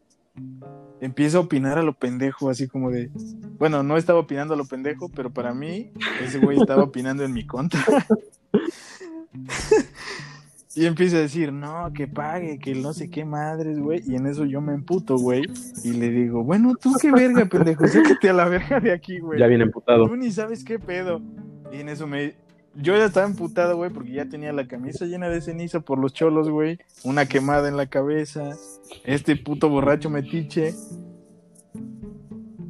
Empieza 1.01 1.39
a 1.39 1.41
opinar 1.41 1.79
a 1.79 1.83
lo 1.83 1.95
pendejo, 1.95 2.49
así 2.49 2.69
como 2.69 2.91
de. 2.91 3.11
Bueno, 3.59 3.83
no 3.83 3.97
estaba 3.97 4.21
opinando 4.21 4.55
a 4.55 4.57
lo 4.57 4.65
pendejo, 4.65 5.09
pero 5.09 5.31
para 5.31 5.53
mí, 5.53 5.91
ese 6.23 6.39
güey 6.39 6.59
estaba 6.59 6.85
opinando 6.85 7.25
en 7.25 7.33
mi 7.33 7.47
contra. 7.47 7.83
Y 10.75 10.87
empieza 10.87 11.19
a 11.19 11.21
decir, 11.21 11.53
no, 11.53 11.93
que 11.95 12.09
pague, 12.09 12.59
que 12.59 12.75
no 12.75 12.95
sé 12.95 13.11
qué 13.11 13.27
madres, 13.27 13.79
güey. 13.79 14.03
Y 14.07 14.17
en 14.17 14.27
eso 14.27 14.47
yo 14.47 14.63
me 14.63 14.73
emputo, 14.73 15.19
güey. 15.19 15.43
Y 15.85 15.93
le 15.93 16.09
digo, 16.09 16.45
bueno, 16.45 16.75
tú 16.81 16.95
qué 17.01 17.13
verga, 17.13 17.45
pendejo, 17.45 17.87
sácate 17.87 18.31
a 18.31 18.33
la 18.33 18.49
verga 18.49 18.81
de 18.81 18.93
aquí, 18.93 19.19
güey. 19.19 19.39
Ya 19.39 19.49
bien 19.49 19.61
emputado. 19.61 20.09
Tú 20.09 20.17
ni 20.17 20.31
sabes 20.31 20.65
qué 20.65 20.79
pedo. 20.79 21.21
Y 21.71 21.81
en 21.81 21.91
eso 21.91 22.07
me. 22.07 22.35
Yo 22.75 22.97
ya 22.97 23.05
estaba 23.05 23.27
emputado, 23.27 23.77
güey, 23.77 23.91
porque 23.91 24.13
ya 24.13 24.25
tenía 24.27 24.53
la 24.53 24.67
camisa 24.67 25.05
llena 25.05 25.29
de 25.29 25.41
ceniza 25.43 25.81
por 25.81 25.99
los 25.99 26.13
cholos, 26.15 26.49
güey. 26.49 26.79
Una 27.05 27.27
quemada 27.27 27.69
en 27.69 27.77
la 27.77 27.87
cabeza. 27.87 28.57
Este 29.05 29.37
puto 29.37 29.69
borracho 29.69 30.09
metiche. 30.09 30.75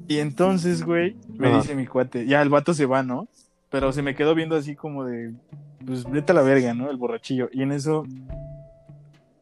Y 0.09 0.19
entonces, 0.19 0.85
güey, 0.85 1.17
me 1.39 1.49
Ajá. 1.49 1.59
dice 1.59 1.75
mi 1.77 1.87
cuate, 1.87 2.27
ya 2.27 2.43
el 2.43 2.49
vato 2.49 2.75
se 2.75 2.87
va, 2.87 3.03
¿no? 3.03 3.29
Pero 3.71 3.93
se 3.93 4.03
me 4.03 4.15
quedó 4.15 4.35
viendo 4.35 4.57
así 4.57 4.75
como 4.75 5.05
de, 5.05 5.33
pues 5.87 6.05
vete 6.11 6.33
a 6.33 6.35
la 6.35 6.43
verga, 6.43 6.75
¿no? 6.75 6.91
El 6.91 6.97
borrachillo. 6.97 7.49
Y 7.53 7.63
en 7.63 7.73
eso, 7.73 8.05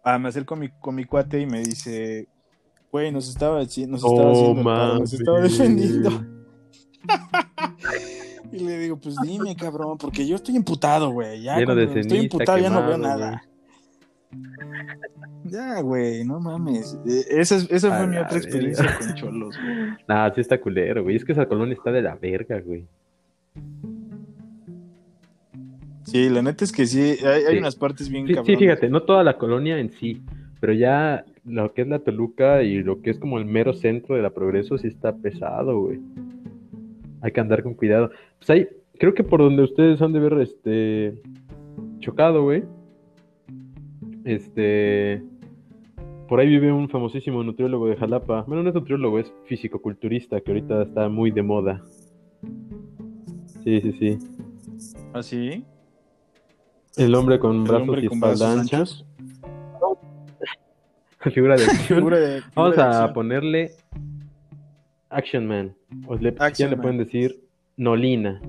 ah, 0.04 0.18
me 0.18 0.28
acerco 0.28 0.50
con 0.50 0.60
mi, 0.60 0.68
con 0.68 0.94
mi 0.94 1.04
cuate 1.06 1.40
y 1.40 1.46
me 1.46 1.60
dice, 1.60 2.28
güey, 2.92 3.10
nos 3.10 3.28
estaba, 3.28 3.58
nos 3.60 3.76
estaba 3.78 3.96
Oh, 4.04 4.32
haciendo 4.32 4.98
nos 4.98 5.12
estaba 5.12 5.40
defendiendo. 5.40 6.10
Y 8.52 8.58
le 8.60 8.78
digo, 8.78 8.96
pues 8.96 9.16
dime, 9.22 9.54
cabrón, 9.56 9.96
porque 9.98 10.26
yo 10.26 10.36
estoy 10.36 10.56
emputado, 10.56 11.10
güey. 11.10 11.42
Ya 11.42 11.58
Lleno 11.58 11.74
de 11.74 11.84
estoy 11.84 12.02
ceniza, 12.02 12.22
emputado, 12.24 12.58
ya 12.58 12.70
no 12.70 12.86
veo 12.86 12.98
nada. 12.98 13.42
Ya, 15.44 15.80
güey, 15.80 16.24
no 16.24 16.38
mames. 16.40 16.98
Eh, 17.06 17.24
Esa, 17.30 17.56
es- 17.56 17.70
esa 17.70 17.96
fue 17.96 18.06
mi 18.06 18.16
otra 18.16 18.36
experiencia 18.38 18.96
con 18.98 19.14
cholos, 19.14 19.56
güey. 19.62 19.90
Nah, 20.08 20.30
sí 20.34 20.40
está 20.40 20.60
culero, 20.60 21.02
güey. 21.02 21.16
Es 21.16 21.24
que 21.24 21.32
esa 21.32 21.46
colonia 21.46 21.74
está 21.74 21.90
de 21.92 22.02
la 22.02 22.14
verga, 22.16 22.60
güey. 22.60 22.86
Sí, 26.04 26.28
la 26.28 26.42
neta 26.42 26.64
es 26.64 26.72
que 26.72 26.86
sí, 26.86 27.16
hay, 27.24 27.44
hay 27.44 27.58
unas 27.58 27.76
partes 27.76 28.08
bien 28.08 28.26
Sí, 28.26 28.34
sí, 28.44 28.56
fíjate, 28.56 28.88
no 28.88 29.02
toda 29.02 29.22
la 29.22 29.36
colonia 29.38 29.78
en 29.78 29.92
sí, 29.92 30.22
pero 30.60 30.72
ya 30.72 31.24
lo 31.44 31.72
que 31.72 31.82
es 31.82 31.88
la 31.88 32.00
Toluca 32.00 32.62
y 32.62 32.82
lo 32.82 33.00
que 33.00 33.10
es 33.10 33.18
como 33.18 33.38
el 33.38 33.44
mero 33.44 33.72
centro 33.74 34.16
de 34.16 34.22
la 34.22 34.30
Progreso 34.30 34.76
sí 34.78 34.88
está 34.88 35.14
pesado, 35.14 35.80
güey. 35.82 36.00
Hay 37.22 37.32
que 37.32 37.40
andar 37.40 37.62
con 37.62 37.74
cuidado. 37.74 38.10
Pues 38.38 38.50
ahí, 38.50 38.68
creo 38.98 39.14
que 39.14 39.24
por 39.24 39.40
donde 39.40 39.62
ustedes 39.62 40.00
han 40.02 40.12
de 40.12 40.20
ver, 40.20 40.32
este, 40.40 41.20
chocado, 42.00 42.42
güey. 42.44 42.64
Este, 44.24 45.22
por 46.28 46.40
ahí 46.40 46.48
vive 46.48 46.72
un 46.72 46.88
famosísimo 46.88 47.42
nutriólogo 47.42 47.88
de 47.88 47.96
Jalapa. 47.96 48.42
Bueno, 48.42 48.62
no 48.62 48.68
es 48.68 48.74
nutriólogo, 48.74 49.18
es 49.18 49.32
físico-culturista, 49.46 50.40
que 50.40 50.50
ahorita 50.50 50.82
está 50.82 51.08
muy 51.08 51.30
de 51.30 51.42
moda. 51.42 51.82
Sí, 53.64 53.80
sí, 53.80 53.92
sí. 53.98 54.18
¿Ah, 55.12 55.22
sí? 55.22 55.64
El 56.96 57.14
hombre 57.14 57.38
con 57.38 57.56
El 57.56 57.62
brazos 57.62 57.82
hombre 57.88 58.02
y 58.04 58.08
con 58.08 58.16
espalda 58.18 58.54
brazos 58.54 58.72
anchos. 58.72 59.06
Figura 61.34 61.56
de 61.56 61.64
acción. 61.66 61.98
Figura 61.98 62.18
de- 62.18 62.40
figura 62.42 62.52
Vamos 62.54 62.76
de 62.76 62.82
a 62.82 63.12
ponerle 63.12 63.70
Action 65.10 65.46
Man. 65.46 65.74
O 66.06 66.14
le, 66.16 66.28
Action 66.38 66.70
ya 66.70 66.76
le 66.76 66.80
pueden 66.80 66.98
decir 66.98 67.40
Nolina. 67.76 68.40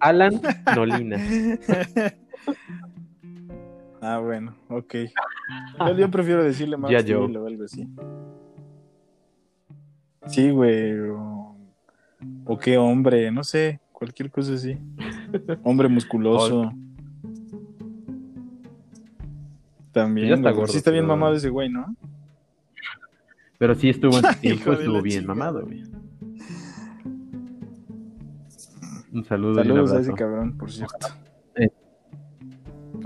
Alan 0.00 0.40
Nolina. 0.74 1.16
ah, 4.00 4.18
bueno, 4.18 4.54
ok. 4.68 4.94
Yo, 5.78 5.96
yo 5.96 6.10
prefiero 6.10 6.44
decirle 6.44 6.76
más 6.76 6.90
Ya 6.90 7.00
yo. 7.00 7.24
o 7.24 7.46
algo 7.46 7.64
así. 7.64 7.88
Sí, 10.26 10.50
güey. 10.50 10.98
O, 11.10 11.56
o 12.44 12.58
qué 12.58 12.76
hombre, 12.78 13.30
no 13.30 13.44
sé, 13.44 13.80
cualquier 13.92 14.30
cosa 14.30 14.54
así. 14.54 14.76
Hombre 15.62 15.88
musculoso. 15.88 16.72
También. 19.92 20.28
Ya 20.28 20.34
está 20.34 20.50
güey. 20.50 20.60
gordo, 20.60 20.72
sí 20.72 20.78
está 20.78 20.90
bien 20.90 21.04
pero- 21.04 21.16
mamado 21.16 21.34
ese 21.36 21.48
güey, 21.48 21.68
¿no? 21.70 21.86
Pero 23.58 23.74
sí 23.74 23.88
estuvo 23.90 24.16
en 24.18 24.24
su 24.32 24.40
tiempo, 24.40 24.72
estuvo 24.72 25.02
bien 25.02 25.26
mamado, 25.26 25.64
güey. 25.64 25.82
Un 29.12 29.24
saludo 29.24 29.54
y 29.54 29.58
un 29.60 29.64
Saludos 29.68 29.92
a 29.92 30.00
ese 30.00 30.12
cabrón, 30.12 30.58
por 30.58 30.70
cierto. 30.70 31.08
Eh. 31.54 31.70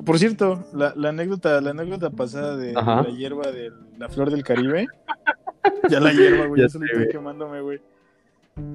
Por 0.04 0.18
cierto, 0.18 0.66
la, 0.72 0.92
la 0.96 1.10
anécdota, 1.10 1.60
la 1.60 1.70
anécdota 1.70 2.10
pasada 2.10 2.56
de 2.56 2.72
la 2.72 3.06
hierba 3.16 3.50
de 3.52 3.70
la 3.98 4.08
flor 4.08 4.30
del 4.30 4.42
Caribe. 4.42 4.86
ya 5.88 6.00
la 6.00 6.12
hierba, 6.12 6.46
güey, 6.46 6.62
Ya 6.62 6.68
solo 6.68 6.86
estoy 6.86 7.08
quemándome, 7.08 7.60
güey. 7.60 7.80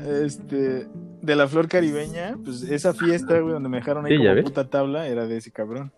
Este, 0.07 0.87
de 1.21 1.35
la 1.35 1.47
flor 1.47 1.67
caribeña, 1.67 2.37
pues 2.43 2.63
esa 2.63 2.93
fiesta, 2.93 3.39
güey, 3.39 3.53
donde 3.53 3.69
me 3.69 3.77
dejaron 3.77 4.05
ahí 4.05 4.17
Sí, 4.17 4.23
como 4.25 4.43
puta 4.43 4.67
tabla, 4.69 5.07
era 5.07 5.27
de 5.27 5.37
ese 5.37 5.51
cabrón. 5.51 5.91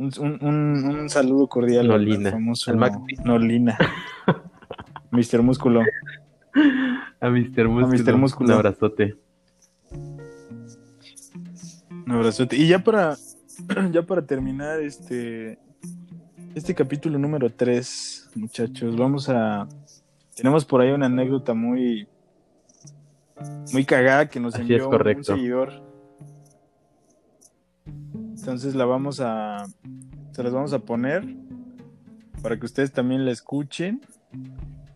Un, 0.00 0.10
un, 0.18 0.84
un, 0.98 1.10
saludo 1.10 1.46
cordial 1.46 1.86
Nolina. 1.86 2.30
al 2.30 2.34
famoso. 2.36 2.72
Nolina. 3.22 3.76
Mr. 5.10 5.42
Músculo. 5.42 5.82
A 7.20 7.28
Mr. 7.28 7.68
Músculo. 7.68 7.88
Mr. 7.88 8.16
Músculo. 8.16 8.48
Un 8.48 8.54
abrazote. 8.54 9.16
Un 11.90 12.10
abrazote. 12.12 12.56
Y 12.56 12.66
ya 12.66 12.78
para, 12.78 13.14
ya 13.92 14.02
para 14.02 14.24
terminar, 14.24 14.80
este, 14.80 15.58
este 16.54 16.74
capítulo 16.74 17.18
número 17.18 17.50
3, 17.50 18.30
muchachos. 18.36 18.96
Vamos 18.96 19.28
a. 19.28 19.68
Tenemos 20.34 20.64
por 20.64 20.80
ahí 20.80 20.92
una 20.92 21.06
anécdota 21.06 21.52
muy. 21.52 22.08
Muy 23.74 23.84
cagada 23.84 24.30
que 24.30 24.40
nos 24.40 24.54
Así 24.54 24.62
envió 24.62 24.76
es, 24.78 24.84
correcto. 24.84 25.32
un 25.32 25.38
seguidor. 25.38 25.89
Entonces 28.50 28.74
la 28.74 28.84
vamos 28.84 29.20
a. 29.20 29.64
Se 30.32 30.42
las 30.42 30.52
vamos 30.52 30.72
a 30.72 30.80
poner 30.80 31.24
para 32.42 32.58
que 32.58 32.66
ustedes 32.66 32.90
también 32.92 33.24
la 33.24 33.30
escuchen 33.30 34.00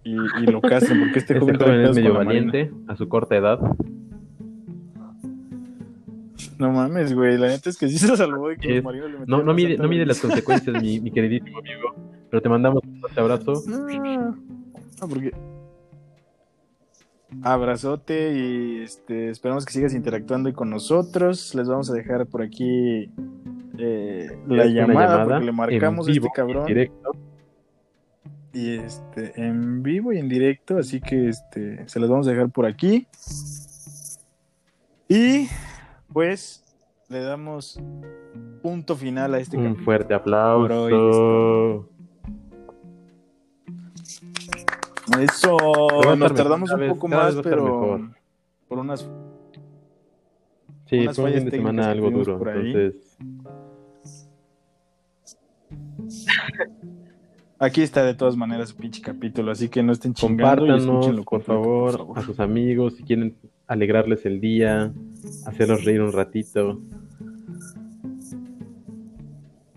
y, 0.02 0.12
y 0.14 0.46
lo 0.46 0.61
casen, 0.61 0.98
porque 1.00 1.18
este, 1.20 1.34
Este 1.38 1.40
joven, 1.40 1.80
es 1.84 1.94
medio 1.94 2.14
Marina. 2.14 2.24
valiente 2.50 2.72
a 2.88 2.96
su 2.96 3.09
corta 3.09 3.36
edad. 3.36 3.59
No 6.59 6.72
mames, 6.72 7.14
güey. 7.14 7.36
La 7.38 7.48
neta 7.48 7.70
es 7.70 7.76
que 7.78 7.88
sí 7.88 7.98
se 7.98 8.16
salvó 8.16 8.48
de 8.48 8.57
que 8.57 8.68
Sí. 8.68 8.74
los 8.76 8.84
marinos 8.84 9.11
le 9.11 9.18
No, 9.26 9.42
no 9.42 9.55
mide, 9.55 9.76
no 9.76 9.88
mide 9.88 10.07
las 10.07 10.20
consecuencias, 10.20 10.80
mi, 10.82 11.00
mi 11.00 11.11
queridísimo 11.11 11.59
amigo. 11.59 11.94
Pero 12.30 12.42
te 12.42 12.48
mandamos 12.48 12.82
un 12.84 13.00
fuerte 13.00 13.20
abrazo. 13.20 13.62
No, 13.66 13.86
no, 13.88 15.09
porque. 15.09 15.32
Abrazote 17.43 18.32
y 18.35 18.82
este, 18.82 19.30
esperamos 19.30 19.64
que 19.64 19.72
sigas 19.72 19.95
interactuando 19.95 20.53
con 20.53 20.70
nosotros. 20.70 21.55
Les 21.55 21.68
vamos 21.68 21.91
a 21.91 21.95
dejar 21.95 22.26
por 22.26 22.43
aquí 22.43 23.11
eh, 23.78 24.39
la 24.47 24.66
llamada, 24.66 25.24
porque 25.24 25.45
le 25.45 25.53
marcamos 25.53 26.09
a 26.09 26.12
este 26.12 26.28
cabrón. 26.35 26.66
Directo. 26.66 27.12
Y 28.53 28.76
este, 28.76 29.32
en 29.37 29.82
vivo 29.82 30.12
y 30.12 30.18
en 30.18 30.28
directo, 30.28 30.78
así 30.78 31.01
que 31.01 31.28
este, 31.28 31.89
se 31.89 31.99
las 31.99 32.09
vamos 32.09 32.28
a 32.28 32.30
dejar 32.30 32.51
por 32.51 32.66
aquí. 32.66 33.07
Y 35.09 35.49
pues 36.12 36.64
le 37.09 37.20
damos 37.20 37.80
punto 38.62 38.97
final 38.97 39.35
a 39.35 39.39
este 39.39 39.57
Un 39.57 39.64
capítulo. 39.64 39.85
fuerte 39.85 40.18
Por 40.18 40.72
hoy 40.72 40.93
aplauso. 40.93 41.89
Eso, 45.20 45.57
nos 46.16 46.34
tardamos 46.34 46.70
un 46.70 46.88
poco 46.88 47.09
más, 47.09 47.34
pero 47.42 47.64
mejor. 47.64 48.11
por 48.68 48.78
unas 48.78 49.09
Sí, 50.86 51.00
unas 51.00 51.16
fue 51.16 51.24
un 51.30 51.32
fin 51.36 51.44
de 51.44 51.50
semana 51.50 51.90
algo 51.90 52.11
duro. 52.11 52.38
Entonces, 52.50 53.16
Aquí 57.59 57.82
está 57.82 58.05
de 58.05 58.14
todas 58.14 58.36
maneras 58.36 58.70
su 58.70 58.76
pinche 58.76 59.00
capítulo, 59.00 59.52
así 59.52 59.68
que 59.68 59.82
no 59.82 59.92
estén 59.92 60.12
chingando 60.12 60.62
compártanos, 60.62 60.82
escúchenlo 60.82 61.24
por 61.24 61.44
completo, 61.44 61.52
favor, 61.62 61.90
por 61.92 61.98
favor. 61.98 62.18
a 62.18 62.22
sus 62.22 62.40
amigos 62.40 62.94
si 62.96 63.05
quieren 63.05 63.36
alegrarles 63.66 64.26
el 64.26 64.40
día, 64.40 64.92
hacerlos 65.46 65.84
reír 65.84 66.02
un 66.02 66.12
ratito. 66.12 66.80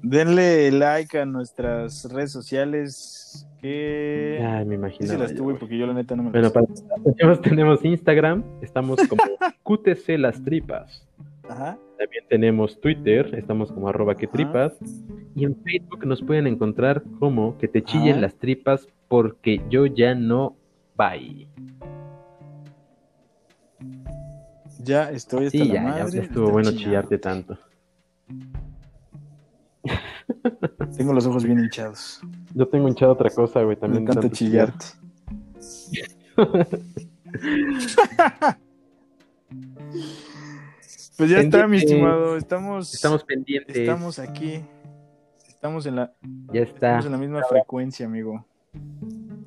Denle 0.02 0.72
like 0.72 1.18
a 1.20 1.26
nuestras 1.26 2.06
redes 2.12 2.32
sociales 2.32 3.47
que 3.68 4.40
Ay, 4.46 4.66
me 4.66 4.76
sí 4.76 4.80
imagino. 4.80 5.08
se 5.08 5.18
las 5.18 5.36
tuve 5.36 5.56
porque 5.56 5.78
yo 5.78 5.86
la 5.88 5.94
neta 5.94 6.16
no 6.16 6.24
me 6.24 6.32
Bueno, 6.32 6.50
para 6.52 6.66
tenemos, 7.16 7.42
tenemos 7.42 7.86
Instagram, 7.86 8.44
estamos 8.62 9.00
como 9.08 9.22
QTC 9.64 10.18
Las 10.18 10.42
Tripas. 10.44 11.08
Ajá. 11.50 11.78
También 11.98 12.24
tenemos 12.30 12.80
Twitter, 12.80 13.34
estamos 13.36 13.72
como 13.72 13.88
arroba 13.90 14.16
que 14.16 14.28
tripas. 14.28 14.74
Y 15.36 15.46
en 15.46 15.56
Facebook 15.64 16.06
nos 16.06 16.22
pueden 16.22 16.46
encontrar 16.48 17.02
como 17.20 17.58
que 17.58 17.68
te 17.68 17.82
chillen 17.84 18.14
Ajá. 18.14 18.22
las 18.22 18.36
tripas 18.36 18.88
porque 19.08 19.62
yo 19.70 19.86
ya 19.86 20.14
no 20.14 20.56
bye. 20.98 21.48
Ya 24.84 25.10
estoy 25.12 25.48
hasta 25.48 25.58
Sí, 25.58 25.66
la 25.70 25.74
ya, 25.74 25.82
madre 25.82 26.20
estuvo 26.22 26.50
bueno 26.52 26.70
chillando. 26.70 26.84
chillarte 26.90 27.18
tanto. 27.18 27.58
Tengo 30.98 31.14
los 31.14 31.26
ojos 31.26 31.44
bien 31.46 31.60
hinchados. 31.60 32.22
Yo 32.58 32.68
tengo 32.68 32.88
hinchado 32.88 33.12
otra 33.12 33.30
cosa, 33.30 33.62
güey, 33.62 33.76
Me 33.76 33.82
también. 33.82 34.06
de 34.06 34.12
encanta 34.12 34.32
chillarte. 34.36 34.86
Pues 41.18 41.32
ya 41.32 41.40
está, 41.40 41.68
mi 41.68 41.78
estimado. 41.78 42.38
Estamos, 42.38 42.94
Estamos 42.94 43.24
pendientes. 43.24 43.76
estamos 43.76 44.20
aquí. 44.20 44.60
Estamos 45.48 45.86
en 45.88 45.96
la, 45.96 46.14
Ya 46.54 46.62
está. 46.62 47.00
estamos 47.00 47.06
en 47.08 47.12
la 47.14 47.18
misma 47.18 47.42
frecuencia, 47.50 48.06
amigo. 48.06 48.46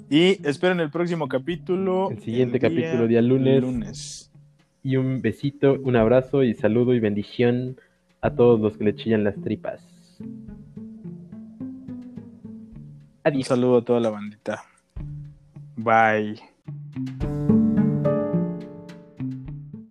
Y 0.08 0.44
esperen 0.46 0.80
el 0.80 0.90
próximo 0.90 1.28
capítulo. 1.28 2.10
El 2.10 2.18
siguiente 2.20 2.58
día 2.58 2.68
capítulo, 2.68 3.06
día 3.06 3.22
lunes. 3.22 3.62
lunes. 3.62 4.32
Y 4.82 4.96
un 4.96 5.22
besito, 5.22 5.76
un 5.84 5.94
abrazo 5.94 6.42
y 6.42 6.54
saludo 6.54 6.94
y 6.94 7.00
bendición 7.00 7.76
a 8.20 8.34
todos 8.34 8.58
los 8.58 8.76
que 8.76 8.84
le 8.84 8.96
chillan 8.96 9.22
las 9.22 9.40
tripas. 9.40 9.86
Un 13.24 13.44
saludo 13.44 13.78
a 13.78 13.84
toda 13.84 14.00
la 14.00 14.10
bandita. 14.10 14.64
Bye. 15.76 16.40